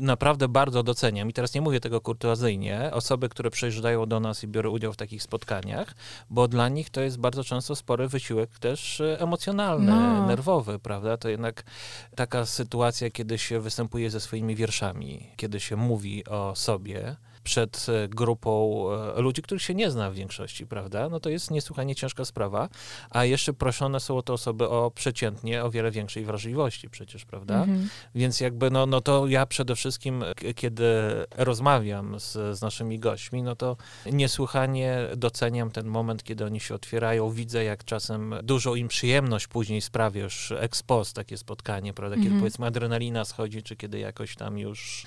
naprawdę 0.02 0.48
bardzo 0.48 0.84
doceniam, 0.84 1.30
i 1.30 1.34
teraz 1.34 1.54
nie 1.54 1.62
mówię 1.62 1.80
tego 1.80 2.02
kurtuazyjnie, 2.02 2.90
osoby, 2.94 3.30
które 3.30 3.52
przyjeżdżają 3.52 4.06
do 4.06 4.20
nas 4.20 4.44
i 4.44 4.48
biorą 4.48 4.72
udział 4.72 4.94
w 4.94 4.98
takich 4.98 5.24
spotkaniach, 5.24 5.96
bo 6.30 6.48
dla 6.48 6.70
nich 6.70 6.90
to 6.90 7.02
jest 7.02 7.18
bardzo 7.20 7.44
często 7.44 7.76
spory 7.76 8.08
wysiłek 8.08 8.60
też 8.60 9.02
e, 9.02 9.20
emocjonalny, 9.20 9.92
No. 9.92 10.28
nerwowy, 10.28 10.80
prawda? 10.80 11.18
To 11.18 11.30
jednak 11.30 11.64
taka 12.16 12.46
sytuacja, 12.46 13.10
kiedy 13.12 13.38
się 13.38 13.60
występuje 13.60 14.10
ze 14.10 14.20
swoimi 14.20 14.56
wierszami, 14.56 15.30
kiedy 15.36 15.60
się 15.60 15.76
mówi 15.76 16.26
o 16.26 16.56
sobie 16.56 17.16
przed 17.44 17.86
e, 17.90 18.08
grupą 18.08 18.84
e, 19.18 19.22
ludzi, 19.22 19.42
których 19.42 19.62
się 19.62 19.74
nie 19.74 19.92
zna 19.92 20.12
w 20.12 20.14
większości, 20.14 20.68
prawda? 20.68 21.10
No 21.10 21.20
to 21.20 21.30
jest 21.30 21.52
niesłychanie 21.52 21.96
ciężka 21.96 22.26
sprawa, 22.26 22.70
a 23.10 23.26
jeszcze 23.26 23.54
proszone 23.54 24.00
są 24.00 24.18
o 24.18 24.22
te 24.22 24.34
osoby 24.34 24.70
o 24.70 24.92
przeciętnie 24.92 25.64
o 25.64 25.72
wiele 25.72 25.92
większej 25.92 26.26
wrażliwości 26.26 26.90
przecież, 26.90 27.26
prawda? 27.26 27.60
Mhm. 27.60 27.90
Więc 28.16 28.40
jakby, 28.40 28.72
no, 28.72 28.86
no 28.86 29.02
to 29.02 29.28
ja 29.28 29.46
przede 29.46 29.76
wszystkim, 29.76 30.24
kiedy 30.56 30.86
rozmawiam 31.38 32.20
z, 32.20 32.32
z 32.58 32.62
naszymi 32.62 33.00
gośćmi, 33.00 33.44
no 33.44 33.56
to 33.56 33.78
niesłychanie 34.06 35.00
doceniam 35.18 35.72
ten 35.72 35.88
moment, 35.88 36.24
kiedy 36.24 36.46
oni 36.46 36.60
się 36.60 36.76
otwierają. 36.76 37.32
Widzę, 37.32 37.64
jak 37.64 37.86
czasem 37.86 38.36
dużą 38.44 38.76
im 38.76 38.88
przyjemność 38.88 39.48
później 39.48 39.82
sprawia 39.82 40.24
już 40.24 40.52
ex 40.52 40.84
post 40.84 41.16
takie 41.16 41.38
spotkanie, 41.38 41.94
prawda? 41.94 42.16
Kiedy 42.16 42.28
Mhm. 42.28 42.42
powiedzmy 42.42 42.66
adrenalina 42.66 43.26
schodzi, 43.26 43.64
czy 43.64 43.76
kiedy 43.76 44.00
jakoś 44.00 44.36
tam 44.36 44.58
już 44.58 45.06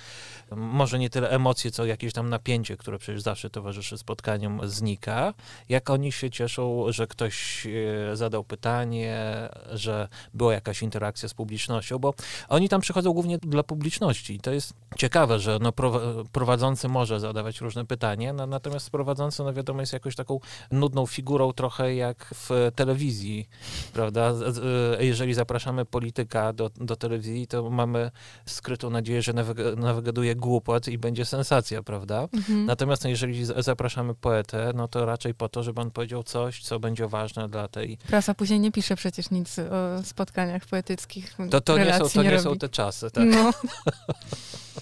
może 0.55 0.99
nie 0.99 1.09
tyle 1.09 1.29
emocje, 1.29 1.71
co 1.71 1.85
jakieś 1.85 2.13
tam 2.13 2.29
napięcie, 2.29 2.77
które 2.77 2.99
przecież 2.99 3.21
zawsze 3.21 3.49
towarzyszy 3.49 3.97
spotkaniom, 3.97 4.59
znika. 4.63 5.33
Jak 5.69 5.89
oni 5.89 6.11
się 6.11 6.29
cieszą, 6.29 6.85
że 6.91 7.07
ktoś 7.07 7.67
e, 8.11 8.15
zadał 8.15 8.43
pytanie, 8.43 9.25
że 9.71 10.07
była 10.33 10.53
jakaś 10.53 10.81
interakcja 10.81 11.29
z 11.29 11.33
publicznością, 11.33 11.99
bo 11.99 12.13
oni 12.49 12.69
tam 12.69 12.81
przychodzą 12.81 13.13
głównie 13.13 13.37
dla 13.37 13.63
publiczności. 13.63 14.33
I 14.35 14.39
to 14.39 14.51
jest 14.51 14.73
ciekawe, 14.97 15.39
że 15.39 15.59
no, 15.61 15.69
prowa- 15.71 16.25
prowadzący 16.31 16.87
może 16.87 17.19
zadawać 17.19 17.61
różne 17.61 17.85
pytania, 17.85 18.33
no, 18.33 18.47
natomiast 18.47 18.89
prowadzący, 18.89 19.43
no 19.43 19.53
wiadomo, 19.53 19.79
jest 19.79 19.93
jakoś 19.93 20.15
taką 20.15 20.39
nudną 20.71 21.05
figurą, 21.05 21.53
trochę 21.53 21.95
jak 21.95 22.33
w 22.33 22.71
telewizji, 22.75 23.49
prawda? 23.93 24.33
Z- 24.33 25.01
Jeżeli 25.01 25.33
zapraszamy 25.33 25.85
polityka 25.85 26.53
do, 26.53 26.69
do 26.75 26.95
telewizji, 26.95 27.47
to 27.47 27.69
mamy 27.69 28.11
skrytą 28.45 28.89
nadzieję, 28.89 29.21
że 29.21 29.33
nawigaduje 29.77 30.35
głupot 30.37 30.87
i 30.87 30.97
będzie 30.97 31.25
sensacja, 31.25 31.83
prawda? 31.83 32.27
Mhm. 32.33 32.65
Natomiast 32.65 33.03
no, 33.03 33.09
jeżeli 33.09 33.45
zapraszamy 33.45 34.15
poetę, 34.15 34.71
no 34.75 34.87
to 34.87 35.05
raczej 35.05 35.33
po 35.33 35.49
to, 35.49 35.63
żeby 35.63 35.81
on 35.81 35.91
powiedział 35.91 36.23
coś, 36.23 36.63
co 36.63 36.79
będzie 36.79 37.07
ważne 37.07 37.49
dla 37.49 37.67
tej... 37.67 37.97
Prasa 38.07 38.33
później 38.33 38.59
nie 38.59 38.71
pisze 38.71 38.95
przecież 38.95 39.31
nic 39.31 39.59
o 39.59 40.03
spotkaniach 40.03 40.65
poetyckich. 40.65 41.35
To, 41.49 41.61
to 41.61 41.77
nie, 41.77 41.93
są, 41.93 42.09
to 42.09 42.23
nie 42.23 42.39
są 42.39 42.49
robi. 42.49 42.59
te 42.59 42.69
czasy, 42.69 43.11
tak? 43.11 43.25
No. 43.27 43.51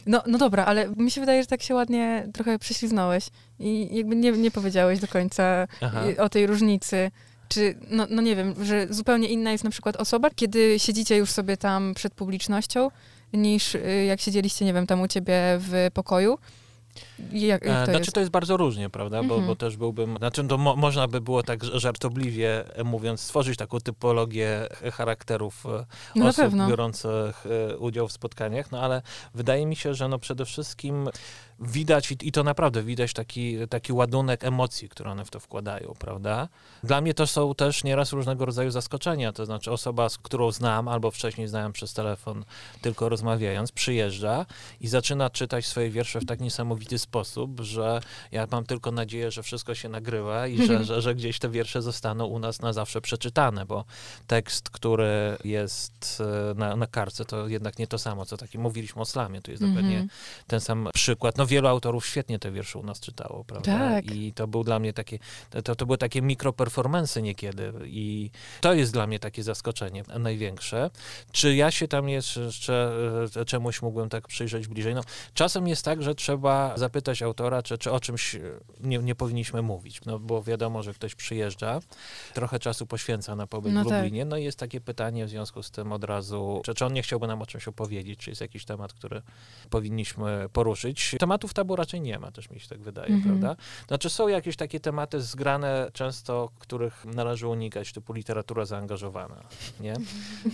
No, 0.05 0.23
no 0.27 0.37
dobra, 0.37 0.65
ale 0.65 0.89
mi 0.89 1.11
się 1.11 1.21
wydaje, 1.21 1.43
że 1.43 1.47
tak 1.47 1.61
się 1.61 1.75
ładnie 1.75 2.27
trochę 2.33 2.59
prześliznąłeś 2.59 3.27
i 3.59 3.97
jakby 3.97 4.15
nie, 4.15 4.31
nie 4.31 4.51
powiedziałeś 4.51 4.99
do 4.99 5.07
końca 5.07 5.67
Aha. 5.81 6.03
o 6.17 6.29
tej 6.29 6.47
różnicy. 6.47 7.11
Czy, 7.47 7.75
no, 7.89 8.07
no 8.09 8.21
nie 8.21 8.35
wiem, 8.35 8.65
że 8.65 8.87
zupełnie 8.89 9.27
inna 9.27 9.51
jest 9.51 9.63
na 9.63 9.69
przykład 9.69 9.95
osoba, 9.95 10.29
kiedy 10.29 10.79
siedzicie 10.79 11.17
już 11.17 11.31
sobie 11.31 11.57
tam 11.57 11.93
przed 11.93 12.13
publicznością, 12.13 12.89
niż 13.37 13.75
y, 13.75 14.05
jak 14.07 14.21
siedzieliście, 14.21 14.65
nie 14.65 14.73
wiem, 14.73 14.87
tam 14.87 15.01
u 15.01 15.07
ciebie 15.07 15.35
w 15.59 15.89
pokoju. 15.93 16.37
Jak, 17.19 17.41
jak 17.41 17.63
E, 17.63 17.79
to 17.79 17.85
Znaczy 17.85 17.99
jest? 17.99 18.13
to 18.13 18.19
jest 18.19 18.31
bardzo 18.31 18.57
różnie, 18.57 18.89
prawda? 18.89 19.17
Bo, 19.23 19.33
Mhm. 19.35 19.47
bo 19.47 19.55
też 19.55 19.77
byłbym, 19.77 20.17
znaczy 20.17 20.47
to 20.47 20.57
mo, 20.57 20.75
można 20.75 21.07
by 21.07 21.21
było 21.21 21.43
tak 21.43 21.63
żartobliwie 21.63 22.75
e, 22.77 22.83
mówiąc, 22.83 23.21
stworzyć 23.21 23.57
taką 23.57 23.79
typologię 23.79 24.67
e, 24.83 24.91
charakterów 24.91 25.63
No 26.15 26.27
osób 26.27 26.53
biorących 26.67 27.45
udział 27.79 28.07
w 28.07 28.11
spotkaniach, 28.11 28.71
no 28.71 28.81
ale 28.81 29.01
wydaje 29.33 29.65
mi 29.65 29.75
się, 29.75 29.93
że 29.93 30.07
no 30.07 30.19
przede 30.19 30.45
wszystkim 30.45 31.09
widać 31.59 32.11
i, 32.11 32.17
i 32.21 32.31
to 32.31 32.43
naprawdę 32.43 32.83
widać 32.83 33.13
taki, 33.13 33.57
taki 33.69 33.93
ładunek 33.93 34.43
emocji, 34.43 34.89
które 34.89 35.11
one 35.11 35.25
w 35.25 35.31
to 35.31 35.39
wkładają, 35.39 35.93
prawda? 35.99 36.47
Dla 36.83 37.01
mnie 37.01 37.13
to 37.13 37.27
są 37.27 37.55
też 37.55 37.83
nieraz 37.83 38.11
różnego 38.13 38.45
rodzaju 38.45 38.71
zaskoczenia, 38.71 39.33
to 39.33 39.45
znaczy 39.45 39.71
osoba, 39.71 40.09
z 40.09 40.17
którą 40.17 40.51
znam 40.51 40.87
albo 40.87 41.11
wcześniej 41.11 41.47
znałem 41.47 41.73
przez 41.73 41.93
telefon, 41.93 42.45
tylko 42.81 43.09
rozmawiając, 43.09 43.71
przyjeżdża 43.71 44.45
i 44.81 44.87
zaczyna 44.87 45.29
czytać 45.29 45.65
swoje 45.65 45.89
wiersze 45.89 46.19
w 46.19 46.25
tak 46.25 46.41
niesamowity 46.41 46.99
sposób, 47.05 47.59
że 47.61 47.99
ja 48.31 48.47
mam 48.51 48.65
tylko 48.65 48.91
nadzieję, 48.91 49.31
że 49.31 49.43
wszystko 49.43 49.75
się 49.75 49.89
nagrywa 49.89 50.47
i 50.47 50.67
że, 50.67 50.83
że, 50.83 51.01
że 51.01 51.15
gdzieś 51.15 51.39
te 51.39 51.49
wiersze 51.49 51.81
zostaną 51.81 52.25
u 52.25 52.39
nas 52.39 52.61
na 52.61 52.73
zawsze 52.73 53.01
przeczytane, 53.01 53.65
bo 53.65 53.85
tekst, 54.27 54.69
który 54.69 55.37
jest 55.43 56.21
e, 56.51 56.53
na, 56.53 56.75
na 56.75 56.87
kartce, 56.87 57.25
to 57.25 57.47
jednak 57.47 57.79
nie 57.79 57.87
to 57.87 57.97
samo, 57.97 58.25
co 58.25 58.37
taki 58.37 58.57
mówiliśmy 58.59 59.01
o 59.01 59.05
slamie, 59.05 59.41
to 59.41 59.51
jest 59.51 59.63
dokładnie 59.63 59.95
Mhm. 59.95 60.09
ten 60.47 60.59
sam 60.59 60.89
przykład. 60.93 61.37
No 61.37 61.45
wielu 61.45 61.67
autorów 61.67 62.05
świetnie 62.05 62.39
te 62.39 62.51
wiersze 62.51 62.79
u 62.79 62.83
nas 62.83 62.99
czytało, 62.99 63.43
prawda? 63.43 63.79
Tak. 63.79 64.11
I 64.11 64.33
to 64.33 64.47
był 64.47 64.63
dla 64.63 64.79
mnie 64.79 64.93
takie, 64.93 65.19
to, 65.63 65.75
to 65.75 65.85
były 65.85 65.97
takie 65.97 66.21
mikroperformensy 66.21 67.21
niekiedy 67.21 67.73
i 67.85 68.31
to 68.61 68.73
jest 68.73 68.93
dla 68.93 69.07
mnie 69.07 69.19
takie 69.19 69.43
zaskoczenie 69.43 70.03
największe. 70.19 70.89
Czy 71.31 71.55
ja 71.55 71.71
się 71.71 71.87
tam 71.87 72.09
jeszcze 72.09 72.51
e, 73.35 73.45
czemuś 73.45 73.81
mógłbym 73.81 74.09
tak 74.09 74.27
przyjrzeć 74.27 74.67
bliżej? 74.67 74.95
No 74.95 75.01
czasem 75.33 75.67
jest 75.67 75.85
tak, 75.85 76.03
że 76.03 76.15
trzeba 76.15 76.77
zapytać 76.95 77.21
autora, 77.21 77.63
czy, 77.63 77.77
czy 77.77 77.91
o 77.91 77.99
czymś 77.99 78.35
e, 78.35 78.41
nie, 78.79 78.97
nie 78.97 79.15
powinniśmy 79.15 79.61
mówić, 79.61 80.05
no 80.05 80.19
bo 80.19 80.43
wiadomo, 80.43 80.83
że 80.83 80.93
ktoś 80.93 81.15
przyjeżdża, 81.15 81.79
trochę 82.33 82.59
czasu 82.59 82.85
poświęca 82.85 83.35
na 83.35 83.47
pobyt 83.47 83.73
No 83.73 83.83
w 83.83 83.87
tak. 83.87 84.03
Lublinie, 84.03 84.25
no 84.25 84.37
i 84.37 84.43
jest 84.43 84.59
takie 84.59 84.81
pytanie 84.81 85.25
w 85.25 85.29
związku 85.29 85.63
z 85.63 85.71
tym 85.71 85.91
od 85.91 86.03
razu, 86.03 86.61
czy, 86.65 86.73
czy 86.73 86.85
on 86.85 86.93
nie 86.93 87.01
chciałby 87.01 87.27
nam 87.27 87.41
o 87.41 87.45
czymś 87.45 87.67
opowiedzieć, 87.67 88.19
czy 88.19 88.29
jest 88.31 88.41
jakiś 88.41 88.65
temat, 88.65 88.93
który 88.93 89.21
powinniśmy 89.69 90.49
poruszyć. 90.53 91.15
Tematów 91.19 91.53
tabu 91.53 91.75
raczej 91.75 92.01
nie 92.01 92.19
ma, 92.19 92.31
też 92.31 92.49
mi 92.49 92.59
się 92.59 92.67
tak 92.67 92.79
wydaje, 92.79 93.13
Mhm. 93.13 93.39
prawda? 93.39 93.63
Znaczy 93.87 94.09
są 94.09 94.27
jakieś 94.27 94.55
takie 94.55 94.79
tematy 94.79 95.21
zgrane 95.21 95.89
często, 95.93 96.49
których 96.59 97.05
należy 97.05 97.47
unikać, 97.47 97.91
typu 97.93 98.13
literatura 98.13 98.65
zaangażowana, 98.65 99.43
nie? 99.79 99.93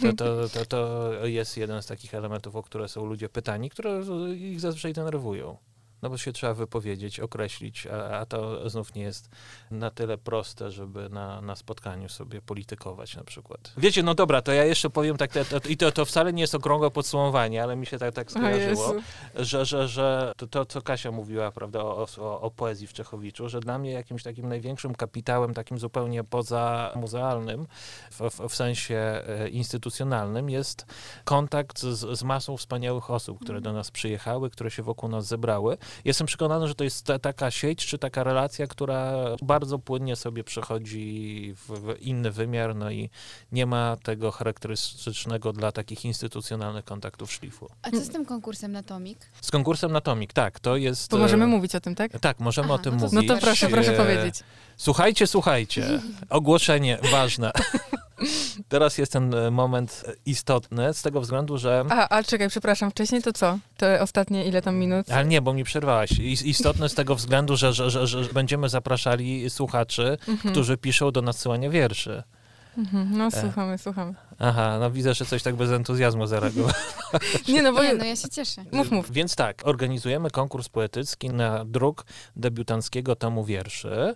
To, 0.01 0.13
to, 0.13 0.49
to, 0.49 0.65
to 0.65 1.11
jest 1.25 1.57
jeden 1.57 1.81
z 1.81 1.85
takich 1.85 2.13
elementów, 2.13 2.55
o 2.55 2.63
które 2.63 2.87
są 2.87 3.05
ludzie 3.05 3.29
pytani, 3.29 3.69
które 3.69 4.01
ich 4.35 4.59
zazwyczaj 4.59 4.93
denerwują. 4.93 5.57
No 6.01 6.09
bo 6.09 6.17
się 6.17 6.31
trzeba 6.31 6.53
wypowiedzieć, 6.53 7.19
określić, 7.19 7.87
a, 7.87 8.19
a 8.19 8.25
to 8.25 8.69
znów 8.69 8.95
nie 8.95 9.03
jest 9.03 9.29
na 9.71 9.91
tyle 9.91 10.17
proste, 10.17 10.71
żeby 10.71 11.09
na, 11.09 11.41
na 11.41 11.55
spotkaniu 11.55 12.09
sobie 12.09 12.41
politykować 12.41 13.15
na 13.15 13.23
przykład. 13.23 13.73
Wiecie, 13.77 14.03
no 14.03 14.15
dobra, 14.15 14.41
to 14.41 14.51
ja 14.51 14.65
jeszcze 14.65 14.89
powiem 14.89 15.17
tak, 15.17 15.31
te, 15.31 15.45
te, 15.45 15.69
i 15.69 15.77
to, 15.77 15.91
to 15.91 16.05
wcale 16.05 16.33
nie 16.33 16.41
jest 16.41 16.55
okrągłe 16.55 16.91
podsumowanie, 16.91 17.63
ale 17.63 17.75
mi 17.75 17.85
się 17.85 17.97
tak, 17.97 18.13
tak 18.13 18.31
skojarzyło, 18.31 18.93
że, 19.35 19.65
że, 19.65 19.87
że 19.87 20.33
to, 20.37 20.47
to, 20.47 20.65
co 20.65 20.81
Kasia 20.81 21.11
mówiła, 21.11 21.51
prawda, 21.51 21.79
o, 21.79 22.07
o, 22.17 22.41
o 22.41 22.51
poezji 22.51 22.87
w 22.87 22.93
Czechowiczu, 22.93 23.49
że 23.49 23.59
dla 23.59 23.77
mnie 23.77 23.91
jakimś 23.91 24.23
takim 24.23 24.49
największym 24.49 24.95
kapitałem, 24.95 25.53
takim 25.53 25.79
zupełnie 25.79 26.23
poza 26.23 26.91
muzealnym, 26.95 27.67
w, 28.11 28.19
w, 28.19 28.49
w 28.49 28.55
sensie 28.55 28.95
e, 28.95 29.49
instytucjonalnym, 29.49 30.49
jest 30.49 30.85
kontakt 31.23 31.79
z, 31.79 32.19
z 32.19 32.23
masą 32.23 32.57
wspaniałych 32.57 33.11
osób, 33.11 33.39
które 33.39 33.61
do 33.61 33.73
nas 33.73 33.91
przyjechały, 33.91 34.49
które 34.49 34.71
się 34.71 34.83
wokół 34.83 35.09
nas 35.09 35.25
zebrały. 35.25 35.77
Jestem 36.05 36.27
przekonany, 36.27 36.67
że 36.67 36.75
to 36.75 36.83
jest 36.83 37.05
ta, 37.05 37.19
taka 37.19 37.51
sieć, 37.51 37.85
czy 37.85 37.97
taka 37.97 38.23
relacja, 38.23 38.67
która 38.67 39.13
bardzo 39.41 39.79
płynnie 39.79 40.15
sobie 40.15 40.43
przechodzi 40.43 41.53
w, 41.55 41.79
w 41.79 42.01
inny 42.01 42.31
wymiar, 42.31 42.75
no 42.75 42.91
i 42.91 43.09
nie 43.51 43.65
ma 43.65 43.97
tego 44.03 44.31
charakterystycznego 44.31 45.53
dla 45.53 45.71
takich 45.71 46.05
instytucjonalnych 46.05 46.85
kontaktów 46.85 47.31
szlifu. 47.31 47.69
A 47.81 47.91
co 47.91 47.97
z 48.01 48.09
tym 48.09 48.25
konkursem 48.25 48.71
na 48.71 48.83
Tomik? 48.83 49.17
Z 49.41 49.51
konkursem 49.51 49.91
na 49.91 50.01
Tomik, 50.01 50.33
tak, 50.33 50.59
to 50.59 50.75
jest... 50.75 51.07
To 51.07 51.17
e, 51.17 51.19
możemy 51.19 51.47
mówić 51.47 51.75
o 51.75 51.79
tym, 51.81 51.95
tak? 51.95 52.19
Tak, 52.19 52.39
możemy 52.39 52.65
Aha, 52.65 52.73
o 52.75 52.77
tym 52.79 52.93
no 52.93 52.99
to- 52.99 53.05
No 53.05 53.21
mówić. 53.21 53.27
to 53.29 53.37
proszę, 53.37 53.67
proszę 53.69 53.93
E, 53.93 53.97
powiedzieć. 53.97 54.43
Słuchajcie, 54.85 55.27
słuchajcie. 55.27 55.99
Ogłoszenie 56.29 56.97
ważne. 57.11 57.51
Teraz 58.69 58.97
jest 58.97 59.11
ten 59.11 59.33
e, 59.33 59.51
moment 59.51 60.03
e, 60.07 60.11
istotny 60.25 60.93
z 60.93 61.01
tego 61.01 61.21
względu, 61.21 61.57
że... 61.57 61.85
A, 61.89 62.09
a 62.09 62.23
czekaj, 62.23 62.49
przepraszam, 62.49 62.91
wcześniej 62.91 63.21
to 63.21 63.33
co? 63.33 63.57
Te 63.77 64.01
ostatnie 64.01 64.45
ile 64.45 64.61
tam 64.61 64.75
minut? 64.75 65.11
Ale 65.11 65.25
nie, 65.25 65.41
bo 65.41 65.53
mi 65.53 65.63
przerwałaś. 65.63 66.11
Is- 66.11 66.43
Istotne 66.43 66.89
z 66.89 66.93
tego 66.93 67.15
względu, 67.15 67.57
że, 67.57 67.73
że, 67.73 67.89
że, 67.91 68.07
że 68.07 68.23
będziemy 68.33 68.69
zapraszali 68.69 69.49
słuchaczy, 69.49 70.17
Mhm. 70.27 70.51
którzy 70.53 70.77
piszą 70.77 71.11
do 71.11 71.21
nadsyłania 71.21 71.69
wierszy. 71.69 72.23
Mhm. 72.77 73.17
No 73.17 73.25
E. 73.27 73.31
słuchamy, 73.31 73.77
słuchamy. 73.77 74.13
Aha, 74.43 74.77
no 74.79 74.91
widzę, 74.91 75.13
że 75.13 75.25
coś 75.25 75.43
tak 75.43 75.55
bez 75.55 75.71
entuzjazmu 75.71 76.27
zareagowało. 76.27 76.73
Nie 77.47 77.61
no, 77.61 77.73
bo... 77.73 77.83
Nie, 77.83 77.93
no 77.93 78.05
ja 78.05 78.15
się 78.15 78.29
cieszę. 78.29 78.65
Mów, 78.71 78.91
mów. 78.91 79.11
Więc 79.11 79.35
tak, 79.35 79.61
organizujemy 79.67 80.29
konkurs 80.29 80.69
poetycki 80.69 81.29
na 81.29 81.65
druk 81.65 82.05
debiutanckiego 82.35 83.15
tomu 83.15 83.43
wierszy. 83.43 84.15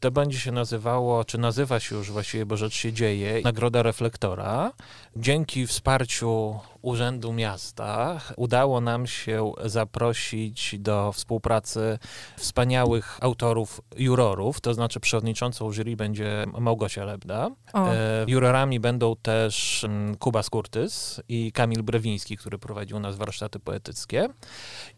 To 0.00 0.10
będzie 0.10 0.38
się 0.38 0.52
nazywało, 0.52 1.24
czy 1.24 1.38
nazywa 1.38 1.80
się 1.80 1.96
już 1.96 2.10
właściwie, 2.10 2.46
bo 2.46 2.56
rzecz 2.56 2.74
się 2.74 2.92
dzieje, 2.92 3.40
Nagroda 3.44 3.82
Reflektora. 3.82 4.72
Dzięki 5.16 5.66
wsparciu 5.66 6.60
Urzędu 6.84 7.32
Miasta 7.32 8.20
udało 8.36 8.80
nam 8.80 9.06
się 9.06 9.52
zaprosić 9.64 10.76
do 10.78 11.12
współpracy 11.12 11.98
wspaniałych 12.36 13.18
autorów 13.20 13.80
jurorów, 13.96 14.60
to 14.60 14.74
znaczy 14.74 15.00
przewodniczącą 15.00 15.72
jury 15.72 15.96
będzie 15.96 16.44
Małgosia 16.58 17.04
Lebda. 17.04 17.50
O, 17.72 17.88
E, 17.88 18.24
jurorami 18.28 18.80
będą 18.80 19.16
też 19.16 19.84
mm, 19.84 20.16
Kuba 20.16 20.42
Skurtys 20.42 21.20
i 21.28 21.52
Kamil 21.52 21.82
Brewiński, 21.82 22.36
który 22.36 22.58
prowadził 22.58 22.96
u 22.96 23.00
nas 23.00 23.16
warsztaty 23.16 23.58
poetyckie. 23.60 24.28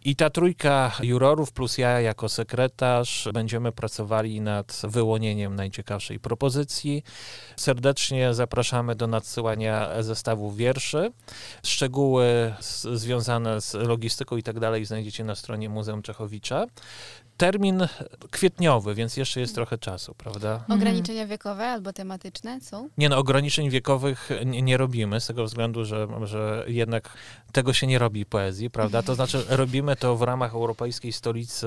I 0.04 0.16
ta 0.16 0.30
trójka 0.30 0.92
jurorów 1.02 1.52
plus 1.52 1.78
ja 1.78 2.00
jako 2.00 2.28
sekretarz 2.28 3.28
będziemy 3.32 3.72
pracowali 3.72 4.40
nad 4.40 4.82
wyłonieniem 4.84 5.54
najciekawszej 5.54 6.20
propozycji. 6.20 7.02
Serdecznie 7.56 8.34
zapraszamy 8.34 8.94
do 8.94 9.06
nadsyłania 9.06 10.02
zestawów 10.02 10.56
wierszy. 10.56 11.12
Szczegóły 11.76 12.54
z, 12.60 12.82
związane 12.82 13.60
z 13.60 13.74
logistyką 13.74 14.36
i 14.36 14.42
tak 14.42 14.60
dalej 14.60 14.84
znajdziecie 14.84 15.24
na 15.24 15.34
stronie 15.34 15.68
Muzeum 15.68 16.02
Czechowicza. 16.02 16.66
Termin 17.36 17.86
kwietniowy, 18.30 18.94
więc 18.94 19.16
jeszcze 19.16 19.40
jest 19.40 19.54
trochę 19.54 19.78
czasu, 19.78 20.14
prawda? 20.14 20.52
Mhm. 20.54 20.80
Ograniczenia 20.80 21.26
wiekowe 21.26 21.66
albo 21.66 21.92
tematyczne 21.92 22.60
są? 22.60 22.88
Nie 22.98 23.08
no, 23.08 23.16
ograniczeń 23.16 23.70
wiekowych 23.70 24.30
nie, 24.46 24.62
nie 24.62 24.76
robimy, 24.76 25.20
z 25.20 25.26
tego 25.26 25.44
względu, 25.44 25.84
że, 25.84 26.08
że 26.22 26.64
jednak 26.66 27.12
tego 27.52 27.72
się 27.72 27.86
nie 27.86 27.98
robi 27.98 28.26
poezji, 28.26 28.70
prawda? 28.70 29.02
To 29.02 29.14
znaczy 29.14 29.44
robimy 29.62 29.96
to 29.96 30.16
w 30.16 30.22
ramach 30.22 30.54
Europejskiej 30.54 31.12
Stolicy 31.12 31.66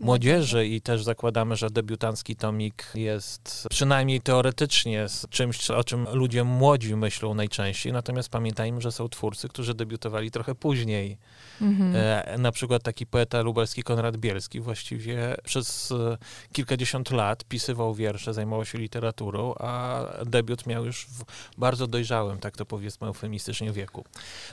Młodzieży 0.00 0.66
i 0.66 0.80
też 0.80 1.02
zakładamy, 1.04 1.56
że 1.56 1.70
debiutancki 1.70 2.36
tomik 2.36 2.84
jest 2.94 3.66
przynajmniej 3.70 4.20
teoretycznie 4.20 5.08
z 5.08 5.26
czymś, 5.28 5.70
o 5.70 5.84
czym 5.84 6.06
ludzie 6.12 6.44
młodzi 6.44 6.96
myślą 6.96 7.34
najczęściej, 7.34 7.92
natomiast 7.92 8.28
pamiętajmy, 8.28 8.80
że 8.80 8.92
są 8.92 9.08
twórcy, 9.08 9.48
którzy 9.48 9.74
debiutowali 9.74 10.30
trochę 10.30 10.54
później. 10.54 11.18
mhm. 11.60 11.96
E, 11.96 12.38
na 12.38 12.52
przykład 12.52 12.82
taki 12.82 13.06
poeta 13.06 13.42
lubelski 13.42 13.82
Konrad 13.82 14.16
Bielski 14.16 14.60
właściwie 14.60 14.95
przez 15.44 15.92
e, 15.92 16.18
kilkadziesiąt 16.52 17.10
lat 17.10 17.44
pisywał 17.44 17.94
wiersze, 17.94 18.34
zajmował 18.34 18.64
się 18.64 18.78
literaturą, 18.78 19.54
a 19.58 20.04
debiut 20.26 20.66
miał 20.66 20.84
już 20.84 21.06
w 21.06 21.24
bardzo 21.58 21.86
dojrzałym, 21.86 22.38
tak 22.38 22.56
to 22.56 22.66
powiedzmy 22.66 23.06
eufemistycznie 23.06 23.72
wieku. 23.72 24.04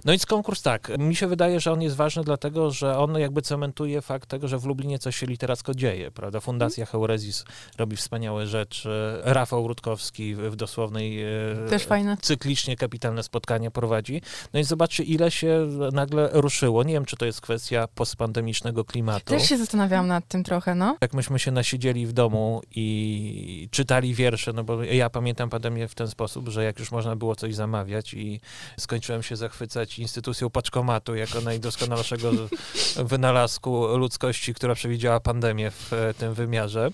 No 0.05 0.11
więc 0.11 0.25
konkurs 0.25 0.61
tak, 0.61 0.91
mi 0.97 1.15
się 1.15 1.27
wydaje, 1.27 1.59
że 1.59 1.71
on 1.71 1.81
jest 1.81 1.95
ważny 1.95 2.23
dlatego, 2.23 2.71
że 2.71 2.97
on 2.97 3.19
jakby 3.19 3.41
cementuje 3.41 4.01
fakt 4.01 4.29
tego, 4.29 4.47
że 4.47 4.57
w 4.59 4.65
Lublinie 4.65 4.99
coś 4.99 5.15
się 5.15 5.25
literacko 5.25 5.73
dzieje, 5.73 6.11
prawda? 6.11 6.39
Fundacja 6.39 6.85
Heurezis 6.85 7.45
robi 7.77 7.97
wspaniałe 7.97 8.47
rzeczy, 8.47 8.89
Rafał 9.23 9.67
Rutkowski 9.67 10.35
w, 10.35 10.39
w 10.39 10.55
dosłownej 10.55 11.23
e, 11.23 11.27
Też 11.69 11.85
fajne. 11.85 12.17
cyklicznie 12.21 12.77
kapitalne 12.77 13.23
spotkania 13.23 13.71
prowadzi. 13.71 14.21
No 14.53 14.59
i 14.59 14.63
zobaczcie, 14.63 15.03
ile 15.03 15.31
się 15.31 15.67
nagle 15.91 16.29
ruszyło. 16.33 16.83
Nie 16.83 16.93
wiem, 16.93 17.05
czy 17.05 17.17
to 17.17 17.25
jest 17.25 17.41
kwestia 17.41 17.87
postpandemicznego 17.95 18.85
klimatu. 18.85 19.25
Też 19.25 19.49
się 19.49 19.57
zastanawiałam 19.57 20.07
nad 20.07 20.27
tym 20.33 20.43
trochę, 20.43 20.75
no. 20.75 20.97
Jak 21.01 21.13
myśmy 21.13 21.39
się 21.39 21.51
nasiedzieli 21.51 22.07
w 22.07 22.13
domu 22.13 22.61
i 22.75 23.67
czytali 23.71 24.13
wiersze, 24.13 24.53
no 24.53 24.63
bo 24.63 24.83
ja 24.83 25.09
pamiętam 25.09 25.49
pandemię 25.49 25.87
w 25.87 25.95
ten 25.95 26.07
sposób, 26.07 26.49
że 26.49 26.63
jak 26.63 26.79
już 26.79 26.91
można 26.91 27.15
było 27.15 27.35
coś 27.35 27.55
zamawiać 27.55 28.13
i 28.13 28.39
skończyłem 28.79 29.23
się 29.23 29.35
zachwycać 29.35 29.99
instytucją 29.99 30.49
paczkomatu 30.49 31.15
jako 31.15 31.41
najdoskonalszego 31.41 32.31
wynalazku 32.95 33.87
ludzkości, 33.97 34.53
która 34.53 34.75
przewidziała 34.75 35.19
pandemię 35.19 35.71
w 35.71 35.93
e, 35.93 36.13
tym 36.13 36.33
wymiarze, 36.33 36.89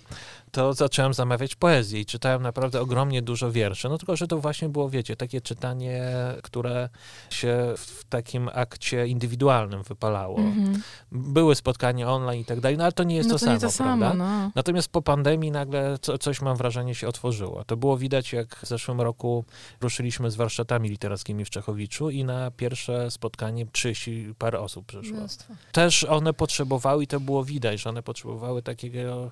to 0.52 0.74
zacząłem 0.74 1.14
zamawiać 1.14 1.56
poezję 1.56 2.00
i 2.00 2.06
czytałem 2.06 2.42
naprawdę 2.42 2.82
ogromnie 2.82 3.22
dużo 3.22 3.52
wierszy. 3.52 3.90
No 3.90 3.98
tylko, 3.98 4.16
że 4.16 4.28
to 4.28 4.38
właśnie 4.38 4.70
było, 4.70 4.90
wiecie, 4.90 5.16
takie 5.16 5.42
czytanie, 5.42 6.04
które 6.44 6.90
się 7.30 7.74
w 7.78 8.04
takim 8.10 8.50
akcie 8.54 9.08
indywidualnym 9.08 9.84
wypalało. 9.84 10.38
Mhm. 10.38 10.82
Były 11.12 11.56
spotkania 11.56 12.10
online 12.12 12.42
i 12.42 12.46
tak 12.46 12.60
dalej, 12.60 12.78
no 12.78 12.84
ale 12.84 12.94
to 12.94 13.04
nie 13.04 13.16
jest 13.16 13.30
no 13.30 13.36
to, 13.36 13.40
to 13.40 13.46
samo, 13.46 13.60
to 13.60 13.72
samo, 13.72 13.98
prawda? 13.98 14.14
no. 14.14 14.52
Natomiast 14.56 14.90
po 14.90 15.02
pandemii 15.02 15.52
nagle 15.52 15.98
co, 16.02 16.18
coś, 16.18 16.42
mam 16.42 16.58
wrażenie, 16.58 16.96
się 16.96 17.08
otworzyło. 17.08 17.64
To 17.64 17.78
było 17.78 17.98
widać, 17.98 18.34
jak 18.34 18.56
w 18.56 18.68
zeszłym 18.68 19.02
roku 19.02 19.46
ruszyliśmy 19.82 20.32
z 20.32 20.36
warsztatami 20.36 20.90
literackimi 20.90 21.46
w 21.46 21.50
Czechowiczu 21.50 22.10
i 22.10 22.24
na 22.24 22.52
pierwsze 22.52 23.12
spotkanie 23.12 23.66
30 23.66 24.34
parę 24.38 24.60
osób 24.60 24.86
przyszło. 24.86 25.18
Mnóstwo. 25.18 25.54
Też 25.72 26.04
one 26.04 26.34
potrzebowały, 26.34 27.04
i 27.04 27.08
to 27.08 27.20
było 27.20 27.44
widać, 27.44 27.82
że 27.82 27.90
one 27.90 28.04
potrzebowały 28.04 28.62
takiego 28.62 29.32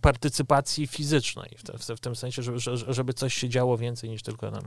partycypacji 0.00 0.86
fizycznej, 0.86 1.56
w, 1.58 1.62
te, 1.86 1.96
w, 1.96 2.00
tym 2.00 2.16
sensie, 2.16 2.42
żeby, 2.42 2.58
że- 2.60 2.76
żeby 2.94 3.14
coś 3.14 3.34
się 3.34 3.48
działo 3.48 3.78
więcej 3.78 4.10
niż 4.10 4.22
tylko 4.22 4.50
nam 4.50 4.62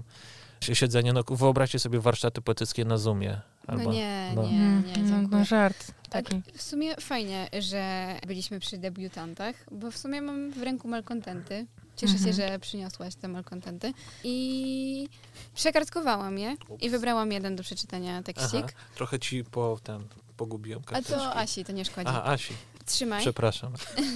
si- 0.64 0.76
siedzenie. 0.76 1.14
No, 1.14 1.24
wyobraźcie 1.30 1.80
sobie 1.80 2.00
warsztaty 2.00 2.42
poetyckie 2.42 2.86
na 2.86 2.98
Zoomie. 2.98 3.42
Albo, 3.68 3.84
No 3.84 3.92
nie, 3.94 4.32
no. 4.36 4.44
nie, 4.44 4.50
Mm, 4.50 4.84
nie, 4.86 4.92
no, 4.98 5.10
dziękuję. 5.10 5.40
no 5.40 5.46
żart 5.46 5.92
taki. 6.10 6.42
W 6.56 6.62
sumie 6.62 6.96
fajnie, 6.96 7.50
że 7.60 8.16
byliśmy 8.28 8.60
przy 8.60 8.78
debiutantach, 8.78 9.56
bo 9.72 9.92
w 9.92 9.98
sumie 9.98 10.22
mam 10.22 10.52
w 10.52 10.64
ręku 10.64 10.88
malkontenty. 10.88 11.66
Cieszę 11.96 12.14
Mhm. 12.14 12.34
się, 12.36 12.42
że 12.42 12.60
przyniosłaś 12.60 13.16
te 13.16 13.28
malkontenty. 13.28 13.94
I 14.24 15.10
przekartkowałam 15.56 16.38
je 16.38 16.56
i 16.82 16.90
wybrałam 16.90 17.32
jeden 17.32 17.56
do 17.56 17.64
przeczytania 17.64 18.24
tekstik. 18.24 18.66
Aha, 18.66 18.78
trochę 18.96 19.20
ci 19.20 19.44
po, 19.44 19.80
ten, 19.84 20.04
pogubiłem 20.38 20.82
A 20.86 20.90
karteczki. 20.90 21.14
to 21.14 21.36
Asi, 21.36 21.66
to 21.66 21.72
nie 21.72 21.86
szkodzi. 21.86 22.08
A, 22.08 22.24
Asi, 22.24 22.54
Trzymaj. 22.86 23.22
przepraszam. 23.22 23.74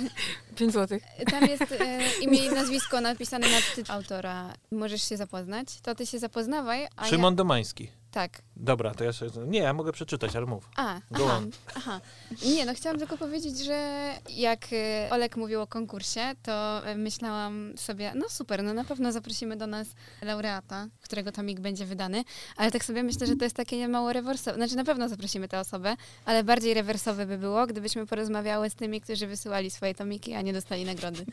5 0.55 0.73
złotych. 0.73 1.03
Tam 1.31 1.45
jest 1.45 1.71
e, 1.71 1.99
imię 2.23 2.45
i 2.45 2.49
nazwisko 2.49 3.01
napisane 3.01 3.47
na 3.49 3.57
tytuł 3.75 3.95
autora. 3.95 4.53
Możesz 4.71 5.09
się 5.09 5.17
zapoznać. 5.17 5.67
To 5.81 5.95
ty 5.95 6.05
się 6.05 6.19
zapoznawaj, 6.19 6.87
a 6.95 7.05
Szymon 7.05 7.35
Domański. 7.35 7.91
Tak. 8.11 8.41
Dobra, 8.55 8.93
to 8.93 9.03
ja 9.03 9.13
sobie... 9.13 9.31
Nie, 9.47 9.59
ja 9.59 9.73
mogę 9.73 9.91
przeczytać, 9.91 10.35
ale 10.35 10.45
mów. 10.45 10.69
A, 10.75 10.99
Go 11.11 11.25
aha, 11.25 11.37
on. 11.37 11.51
aha. 11.75 12.01
Nie, 12.45 12.65
no 12.65 12.73
chciałam 12.73 12.99
tylko 12.99 13.17
powiedzieć, 13.17 13.59
że 13.59 14.09
jak 14.29 14.67
e, 14.73 15.09
Olek 15.11 15.37
mówił 15.37 15.61
o 15.61 15.67
konkursie, 15.67 16.21
to 16.43 16.85
e, 16.85 16.95
myślałam 16.95 17.73
sobie, 17.77 18.11
no 18.15 18.29
super, 18.29 18.63
no 18.63 18.73
na 18.73 18.83
pewno 18.83 19.11
zaprosimy 19.11 19.57
do 19.57 19.67
nas 19.67 19.87
laureata, 20.21 20.87
którego 21.01 21.31
tomik 21.31 21.59
będzie 21.59 21.85
wydany, 21.85 22.23
ale 22.57 22.71
tak 22.71 22.85
sobie 22.85 23.03
myślę, 23.03 23.27
że 23.27 23.35
to 23.35 23.43
jest 23.43 23.55
takie 23.55 23.87
mało 23.87 24.13
rewersowe. 24.13 24.57
Znaczy 24.57 24.75
na 24.75 24.83
pewno 24.83 25.09
zaprosimy 25.09 25.47
tę 25.47 25.59
osobę, 25.59 25.95
ale 26.25 26.43
bardziej 26.43 26.73
rewersowe 26.73 27.25
by 27.25 27.37
było, 27.37 27.67
gdybyśmy 27.67 28.05
porozmawiały 28.05 28.69
z 28.69 28.75
tymi, 28.75 29.01
którzy 29.01 29.27
wysyłali 29.27 29.71
swoje 29.71 29.95
tomiki, 29.95 30.33
a 30.33 30.41
nie 30.41 30.53
dostali 30.53 30.85
nagrody. 30.85 31.25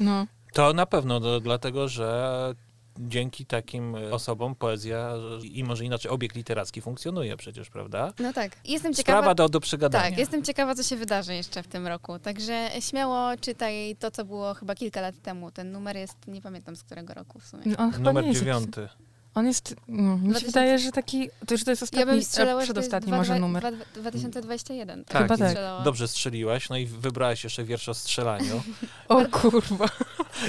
No. 0.00 0.26
To 0.52 0.72
na 0.72 0.86
pewno, 0.86 1.20
do, 1.20 1.40
dlatego 1.40 1.88
że 1.88 2.54
dzięki 2.98 3.46
takim 3.46 3.94
e, 3.96 4.12
osobom 4.12 4.54
poezja 4.54 5.12
i 5.42 5.64
może 5.64 5.84
inaczej 5.84 6.10
obiekt 6.10 6.36
literacki 6.36 6.80
funkcjonuje 6.80 7.36
przecież, 7.36 7.70
prawda? 7.70 8.12
No 8.18 8.32
tak. 8.32 8.56
Jestem 8.64 8.94
ciekawa. 8.94 9.18
Sprawa 9.18 9.34
do, 9.34 9.48
do 9.48 9.60
przegadania. 9.60 10.04
Tak, 10.10 10.18
jestem 10.18 10.44
ciekawa, 10.44 10.74
co 10.74 10.82
się 10.82 10.96
wydarzy 10.96 11.34
jeszcze 11.34 11.62
w 11.62 11.68
tym 11.68 11.86
roku. 11.86 12.18
Także 12.18 12.70
śmiało 12.80 13.36
czytaj 13.40 13.96
to, 13.98 14.10
co 14.10 14.24
było 14.24 14.54
chyba 14.54 14.74
kilka 14.74 15.00
lat 15.00 15.14
temu. 15.22 15.50
Ten 15.50 15.72
numer 15.72 15.96
jest, 15.96 16.16
nie 16.26 16.42
pamiętam 16.42 16.76
z 16.76 16.82
którego 16.82 17.14
roku 17.14 17.38
w 17.40 17.46
sumie. 17.46 17.62
Chyba 17.62 18.12
Numer 18.12 18.34
dziewiąty. 18.34 18.88
On 19.34 19.46
jest, 19.46 19.74
mm, 19.88 20.14
mi 20.14 20.20
się 20.20 20.30
2000 20.30 20.46
wydaje, 20.46 20.78
że 20.78 20.92
taki, 20.92 21.30
to 21.46 21.54
już 21.54 21.64
to 21.64 21.70
jest 21.70 21.82
Ja 21.82 21.84
ostatni, 21.84 22.06
bym 22.06 22.22
strzelała, 22.24 22.62
przedostatni 22.62 23.08
dwa- 23.08 23.16
może 23.16 23.32
dwa- 23.32 23.40
numer. 23.40 23.62
dwa- 23.62 23.84
2021. 23.94 25.04
Tak, 25.04 25.22
Chyba 25.22 25.36
tak. 25.36 25.48
strzelała. 25.48 25.82
Dobrze 25.82 26.08
strzeliłaś, 26.08 26.68
no 26.68 26.76
i 26.76 26.86
wybrałaś 26.86 27.44
jeszcze 27.44 27.64
wiersz 27.64 27.88
o 27.88 27.94
strzelaniu. 27.94 28.62
O 29.08 29.24
kurwa. 29.26 29.86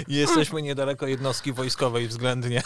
I 0.08 0.16
jesteśmy 0.16 0.62
niedaleko 0.62 1.08
jednostki 1.08 1.54
wojskowej 1.54 2.08
względnie. 2.08 2.62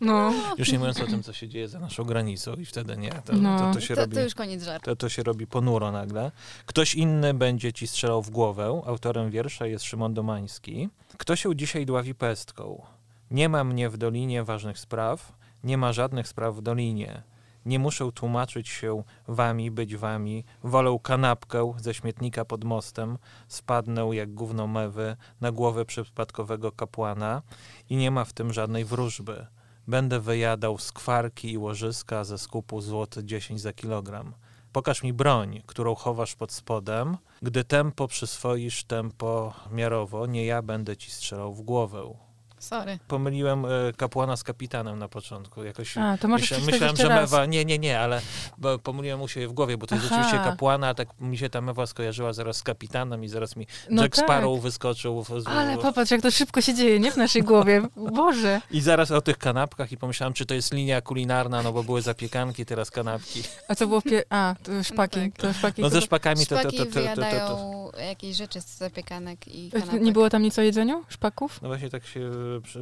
No, 0.00 0.32
Już 0.58 0.72
nie 0.72 0.78
mówiąc 0.78 1.00
o 1.00 1.06
tym, 1.06 1.22
co 1.22 1.32
się 1.32 1.48
dzieje 1.48 1.68
za 1.68 1.80
naszą 1.80 2.04
granicą 2.04 2.54
i 2.54 2.64
wtedy 2.64 2.96
nie, 2.96 3.10
to, 3.24 3.32
No. 3.32 3.58
to, 3.58 3.74
to 3.74 3.80
się 3.80 3.94
To, 3.94 4.00
robi... 4.00 4.14
to 4.14 4.22
już 4.22 4.34
koniec 4.34 4.62
żartu. 4.62 4.84
To, 4.84 4.96
to 4.96 5.08
się 5.08 5.22
robi 5.22 5.46
ponuro 5.46 5.92
nagle. 5.92 6.32
Ktoś 6.66 6.94
inny 6.94 7.34
będzie 7.34 7.72
ci 7.72 7.86
strzelał 7.86 8.22
w 8.22 8.30
głowę. 8.30 8.82
Autorem 8.86 9.30
wiersza 9.30 9.66
jest 9.66 9.84
Szymon 9.84 10.14
Domański. 10.14 10.88
Kto 11.18 11.36
się 11.36 11.56
dzisiaj 11.56 11.86
dławi 11.86 12.14
pestką? 12.14 12.82
Nie 13.30 13.48
ma 13.48 13.64
mnie 13.64 13.88
w 13.90 13.96
dolinie 13.96 14.44
ważnych 14.44 14.78
spraw, 14.78 15.32
nie 15.64 15.78
ma 15.78 15.92
żadnych 15.92 16.28
spraw 16.28 16.56
w 16.56 16.62
dolinie. 16.62 17.22
Nie 17.66 17.78
muszę 17.78 18.12
tłumaczyć 18.12 18.68
się 18.68 19.02
wami, 19.28 19.70
być 19.70 19.96
wami. 19.96 20.44
Wolę 20.62 20.98
kanapkę 21.02 21.74
ze 21.76 21.94
śmietnika 21.94 22.44
pod 22.44 22.64
mostem. 22.64 23.18
Spadnę 23.48 24.10
jak 24.12 24.34
gówno 24.34 24.66
mewy 24.66 25.16
na 25.40 25.52
głowę 25.52 25.84
przypadkowego 25.84 26.72
kapłana 26.72 27.42
i 27.90 27.96
nie 27.96 28.10
ma 28.10 28.24
w 28.24 28.32
tym 28.32 28.52
żadnej 28.52 28.84
wróżby. 28.84 29.46
Będę 29.88 30.20
wyjadał 30.20 30.78
skwarki 30.78 31.52
i 31.52 31.58
łożyska 31.58 32.24
ze 32.24 32.38
skupu 32.38 32.80
złoty 32.80 33.24
10 33.24 33.60
za 33.60 33.72
kilogram. 33.72 34.34
Pokaż 34.72 35.02
mi 35.02 35.12
broń, 35.12 35.62
którą 35.66 35.94
chowasz 35.94 36.34
pod 36.34 36.52
spodem. 36.52 37.16
Gdy 37.42 37.64
tempo 37.64 38.08
przyswoisz 38.08 38.84
tempo 38.84 39.54
miarowo, 39.70 40.26
nie 40.26 40.46
ja 40.46 40.62
będę 40.62 40.96
ci 40.96 41.10
strzelał 41.10 41.54
w 41.54 41.62
głowę. 41.62 42.29
Sorry. 42.60 42.98
Pomyliłem 43.08 43.64
e, 43.64 43.68
kapłana 43.96 44.36
z 44.36 44.42
kapitanem 44.44 44.98
na 44.98 45.08
początku. 45.08 45.64
Jakoś 45.64 45.98
a, 45.98 46.18
to 46.18 46.28
może 46.28 46.40
myślałem, 46.42 46.66
myślałem 46.66 46.96
że 46.96 47.08
raz. 47.08 47.32
mewa. 47.32 47.46
Nie, 47.46 47.64
nie, 47.64 47.78
nie, 47.78 48.00
ale 48.00 48.20
bo 48.58 48.78
pomyliłem 48.78 49.18
mu 49.18 49.28
się 49.28 49.48
w 49.48 49.52
głowie, 49.52 49.76
bo 49.76 49.86
to 49.86 49.94
jest 49.94 50.06
Aha. 50.06 50.16
rzeczywiście 50.16 50.50
kapłana, 50.50 50.88
a 50.88 50.94
tak 50.94 51.08
mi 51.20 51.38
się 51.38 51.50
ta 51.50 51.60
mewa 51.60 51.86
skojarzyła 51.86 52.32
zaraz 52.32 52.56
z 52.56 52.62
kapitanem 52.62 53.24
i 53.24 53.28
zaraz 53.28 53.56
mi 53.56 53.66
No 53.90 54.02
Jack 54.02 54.16
tak. 54.16 54.24
Sparrow 54.24 54.60
wyskoczył. 54.62 55.24
W, 55.24 55.40
z, 55.40 55.46
Ale 55.46 55.78
popatrz, 55.78 56.10
jak 56.10 56.22
to 56.22 56.30
szybko 56.30 56.60
się 56.60 56.74
dzieje, 56.74 57.00
nie 57.00 57.12
w 57.12 57.16
naszej 57.16 57.42
głowie. 57.42 57.82
Boże. 57.96 58.60
I 58.70 58.80
zaraz 58.80 59.10
o 59.10 59.20
tych 59.20 59.38
kanapkach 59.38 59.92
i 59.92 59.96
pomyślałem, 59.96 60.34
czy 60.34 60.46
to 60.46 60.54
jest 60.54 60.74
linia 60.74 61.00
kulinarna, 61.00 61.62
no 61.62 61.72
bo 61.72 61.82
były 61.84 62.02
zapiekanki, 62.02 62.66
teraz 62.66 62.90
kanapki. 62.90 63.42
A 63.68 63.74
co 63.74 63.86
było 63.86 64.02
pie... 64.02 64.22
A, 64.30 64.54
to 64.62 64.84
szpaki. 64.84 65.20
tak. 65.32 65.42
To 65.42 65.52
szpaki. 65.52 65.82
No 65.82 65.88
to... 65.88 65.94
ze 65.94 66.00
szpakami 66.00 66.46
to... 66.46 66.54
to, 66.54 66.60
Szpaki 66.60 66.76
to, 66.76 66.84
to, 66.84 66.90
to, 66.90 66.94
to, 66.96 67.00
to. 67.00 67.00
wyjadają 67.00 67.90
jakieś 68.08 68.36
rzeczy 68.36 68.60
z 68.60 68.78
zapiekanek 68.78 69.48
i 69.48 69.70
kanapek. 69.70 70.02
Nie 70.02 70.12
było 70.12 70.30
tam 70.30 70.42
nic 70.42 70.58
o 70.58 70.62
jedzeniu? 70.62 71.04
Szpaków? 71.08 71.62
No 71.62 71.68
właśnie 71.68 71.90
tak 71.90 72.06
się... 72.06 72.30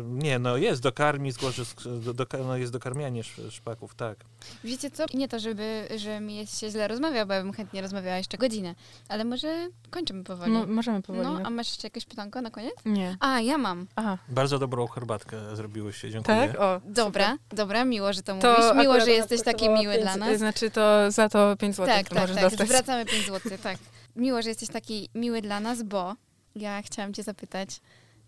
Nie, 0.05 0.39
no 0.39 0.57
jest 0.57 0.83
do 0.83 0.93
karmi, 0.93 1.33
zgłoszy, 1.33 1.63
do, 2.05 2.15
do, 2.15 2.27
no 2.45 2.57
jest 2.57 2.73
dokarmianie 2.73 3.21
sz- 3.21 3.53
szpaków, 3.55 3.95
tak. 3.95 4.19
Wiecie 4.65 4.91
co? 4.91 5.05
Nie 5.15 5.29
to, 5.29 5.39
żeby, 5.39 5.89
że 5.97 6.21
mi 6.21 6.37
jest 6.37 6.61
się 6.61 6.71
źle 6.71 6.89
rozmawiał, 6.89 7.27
bo 7.27 7.35
ja 7.35 7.43
bym 7.43 7.53
chętnie 7.53 7.83
rozmawiała 7.83 8.17
jeszcze 8.17 8.39
godzinę. 8.39 8.75
Ale 9.09 9.25
może 9.25 9.69
kończymy 9.91 10.25
powoli. 10.25 10.53
No, 10.53 10.67
możemy 10.67 11.03
powoli. 11.03 11.25
No, 11.27 11.39
No, 11.39 11.47
a 11.47 11.51
masz 11.51 11.69
jeszcze 11.69 11.87
jakieś 11.87 12.05
pytanko 12.05 12.41
na 12.43 12.51
koniec? 12.51 12.73
Nie. 12.85 13.17
A, 13.21 13.41
ja 13.41 13.59
mam. 13.59 13.87
Aha, 13.97 14.19
Bardzo 14.29 14.59
dobrą 14.59 14.87
herbatkę 14.87 15.57
zrobiłyście, 15.57 16.11
dziękuję. 16.11 16.37
tak? 16.53 16.61
O. 16.61 16.81
Dobra, 16.85 17.39
dobra, 17.51 17.85
miło, 17.85 18.13
że 18.13 18.23
to, 18.23 18.39
To 18.39 18.53
mówisz. 18.53 18.83
Miło, 18.83 19.01
że 19.01 19.11
jesteś 19.11 19.43
taki 19.43 19.69
miły 19.69 19.95
pięć- 19.95 20.03
dla 20.03 20.17
nas. 20.17 20.39
Znaczy 20.39 20.71
to 20.71 21.11
za 21.11 21.29
to 21.29 21.57
5 21.57 21.77
zł 21.77 21.95
Tak, 21.97 22.09
tak, 22.09 22.19
możesz 22.19 22.37
tak. 22.37 22.45
dostać. 22.51 22.69
Zwracamy 22.69 23.05
5 23.07 23.27
zł, 23.27 23.59
tak. 23.63 23.77
Miło, 24.17 24.43
że 24.43 24.49
jesteś 24.49 24.69
taki 24.69 25.09
miły 25.15 25.43
dla 25.43 25.61
nas, 25.61 25.83
bo 25.83 26.15
ja 26.57 26.83
chciałam 26.83 27.15
cię 27.15 27.23
zapytać, 27.23 27.81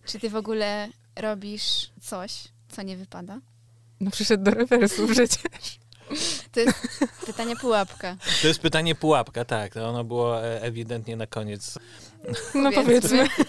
czy 0.05 0.19
ty 0.19 0.31
w 0.31 0.37
ogóle 0.37 0.89
robisz 1.17 1.91
coś, 2.01 2.33
co 2.69 2.83
nie 2.83 2.97
wypada? 2.97 3.41
No 4.01 4.11
przyszedł 4.11 4.45
do 4.45 4.51
rewersu 4.51 5.09
przecież. 5.09 5.79
To 6.53 6.61
jest 6.61 6.79
pytanie 7.27 7.57
pułapka. 7.57 8.17
To 8.43 8.49
jest 8.49 8.61
pytanie 8.61 8.95
pułapka, 8.95 9.45
tak. 9.45 9.75
To 9.75 9.89
ono 9.89 10.05
było 10.05 10.45
e, 10.45 10.63
ewidentnie 10.63 11.17
na 11.17 11.27
koniec. 11.27 11.79
No 12.55 12.73
Powiedzmy. 12.73 13.29
powiedzmy. 13.29 13.45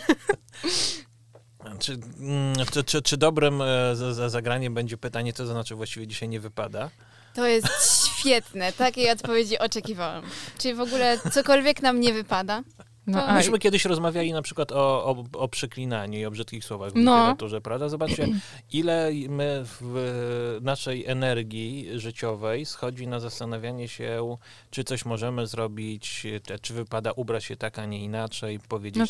Czy, 1.79 1.97
mm, 2.19 2.55
czy, 2.73 2.83
czy, 2.83 3.01
czy 3.01 3.17
dobrym 3.17 3.61
e, 3.61 3.95
za, 3.95 4.13
za 4.13 4.29
zagraniem 4.29 4.73
będzie 4.73 4.97
pytanie, 4.97 5.33
co 5.33 5.43
to 5.43 5.51
znaczy 5.51 5.75
właściwie 5.75 6.07
dzisiaj 6.07 6.29
nie 6.29 6.39
wypada? 6.39 6.89
To 7.33 7.47
jest 7.47 7.67
świetne. 8.07 8.73
Takiej 8.73 9.11
odpowiedzi 9.11 9.59
oczekiwałam. 9.59 10.23
Czy 10.57 10.75
w 10.75 10.79
ogóle 10.79 11.19
cokolwiek 11.33 11.81
nam 11.81 11.99
nie 11.99 12.13
wypada? 12.13 12.63
No, 13.07 13.23
a, 13.23 13.33
Myśmy 13.33 13.59
kiedyś 13.59 13.85
rozmawiali 13.85 14.33
na 14.33 14.41
przykład 14.41 14.71
o, 14.71 15.05
o, 15.05 15.23
o 15.33 15.47
przeklinaniu 15.47 16.19
i 16.19 16.25
o 16.25 16.31
brzydkich 16.31 16.65
słowach 16.65 16.91
w 16.91 16.95
No. 16.95 17.01
literaturze, 17.17 17.61
prawda? 17.61 17.89
Zobaczcie, 17.89 18.27
ile 18.71 19.11
my 19.29 19.61
w 19.65 20.59
naszej 20.61 21.05
energii 21.05 21.87
życiowej 21.95 22.65
schodzi 22.65 23.07
na 23.07 23.19
zastanawianie 23.19 23.87
się, 23.87 24.37
czy 24.69 24.83
coś 24.83 25.05
możemy 25.05 25.47
zrobić, 25.47 26.25
czy, 26.61 26.73
wypada 26.73 27.11
ubrać 27.11 27.43
się 27.43 27.55
tak, 27.55 27.79
a 27.79 27.85
nie 27.85 28.03
inaczej, 28.03 28.59
powiedzieć 28.59 28.99
no 28.99 29.05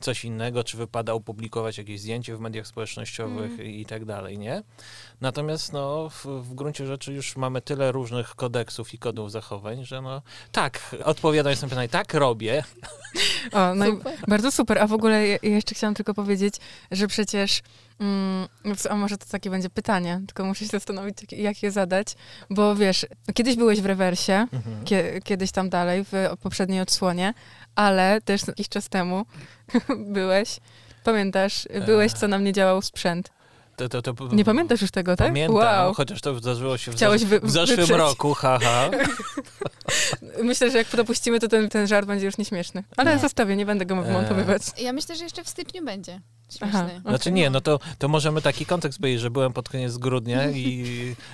coś 0.00 0.24
innego, 0.24 0.64
czy 0.64 0.76
wypada 0.76 1.12
opublikować 1.12 1.78
jakieś 1.78 2.00
zdjęcie 2.00 2.36
w 2.36 2.40
mediach 2.40 2.66
społecznościowych 2.66 3.52
Mm. 3.52 3.66
i 3.66 3.86
tak 3.86 4.04
dalej, 4.04 4.38
nie? 4.38 4.62
Natomiast 5.20 5.72
no, 5.72 6.08
w, 6.08 6.26
w 6.26 6.54
gruncie 6.54 6.86
rzeczy 6.86 7.12
już 7.12 7.36
mamy 7.36 7.60
tyle 7.62 7.92
różnych 7.92 8.34
kodeksów 8.34 8.94
i 8.94 8.98
kodów 8.98 9.30
zachowań, 9.30 9.84
że 9.84 10.00
no 10.02 10.22
tak, 10.52 10.96
odpowiadając 11.04 11.62
na 11.62 11.68
pytanie, 11.68 11.88
tak 11.88 12.14
robię, 12.14 12.64
O, 13.52 13.74
no 13.74 13.86
i 13.86 13.90
Super. 13.90 14.12
bardzo 14.28 14.52
super. 14.52 14.78
A 14.78 14.86
w 14.86 14.92
ogóle 14.92 15.28
ja 15.28 15.38
jeszcze 15.42 15.74
chciałam 15.74 15.94
tylko 15.94 16.14
powiedzieć, 16.14 16.54
że 16.90 17.06
przecież, 17.06 17.62
mm, 18.00 18.48
a 18.90 18.94
może 18.94 19.18
to 19.18 19.26
takie 19.26 19.50
będzie 19.50 19.70
pytanie, 19.70 20.20
tylko 20.26 20.44
muszę 20.44 20.60
się 20.64 20.70
zastanowić, 20.70 21.16
jak, 21.22 21.32
jak 21.32 21.62
je 21.62 21.70
zadać, 21.70 22.14
bo 22.50 22.76
wiesz, 22.76 23.06
kiedyś 23.34 23.56
byłeś 23.56 23.80
w 23.80 23.86
rewersie, 23.86 24.32
Mhm. 24.52 24.84
kie, 24.84 25.20
kiedyś 25.24 25.52
tam 25.52 25.70
dalej, 25.70 26.04
w 26.04 26.12
poprzedniej 26.42 26.80
odsłonie, 26.80 27.34
ale 27.74 28.20
też 28.20 28.46
jakiś 28.46 28.68
czas 28.68 28.88
temu 28.88 29.26
byłeś, 30.14 30.58
pamiętasz, 31.04 31.68
byłeś, 31.86 32.12
co 32.12 32.28
nam 32.28 32.44
nie 32.44 32.52
działał 32.52 32.82
sprzęt. 32.82 33.30
To, 33.90 34.02
to, 34.02 34.12
to, 34.14 34.28
Nie 34.34 34.44
pamiętasz 34.44 34.80
już 34.82 34.90
tego, 34.90 35.16
tak? 35.16 35.28
Pamiętam, 35.28 35.56
Wow. 35.56 35.94
chociaż 35.94 36.20
to 36.20 36.34
zdarzyło 36.38 36.78
się 36.78 36.92
w, 36.92 36.94
Chciałeś 36.94 37.20
zasz- 37.20 37.30
wy- 37.30 37.40
w 37.40 37.50
zeszłym 37.50 37.76
wyprzeć. 37.76 37.96
roku, 37.96 38.34
haha. 38.34 38.90
Myślę, 40.42 40.70
że 40.70 40.78
jak 40.78 40.88
to 40.88 40.96
dopuścimy, 40.96 41.40
to 41.40 41.48
ten, 41.48 41.68
ten 41.68 41.86
żart 41.86 42.06
będzie 42.06 42.26
już 42.26 42.38
nieśmieszny. 42.38 42.84
Ale 42.96 43.12
Nie. 43.14 43.18
zostawię, 43.18 43.56
nie 43.56 43.66
będę 43.66 43.86
go 43.86 43.94
Eee. 43.94 44.12
montowywać. 44.12 44.62
Ja 44.78 44.92
myślę, 44.92 45.16
że 45.16 45.24
jeszcze 45.24 45.44
w 45.44 45.48
styczniu 45.48 45.84
będzie. 45.84 46.20
Aha. 46.60 46.78
Śmieszny. 46.90 47.00
Znaczy 47.00 47.32
nie, 47.32 47.50
no 47.50 47.60
to, 47.60 47.78
to 47.98 48.08
możemy 48.08 48.42
taki 48.42 48.66
kontekst 48.66 48.98
powiedzieć, 48.98 49.20
że 49.20 49.30
byłem 49.30 49.52
pod 49.52 49.68
koniec 49.68 49.96
grudnia 49.98 50.50
i, 50.50 50.58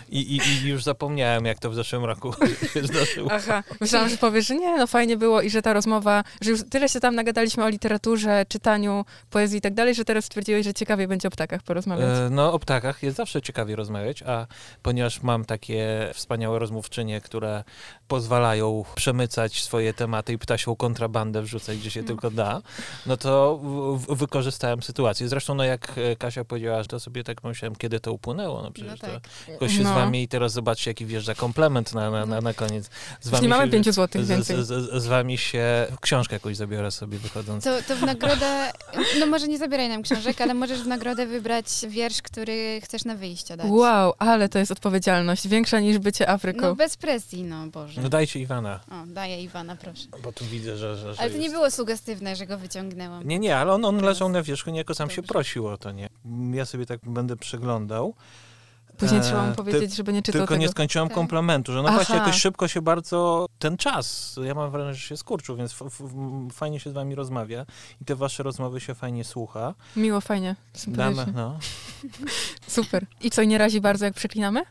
i, 0.09 0.19
i, 0.19 0.41
i 0.65 0.69
już 0.69 0.85
zapomniałem, 0.85 1.45
jak 1.45 1.59
to 1.59 1.71
w 1.71 1.75
zeszłym 1.75 2.05
roku 2.05 2.33
się 2.75 2.83
zdarzyło. 2.87 3.31
Aha, 3.33 3.63
myślałam, 3.81 4.09
że 4.09 4.17
powiesz, 4.17 4.47
że 4.47 4.55
nie, 4.57 4.77
no 4.77 4.87
fajnie 4.87 5.17
było 5.17 5.43
i 5.43 5.51
że 5.51 5.63
ta 5.63 5.73
rozmowa, 5.73 6.25
że 6.41 6.51
już 6.51 6.61
tyle 6.71 6.89
się 6.89 7.01
tam 7.01 7.15
nagadaliśmy 7.15 7.65
o 7.65 7.69
literaturze, 7.69 8.45
czytaniu, 8.49 9.05
poezji 9.31 9.59
i 9.59 9.61
tak 9.61 9.75
dalej, 9.75 9.95
że 9.95 10.05
teraz 10.05 10.25
stwierdziłeś, 10.25 10.65
że 10.65 10.75
ciekawie 10.75 11.09
będzie 11.09 11.29
o 11.29 11.31
ptakach 11.31 11.63
porozmawiać. 11.63 12.19
E, 12.19 12.31
No, 12.31 12.53
o 12.53 12.59
ptakach 12.59 13.03
jest 13.03 13.17
zawsze 13.17 13.43
ciekawie 13.43 13.77
rozmawiać, 13.77 14.23
a 14.23 14.47
ponieważ 14.83 15.23
mam 15.23 15.45
takie 15.45 16.11
wspaniałe 16.15 16.59
rozmówczynie, 16.59 17.21
które 17.21 17.65
pozwalają 18.09 18.85
przemycać 18.95 19.63
swoje 19.63 19.95
tematy 19.95 20.33
i 20.33 20.39
ptasią 20.39 20.77
kontrabandę 20.77 21.43
wrzucać 21.43 21.79
gdzie 21.79 21.91
się 21.91 22.05
tylko 22.05 22.31
da, 22.31 22.63
no 23.07 23.17
to 23.17 23.59
w, 23.63 23.97
w, 24.07 24.15
wykorzystałem 24.15 24.83
sytuację. 24.83 25.08
Zresztą, 25.15 25.55
no 25.55 25.65
jak 25.65 25.93
e, 25.99 26.17
Kasia 26.17 26.45
powiedziała, 26.45 26.83
że 26.83 26.89
to 26.89 27.01
sobie 27.01 27.25
tak 27.25 27.45
myślałem, 27.45 27.77
kiedy 27.77 28.01
to 28.01 28.13
upłynęło, 28.13 28.63
no 28.63 28.71
przecież 28.71 29.01
No 29.03 29.09
tak. 29.09 29.21
to 29.47 29.53
jakoś 29.53 29.77
się 29.77 29.83
No. 29.83 29.91
z 29.91 29.95
wami 29.95 30.23
i 30.23 30.29
teraz 30.29 30.53
zobaczcie, 30.53 30.91
jaki 30.91 31.07
wjeżdża 31.07 31.35
komplement 31.35 31.95
na, 31.95 32.11
na, 32.11 32.27
na, 32.27 32.41
na 32.41 32.55
koniec. 32.55 32.91
Z 33.21 33.33
Już 33.33 33.41
nie 33.41 33.49
mamy 33.49 33.65
się- 33.65 33.71
pięciu 33.71 33.93
złotych 33.93 34.25
z, 34.25 34.29
więcej. 34.29 34.57
z, 34.65 34.67
z, 34.67 35.03
z 35.03 35.07
wami 35.07 35.39
się 35.39 35.87
książkę 36.01 36.37
jakąś 36.37 36.57
zabiorę 36.57 36.91
sobie 36.91 37.19
wychodząc. 37.19 37.65
To, 37.65 37.83
to 37.89 37.97
w 37.97 38.03
nagrodę, 38.03 38.73
no 39.21 39.27
może 39.27 39.49
nie 39.49 39.59
zabieraj 39.59 39.89
nam 39.89 40.03
książek, 40.03 40.41
ale 40.41 40.55
możesz 40.55 40.83
w 40.83 40.87
nagrodę 40.87 41.27
wybrać 41.27 41.67
wiersz, 41.89 42.23
który 42.23 42.81
chcesz 42.85 43.05
na 43.05 43.15
wyjście 43.15 43.57
dać. 43.57 43.67
Wow, 43.71 44.13
ale 44.19 44.49
to 44.49 44.59
jest 44.59 44.73
odpowiedzialność, 44.73 45.49
większa 45.49 45.81
niż 45.81 45.99
bycie 45.99 46.29
Afryką. 46.29 46.61
No 46.63 46.75
bez 46.77 46.97
presji, 46.97 47.43
no 47.45 47.67
Boże. 47.67 48.01
No 48.03 48.09
dajcie 48.09 48.41
Iwana, 48.41 48.81
O, 48.91 48.95
daję 49.07 49.43
Iwana, 49.43 49.77
proszę. 49.77 50.07
bo 50.23 50.33
tu 50.33 50.45
widzę, 50.45 50.77
że, 50.77 50.97
że, 50.97 51.15
że 51.15 51.21
Ale 51.21 51.31
to 51.31 51.37
nie 51.37 51.43
jest- 51.43 51.55
było 51.55 51.71
sugestywne, 51.71 52.37
że 52.37 52.47
go 52.47 52.59
wyciągnęłam. 52.59 53.29
Nie, 53.29 53.39
nie, 53.39 53.57
ale 53.57 53.73
on, 53.73 53.85
on 53.85 54.03
leżał 54.03 54.29
na 54.29 54.43
wierzchu, 54.43 54.71
niejako 54.71 54.95
sam 54.99 55.11
się 55.11 55.23
prosił 55.23 55.67
o 55.69 55.77
to, 55.79 55.93
nie? 55.93 56.09
Ja 56.53 56.65
sobie 56.65 56.87
tak 56.87 57.01
będę 57.03 57.37
przeglądał. 57.37 58.15
Później 58.99 59.21
E, 59.21 59.23
trzeba 59.23 59.43
mu 59.43 59.51
ty- 59.51 59.57
powiedzieć, 59.57 59.97
żeby 59.97 60.13
nie 60.13 60.23
czytał 60.23 60.39
Tylko 60.41 60.55
tego. 60.55 60.61
nie 60.61 60.69
skończyłem 60.69 61.09
Tak. 61.09 61.15
komplementu, 61.15 61.73
że 61.73 61.83
no 61.83 61.89
Aha. 61.89 61.97
właśnie 61.97 62.15
jakoś 62.17 62.35
szybko 62.41 62.69
się 62.69 62.83
bardzo 62.83 63.47
ten 63.59 63.77
czas, 63.77 64.37
ja 64.45 64.55
mam 64.55 64.71
wrażenie, 64.71 64.95
że 64.95 65.01
się 65.01 65.17
skurczył, 65.17 65.57
więc 65.57 65.73
f- 65.73 65.83
f- 65.83 66.53
fajnie 66.53 66.81
się 66.81 66.91
z 66.91 66.93
wami 66.93 67.15
rozmawia 67.15 67.67
i 68.01 68.05
te 68.05 68.17
wasze 68.17 68.43
rozmowy 68.43 68.81
się 68.81 68.95
fajnie 68.95 69.25
słucha. 69.25 69.75
Miło, 69.97 70.21
fajnie, 70.21 70.57
sympatycznie. 70.73 71.25
Damy, 71.25 71.33
no. 71.37 71.59
Super. 72.69 73.07
I 73.21 73.31
co, 73.31 73.45
nie 73.45 73.59
razi 73.59 73.81
bardzo, 73.81 74.05
jak 74.05 74.15
przeklinamy? 74.15 74.63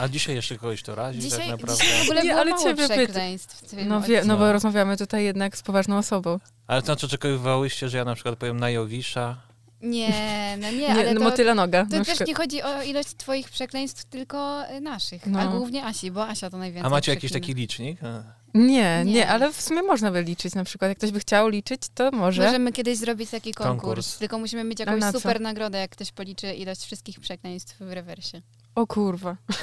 A 0.00 0.08
dzisiaj 0.08 0.34
jeszcze 0.34 0.56
kogoś 0.56 0.82
to 0.82 0.94
razi 0.94 1.20
Dzisiaj, 1.20 1.38
tak 1.38 1.48
naprawdę. 1.48 1.82
dzisiaj 1.84 1.98
w 2.00 2.02
ogóle 2.04 2.22
Nie, 2.22 2.36
ale 2.36 2.50
mało 2.50 2.62
ciebie 2.62 2.82
pyta- 2.88 2.94
przekleństw 2.94 3.74
No, 3.86 4.00
wie, 4.00 4.20
no 4.24 4.34
No. 4.34 4.36
bo 4.38 4.52
rozmawiamy 4.52 4.96
tutaj 4.96 5.24
jednak 5.24 5.56
z 5.56 5.62
poważną 5.62 5.98
osobą. 5.98 6.38
Ale 6.66 6.82
to 6.82 6.86
znaczy 6.86 7.06
oczekiwałyście, 7.06 7.88
że 7.88 7.98
ja 7.98 8.04
na 8.04 8.14
przykład 8.14 8.36
powiem 8.38 8.60
na 8.60 8.70
Jowisza? 8.70 9.36
Nie, 9.84 10.58
no 10.60 10.70
nie, 10.70 10.78
Nie, 10.78 10.90
ale 10.90 11.14
no, 11.14 11.20
to, 11.20 11.24
motyla 11.24 11.54
noga. 11.54 11.86
to 11.90 12.04
też 12.04 12.20
nie 12.26 12.34
chodzi 12.34 12.62
o 12.62 12.82
ilość 12.82 13.08
twoich 13.16 13.48
przekleństw, 13.50 14.04
tylko 14.04 14.64
y, 14.76 14.80
naszych. 14.80 15.26
No. 15.26 15.40
A 15.40 15.46
głównie 15.46 15.84
Asi, 15.84 16.10
bo 16.10 16.28
Asia 16.28 16.50
to 16.50 16.58
najwięcej 16.58 16.86
A 16.86 16.90
macie 16.90 17.12
jakiś 17.12 17.32
taki 17.32 17.54
licznik? 17.54 18.02
E, 18.02 18.24
Nie, 18.54 19.02
nie, 19.04 19.12
Nie. 19.12 19.28
ale 19.28 19.52
w 19.52 19.60
sumie 19.60 19.82
można 19.82 20.10
by 20.10 20.22
liczyć 20.22 20.54
na 20.54 20.64
przykład. 20.64 20.88
Jak 20.88 20.98
ktoś 20.98 21.10
by 21.10 21.20
chciał 21.20 21.48
liczyć, 21.48 21.80
to 21.94 22.10
może. 22.10 22.44
Możemy 22.44 22.72
kiedyś 22.72 22.98
zrobić 22.98 23.30
taki 23.30 23.54
konkurs, 23.54 23.80
Konkurs. 23.82 24.18
tylko 24.18 24.38
musimy 24.38 24.64
mieć 24.64 24.80
jakąś 24.80 25.04
super 25.12 25.40
nagrodę, 25.40 25.78
jak 25.78 25.90
ktoś 25.90 26.12
policzy 26.12 26.54
ilość 26.54 26.80
wszystkich 26.84 27.20
przekleństw 27.20 27.76
w 27.80 27.92
rewersie. 27.92 28.42
O 28.74 28.86
kurwa. 28.86 29.36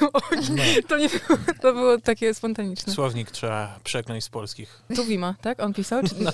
no, 0.56 0.62
To 0.88 0.98
nie 0.98 1.08
było, 1.08 1.38
to 1.62 1.72
było 1.72 1.98
takie 1.98 2.34
spontaniczne. 2.34 2.92
słownik 2.92 3.30
trzeba 3.30 3.78
przekleństw 3.84 4.30
polskich. 4.30 4.82
Tuwima, 4.96 5.34
tak? 5.40 5.62
On 5.62 5.74
pisał? 5.74 6.02
Czy... 6.02 6.14
No, 6.18 6.30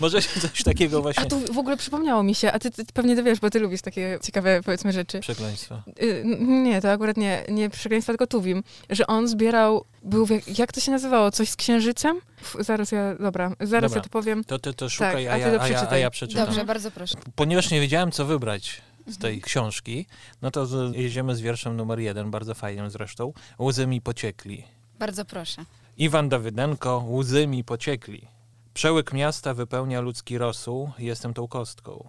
Może 0.00 0.22
się 0.22 0.40
coś 0.40 0.62
takiego 0.62 0.98
A 0.98 1.00
właśnie... 1.00 1.26
tu 1.26 1.40
w 1.54 1.58
ogóle 1.58 1.76
przypomniało 1.76 2.22
mi 2.22 2.34
się, 2.34 2.52
a 2.52 2.58
ty, 2.58 2.70
ty 2.70 2.84
pewnie 2.94 3.16
to 3.16 3.22
wiesz, 3.22 3.40
bo 3.40 3.50
ty 3.50 3.58
lubisz 3.58 3.82
takie 3.82 4.18
ciekawe, 4.22 4.60
powiedzmy, 4.64 4.92
rzeczy. 4.92 5.20
Przekleństwo. 5.20 5.82
Y, 6.02 6.22
Nie, 6.40 6.80
to 6.80 6.90
akurat 6.92 7.16
nie, 7.16 7.44
nie 7.48 7.70
przekleństwa, 7.70 8.12
tylko 8.12 8.26
Tuwim, 8.26 8.62
że 8.90 9.06
on 9.06 9.28
zbierał, 9.28 9.84
był, 10.02 10.26
jak, 10.30 10.58
jak 10.58 10.72
to 10.72 10.80
się 10.80 10.92
nazywało, 10.92 11.30
coś 11.30 11.48
z 11.50 11.56
księżycem? 11.56 12.20
F, 12.40 12.56
zaraz 12.60 12.92
ja, 12.92 13.14
dobra, 13.14 13.48
zaraz 13.60 13.90
Dobra. 13.90 13.96
ja 13.98 14.02
to 14.02 14.08
powiem. 14.10 14.44
To 14.44 14.58
ty 14.58 14.74
to 14.74 14.88
szukaj, 14.88 15.28
a 15.28 15.32
a, 15.32 15.34
ty 15.34 15.40
ja, 15.40 15.50
to 15.58 15.62
a, 15.62 15.68
ja, 15.68 15.90
a 15.90 15.96
ja 15.98 16.10
przeczytam. 16.10 16.46
Dobrze, 16.46 16.64
bardzo 16.64 16.90
proszę. 16.90 17.14
Ponieważ 17.36 17.70
nie 17.70 17.80
wiedziałem, 17.80 18.12
co 18.12 18.24
wybrać 18.24 18.82
z 19.06 19.18
tej 19.18 19.40
książki, 19.42 20.06
no 20.42 20.50
to 20.50 20.66
z- 20.66 20.96
jedziemy 20.96 21.36
z 21.36 21.40
wierszem 21.40 21.76
numer 21.76 22.00
jeden, 22.00 22.30
bardzo 22.30 22.54
fajnym 22.54 22.90
zresztą. 22.90 23.32
Łzy 23.58 23.86
mi 23.86 24.00
pociekli. 24.00 24.64
Bardzo 24.98 25.24
proszę. 25.24 25.64
Iwan 25.98 26.28
Dawydenko, 26.28 27.04
łzy 27.08 27.46
mi 27.46 27.64
pociekli. 27.64 28.28
Przełyk 28.74 29.12
miasta 29.12 29.54
wypełnia 29.54 30.00
ludzki 30.00 30.38
rosół, 30.38 30.90
jestem 30.98 31.34
tą 31.34 31.48
kostką. 31.48 32.08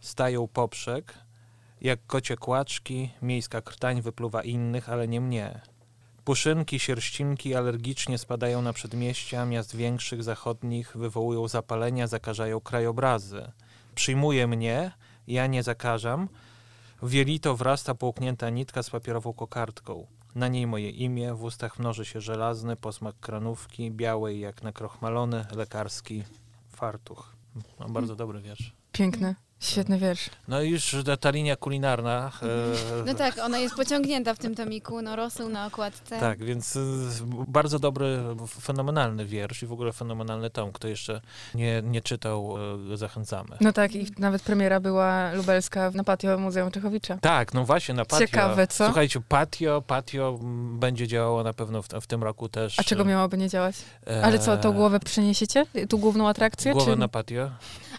Stają 0.00 0.48
poprzek, 0.48 1.14
jak 1.80 2.06
kocie 2.06 2.36
kłaczki, 2.36 3.10
miejska 3.22 3.62
krtań 3.62 4.02
wypluwa 4.02 4.42
innych, 4.42 4.88
ale 4.88 5.08
nie 5.08 5.20
mnie. 5.20 5.60
Puszynki, 6.24 6.78
sierścinki 6.78 7.54
alergicznie 7.54 8.18
spadają 8.18 8.62
na 8.62 8.72
przedmieścia 8.72 9.46
miast 9.46 9.76
większych, 9.76 10.22
zachodnich, 10.22 10.96
wywołują 10.96 11.48
zapalenia, 11.48 12.06
zakażają 12.06 12.60
krajobrazy. 12.60 13.52
Przyjmuje 13.94 14.46
mnie, 14.46 14.92
ja 15.26 15.46
nie 15.46 15.62
zakażam. 15.62 16.28
W 17.02 17.12
jelito 17.12 17.56
wrasta 17.56 17.94
połknięta 17.94 18.50
nitka 18.50 18.82
z 18.82 18.90
papierową 18.90 19.32
kokardką. 19.32 20.06
Na 20.34 20.48
niej 20.48 20.66
moje 20.66 20.90
imię, 20.90 21.34
w 21.34 21.42
ustach 21.42 21.78
mnoży 21.78 22.04
się 22.04 22.20
żelazny 22.20 22.76
posmak 22.76 23.20
kranówki, 23.20 23.90
białej 23.90 24.40
jak 24.40 24.62
nakrochmalony 24.62 25.46
lekarski 25.54 26.22
fartuch. 26.68 27.36
No, 27.80 27.88
bardzo 27.88 28.16
dobry 28.16 28.40
wiersz. 28.40 28.72
Piękny, 28.92 29.34
świetny 29.62 29.98
wiersz. 29.98 30.30
No 30.48 30.62
i 30.62 30.70
już 30.70 30.96
ta, 31.20 31.30
linia 31.30 31.56
kulinarna. 31.56 32.32
e, 32.42 33.04
No 33.06 33.14
tak, 33.14 33.38
ona 33.38 33.58
jest 33.58 33.74
pociągnięta 33.74 34.34
w 34.34 34.38
tym 34.38 34.54
tomiku, 34.54 35.02
no 35.02 35.16
rosół 35.16 35.48
na 35.48 35.66
okładce. 35.66 36.20
Tak, 36.20 36.44
więc 36.44 36.76
y, 36.76 36.80
bardzo 37.48 37.78
dobry, 37.78 38.18
fenomenalny 38.60 39.26
wiersz 39.26 39.62
i 39.62 39.66
w 39.66 39.72
ogóle 39.72 39.92
fenomenalny 39.92 40.50
tom. 40.50 40.72
Kto 40.72 40.88
jeszcze 40.88 41.20
nie, 41.54 41.82
nie 41.84 42.00
czytał, 42.02 42.54
y, 42.92 42.96
zachęcamy. 42.96 43.56
No 43.60 43.72
tak, 43.72 43.94
i 43.94 44.06
nawet 44.18 44.42
premiera 44.42 44.80
była 44.80 45.32
lubelska 45.32 45.90
na 45.90 46.04
patio 46.04 46.38
Muzeum 46.38 46.70
Czechowicza. 46.70 47.18
Tak, 47.20 47.54
no 47.54 47.64
właśnie 47.64 47.94
na 47.94 48.04
patio. 48.04 48.26
Ciekawe, 48.26 48.66
co? 48.66 48.84
Słuchajcie, 48.84 49.20
patio, 49.28 49.82
patio 49.86 50.38
będzie 50.72 51.08
działało 51.08 51.42
na 51.42 51.52
pewno 51.52 51.82
w, 51.82 51.88
w 51.88 52.06
tym 52.06 52.22
roku 52.22 52.48
też. 52.48 52.78
A 52.78 52.84
czego 52.84 53.04
miałoby 53.04 53.38
nie 53.38 53.48
działać? 53.48 53.76
E, 54.06 54.24
Ale 54.24 54.38
co, 54.38 54.56
tą 54.56 54.72
głowę 54.72 55.00
przeniesiecie? 55.00 55.66
Tu 55.88 55.98
główną 55.98 56.28
atrakcję? 56.28 56.72
Głowę 56.72 56.92
czy... 56.92 56.98
na 56.98 57.08
patio? 57.08 57.50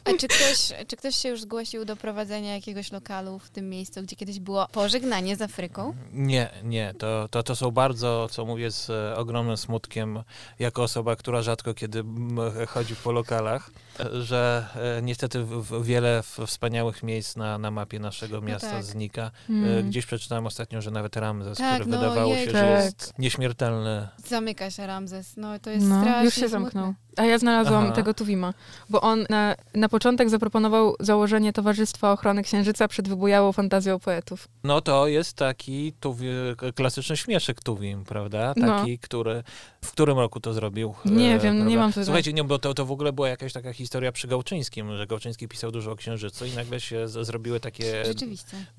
A 0.06 0.18
czy 0.18 0.28
ktoś, 0.28 0.74
czy 0.88 0.96
ktoś 0.98 1.16
się 1.16 1.30
już 1.30 1.42
zgłosił 1.42 1.86
do 1.86 1.96
prowadzenia 1.96 2.56
jakiegoś 2.56 2.92
lokalu 2.92 3.40
w 3.40 3.50
tym 3.50 3.70
miejscu, 3.70 4.02
gdzie 4.04 4.16
kiedyś 4.16 4.40
było 4.40 4.68
pożegnanie 4.72 5.36
z 5.36 5.42
Afryką? 5.42 5.96
Nie, 6.14 6.50
nie. 6.64 6.94
To, 6.98 7.28
to, 7.32 7.44
to 7.44 7.56
są 7.56 7.72
bardzo, 7.72 8.28
co 8.32 8.46
mówię 8.46 8.72
z 8.72 8.90
e, 8.90 9.16
ogromnym 9.18 9.58
smutkiem, 9.58 10.24
jako 10.60 10.84
osoba, 10.84 11.16
która 11.16 11.42
rzadko 11.42 11.74
kiedy 11.74 12.00
m, 12.00 12.38
chodzi 12.68 12.96
po 12.96 13.12
lokalach, 13.12 13.72
e, 14.00 14.22
że 14.22 14.68
e, 14.98 15.02
niestety 15.02 15.44
w, 15.44 15.50
w, 15.62 15.86
wiele 15.86 16.24
w, 16.24 16.40
wspaniałych 16.48 17.04
miejsc 17.04 17.36
na, 17.36 17.58
na 17.58 17.72
mapie 17.72 18.00
naszego 18.00 18.42
miasta 18.42 18.70
tak. 18.72 18.84
znika. 18.84 19.22
E, 19.50 19.64
Mm. 19.64 19.90
Gdzieś 19.90 20.06
przeczytałem 20.06 20.46
ostatnio, 20.46 20.82
że 20.82 20.92
nawet 20.92 21.16
Ramzes, 21.16 21.58
Tak, 21.58 21.74
który 21.82 21.92
no, 21.92 22.00
wydawało 22.00 22.34
jej, 22.34 22.46
się, 22.46 22.52
tak. 22.52 22.62
że 22.62 22.84
jest 22.86 23.14
nieśmiertelny. 23.20 24.08
Zamyka 24.28 24.72
się 24.72 24.88
Ramzes. 24.88 25.34
No 25.38 25.60
to 25.60 25.70
jest 25.70 25.86
No, 25.88 26.02
strasznie 26.02 26.26
już 26.26 26.34
się 26.34 26.40
smutne. 26.40 26.60
zamknął. 26.60 26.94
A 27.18 27.26
ja 27.26 27.38
znalazłam 27.38 27.84
Aha. 27.84 27.94
tego 27.94 28.14
Tuwima, 28.14 28.54
bo 28.90 29.02
on 29.02 29.26
na, 29.30 29.56
na 29.76 29.90
początek 29.90 30.30
zaproponował 30.30 30.96
założenie 31.00 31.54
Towarzystwa 31.54 32.12
Ochrony 32.12 32.44
Księżyca 32.44 32.88
przed 32.88 33.08
wybujałą 33.08 33.52
fantazją 33.52 34.00
poetów. 34.00 34.48
No 34.64 34.82
to 34.82 35.08
jest 35.08 35.38
taki 35.38 35.94
tuwi, 36.00 36.28
klasyczny 36.76 37.18
śmieszek 37.18 37.64
Tuwim, 37.64 38.04
prawda? 38.04 38.54
No. 38.58 38.68
Taki, 38.68 39.00
który... 39.00 39.44
W 39.84 39.92
którym 39.92 40.20
roku 40.20 40.40
to 40.40 40.54
zrobił? 40.54 40.94
Nie 41.06 41.36
E, 41.36 41.40
wiem, 41.40 41.60
no 41.60 41.66
nie 41.66 41.78
mam 41.78 41.92
tutaj. 41.92 42.06
Słuchajcie, 42.06 42.34
nie, 42.34 42.44
bo 42.44 42.60
to, 42.60 42.74
to 42.74 42.86
w 42.86 42.92
ogóle 42.92 43.14
była 43.14 43.30
jakaś 43.30 43.54
taka 43.54 43.74
historia 43.74 44.12
przy 44.12 44.28
Gałczyńskim, 44.28 44.98
że 44.98 45.08
Gałczyński 45.08 45.48
pisał 45.48 45.72
dużo 45.72 45.92
o 45.92 45.96
Księżycu 45.96 46.46
i 46.46 46.52
nagle 46.52 46.80
się 46.80 47.08
z, 47.08 47.26
zrobiły 47.26 47.60
takie 47.60 48.04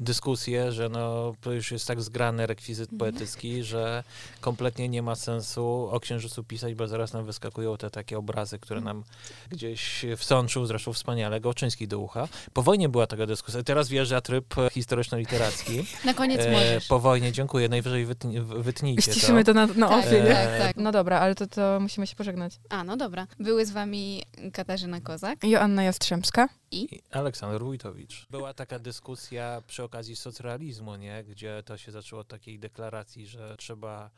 dyskusje, 0.00 0.72
że 0.72 0.88
no, 0.88 1.32
to 1.40 1.52
już 1.52 1.70
jest 1.72 1.86
tak 1.86 2.02
zgrany 2.02 2.46
rekwizyt 2.46 2.92
Mhm. 2.92 2.98
poetycki, 3.12 3.62
że 3.64 4.04
kompletnie 4.40 4.88
nie 4.88 5.02
ma 5.02 5.14
sensu 5.14 5.88
o 5.90 6.00
Księżycu 6.00 6.44
pisać, 6.44 6.74
bo 6.74 6.88
zaraz 6.88 7.12
nam 7.12 7.24
wyskakują 7.24 7.76
te 7.76 7.90
takie 7.90 8.18
obrazy, 8.18 8.58
które 8.58 8.78
Mhm. 8.78 8.96
nam 8.96 9.04
gdzieś 9.50 10.04
wsączył, 10.16 10.66
zresztą 10.66 10.92
wspaniale, 10.92 11.40
Gałczyński 11.40 11.88
do 11.88 11.98
ucha. 11.98 12.28
Po 12.52 12.62
wojnie 12.62 12.88
była 12.88 13.06
taka 13.06 13.26
dyskusja. 13.26 13.62
Teraz 13.62 13.88
wjeżdża 13.88 14.20
tryb 14.20 14.54
historyczno-literacki. 14.70 15.84
Na 16.06 16.14
koniec 16.14 16.40
E, 16.40 16.52
możesz. 16.52 16.86
po 16.86 16.98
wojnie, 17.00 17.32
dziękuję, 17.32 17.68
najwyżej 17.68 18.06
wytnie, 18.06 18.42
wytnijcie 18.42 19.02
Ściszymy 19.12 19.44
to 19.44 19.54
na, 19.54 19.66
na 19.66 19.88
Tak, 19.88 20.06
ofie, 20.06 20.22
nie? 20.22 20.30
tak, 20.34 20.58
tak. 20.58 20.76
No 20.76 20.92
dobra, 20.94 21.20
ale 21.20 21.34
to, 21.34 21.46
to 21.46 21.78
musimy 21.80 22.06
się 22.06 22.16
pożegnać. 22.16 22.60
A, 22.70 22.84
no 22.84 22.96
dobra. 22.96 23.26
Były 23.40 23.66
z 23.66 23.70
wami 23.70 24.22
Katarzyna 24.52 25.00
Kozak. 25.00 25.44
Joanna 25.44 25.82
Jastrzębska. 25.82 26.48
I 26.70 27.02
Aleksander 27.10 27.60
Wójtowicz. 27.60 28.26
Była 28.30 28.54
taka 28.54 28.78
dyskusja 28.78 29.62
przy 29.66 29.82
okazji 29.82 30.16
socrealizmu, 30.16 30.96
nie? 30.96 31.24
gdzie 31.24 31.62
to 31.66 31.76
się 31.76 31.92
zaczęło 31.92 32.20
od 32.20 32.28
takiej 32.28 32.58
deklaracji, 32.58 33.26
że 33.26 33.56
trzeba 33.58 34.10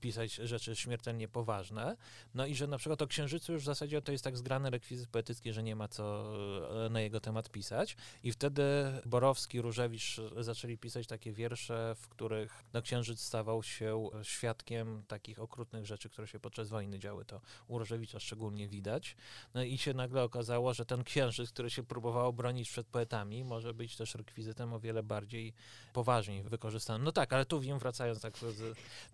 pisać 0.00 0.34
rzeczy 0.34 0.76
śmiertelnie 0.76 1.28
poważne. 1.28 1.96
No 2.34 2.46
i 2.46 2.54
że 2.54 2.66
na 2.66 2.78
przykład 2.78 3.02
o 3.02 3.06
Księżycu 3.06 3.52
już 3.52 3.62
w 3.62 3.66
zasadzie 3.66 4.02
to 4.02 4.12
jest 4.12 4.24
tak 4.24 4.36
zgrany 4.36 4.70
rekwizyt 4.70 5.08
poetycki, 5.08 5.52
że 5.52 5.62
nie 5.62 5.76
ma 5.76 5.88
co 5.88 6.32
e, 6.86 6.90
na 6.90 7.00
jego 7.00 7.20
temat 7.20 7.50
pisać. 7.50 7.96
I 8.22 8.32
wtedy 8.32 8.62
Borowski, 9.06 9.60
Różewicz 9.60 10.20
zaczęli 10.40 10.78
pisać 10.78 11.06
takie 11.06 11.32
wiersze, 11.32 11.94
w 11.96 12.08
których 12.08 12.64
no, 12.72 12.82
Księżyc 12.82 13.20
stawał 13.20 13.62
się 13.62 14.10
świadkiem 14.22 15.02
takich 15.08 15.38
okrutnych 15.38 15.86
rzeczy, 15.86 16.08
które 16.08 16.28
się 16.28 16.40
podczas 16.40 16.68
wojny 16.68 16.98
działy. 16.98 17.24
To 17.24 17.40
u 17.68 17.78
Różewicza 17.78 18.20
szczególnie 18.20 18.68
widać. 18.68 19.16
No 19.54 19.62
i 19.62 19.78
się 19.78 19.94
nagle 19.94 20.22
okazało, 20.22 20.74
że 20.74 20.86
ten 20.86 21.04
księżyc, 21.04 21.50
który 21.50 21.70
się 21.70 21.82
próbował 21.82 22.32
bronić 22.32 22.70
przed 22.70 22.86
poetami, 22.86 23.44
może 23.44 23.74
być 23.74 23.96
też 23.96 24.14
rekwizytem 24.14 24.72
o 24.72 24.80
wiele 24.80 25.02
bardziej 25.02 25.52
poważniej 25.92 26.42
wykorzystanym. 26.42 27.04
No 27.04 27.12
tak, 27.12 27.32
ale 27.32 27.44
Tuwim, 27.44 27.78
wracając 27.78 28.20
tak, 28.20 28.34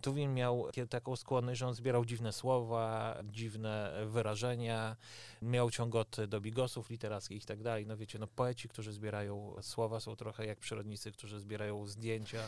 Tuwim 0.01 0.33
miał 0.33 0.67
takie- 0.77 0.87
taką 0.87 1.15
skłonność, 1.15 1.59
że 1.59 1.67
on 1.67 1.73
zbierał 1.73 2.05
dziwne 2.05 2.33
słowa, 2.33 3.17
dziwne 3.23 3.91
wyrażenia, 4.05 4.95
miał 5.41 5.71
ciągoty 5.71 6.27
do 6.27 6.41
bigosów 6.41 6.89
literackich 6.89 7.43
i 7.43 7.45
tak 7.45 7.63
dalej. 7.63 7.85
No 7.85 7.97
wiecie, 7.97 8.19
no 8.19 8.27
poeci, 8.27 8.69
którzy 8.69 8.91
zbierają 8.93 9.55
słowa 9.61 9.99
są 9.99 10.15
trochę 10.15 10.45
jak 10.45 10.59
przyrodnicy, 10.59 11.11
którzy 11.11 11.39
zbierają 11.39 11.87
zdjęcia. 11.87 12.39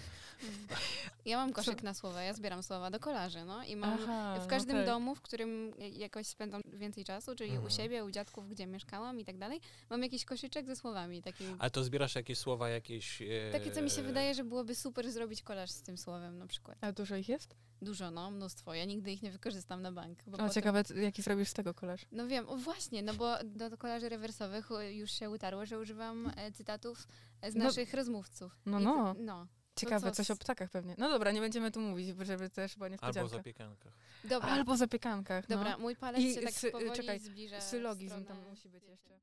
Ja 1.25 1.37
mam 1.37 1.53
koszyk 1.53 1.83
na 1.83 1.93
słowa, 1.93 2.21
ja 2.23 2.33
zbieram 2.33 2.63
słowa 2.63 2.91
do 2.91 2.99
kolarzy, 2.99 3.45
no 3.45 3.63
i 3.63 3.75
mam 3.75 3.97
Aha, 4.03 4.39
w 4.39 4.47
każdym 4.47 4.75
okej. 4.75 4.85
domu, 4.87 5.15
w 5.15 5.21
którym 5.21 5.73
jakoś 5.91 6.27
spędzam 6.27 6.61
więcej 6.73 7.03
czasu, 7.05 7.35
czyli 7.35 7.49
Mhm. 7.49 7.67
u 7.67 7.69
siebie, 7.69 8.05
u 8.05 8.11
dziadków, 8.11 8.49
gdzie 8.49 8.67
mieszkałam 8.67 9.19
i 9.19 9.25
tak 9.25 9.37
dalej, 9.37 9.61
mam 9.89 10.03
jakiś 10.03 10.25
koszyczek 10.25 10.65
ze 10.65 10.75
słowami, 10.75 11.21
takim, 11.21 11.55
Ale 11.59 11.71
to 11.71 11.83
zbierasz 11.83 12.15
jakieś 12.15 12.37
słowa, 12.37 12.69
jakieś... 12.69 13.21
E, 13.21 13.51
takie, 13.51 13.71
co 13.71 13.81
mi 13.81 13.89
się 13.89 14.01
wydaje, 14.01 14.33
że 14.35 14.43
byłoby 14.43 14.75
super 14.75 15.11
zrobić 15.11 15.43
kolaż 15.43 15.69
z 15.71 15.81
tym 15.81 15.97
słowem 15.97 16.37
na 16.37 16.47
przykład. 16.47 16.77
A 16.81 16.91
dużo 16.91 17.15
ich 17.15 17.29
jest? 17.29 17.55
Dużo, 17.81 18.11
no, 18.11 18.18
mnóstwo. 18.31 18.73
Ja 18.73 18.85
nigdy 18.85 19.11
ich 19.11 19.21
nie 19.21 19.31
wykorzystam 19.31 19.81
na 19.81 19.91
bank. 19.91 20.19
Bo 20.27 20.31
O, 20.33 20.37
potem- 20.37 20.49
ciekawe, 20.53 20.83
jaki 21.01 21.21
zrobisz 21.21 21.49
z 21.49 21.53
tego 21.53 21.73
kolarz. 21.73 22.01
No 22.11 22.27
wiem, 22.27 22.49
o 22.49 22.57
właśnie, 22.57 23.03
no 23.03 23.13
bo 23.13 23.35
do 23.43 23.77
kolarzy 23.77 24.09
rewersowych 24.09 24.69
już 24.91 25.11
się 25.11 25.29
utarło, 25.29 25.65
że 25.65 25.79
używam 25.79 26.31
e, 26.37 26.51
cytatów 26.51 27.07
e, 27.41 27.51
z 27.51 27.55
No- 27.55 27.63
naszych 27.63 27.93
rozmówców. 27.93 28.57
no, 28.65 28.79
I 28.79 28.83
no. 28.83 29.13
ty- 29.15 29.21
no. 29.23 29.47
Ciekawe, 29.75 30.09
co 30.09 30.15
coś 30.15 30.27
z- 30.27 30.31
o 30.31 30.35
ptakach 30.35 30.69
pewnie. 30.69 30.95
No 30.97 31.09
dobra, 31.09 31.31
nie 31.31 31.39
będziemy 31.41 31.71
tu 31.71 31.79
mówić, 31.81 32.15
żeby 32.21 32.49
też 32.49 32.75
była 32.75 32.85
Albo 32.85 32.91
niespodzianka. 32.93 33.25
o 33.25 33.37
zapiekankach. 33.37 33.93
Dobra, 34.23 34.49
Albo 34.49 34.77
zapiekankach, 34.77 35.49
no. 35.49 35.55
dobra, 35.57 35.77
mój 35.77 35.95
palec 35.95 36.21
I 36.21 36.33
się 36.33 36.41
tak 36.41 36.71
powoli 36.71 36.91
czekaj, 36.91 37.19
zbliża 37.19 37.61
Sylogizm 37.61 38.07
stronę, 38.21 38.25
tam 38.25 38.49
musi 38.49 38.69
być 38.69 38.83
jeszcze. 38.87 39.19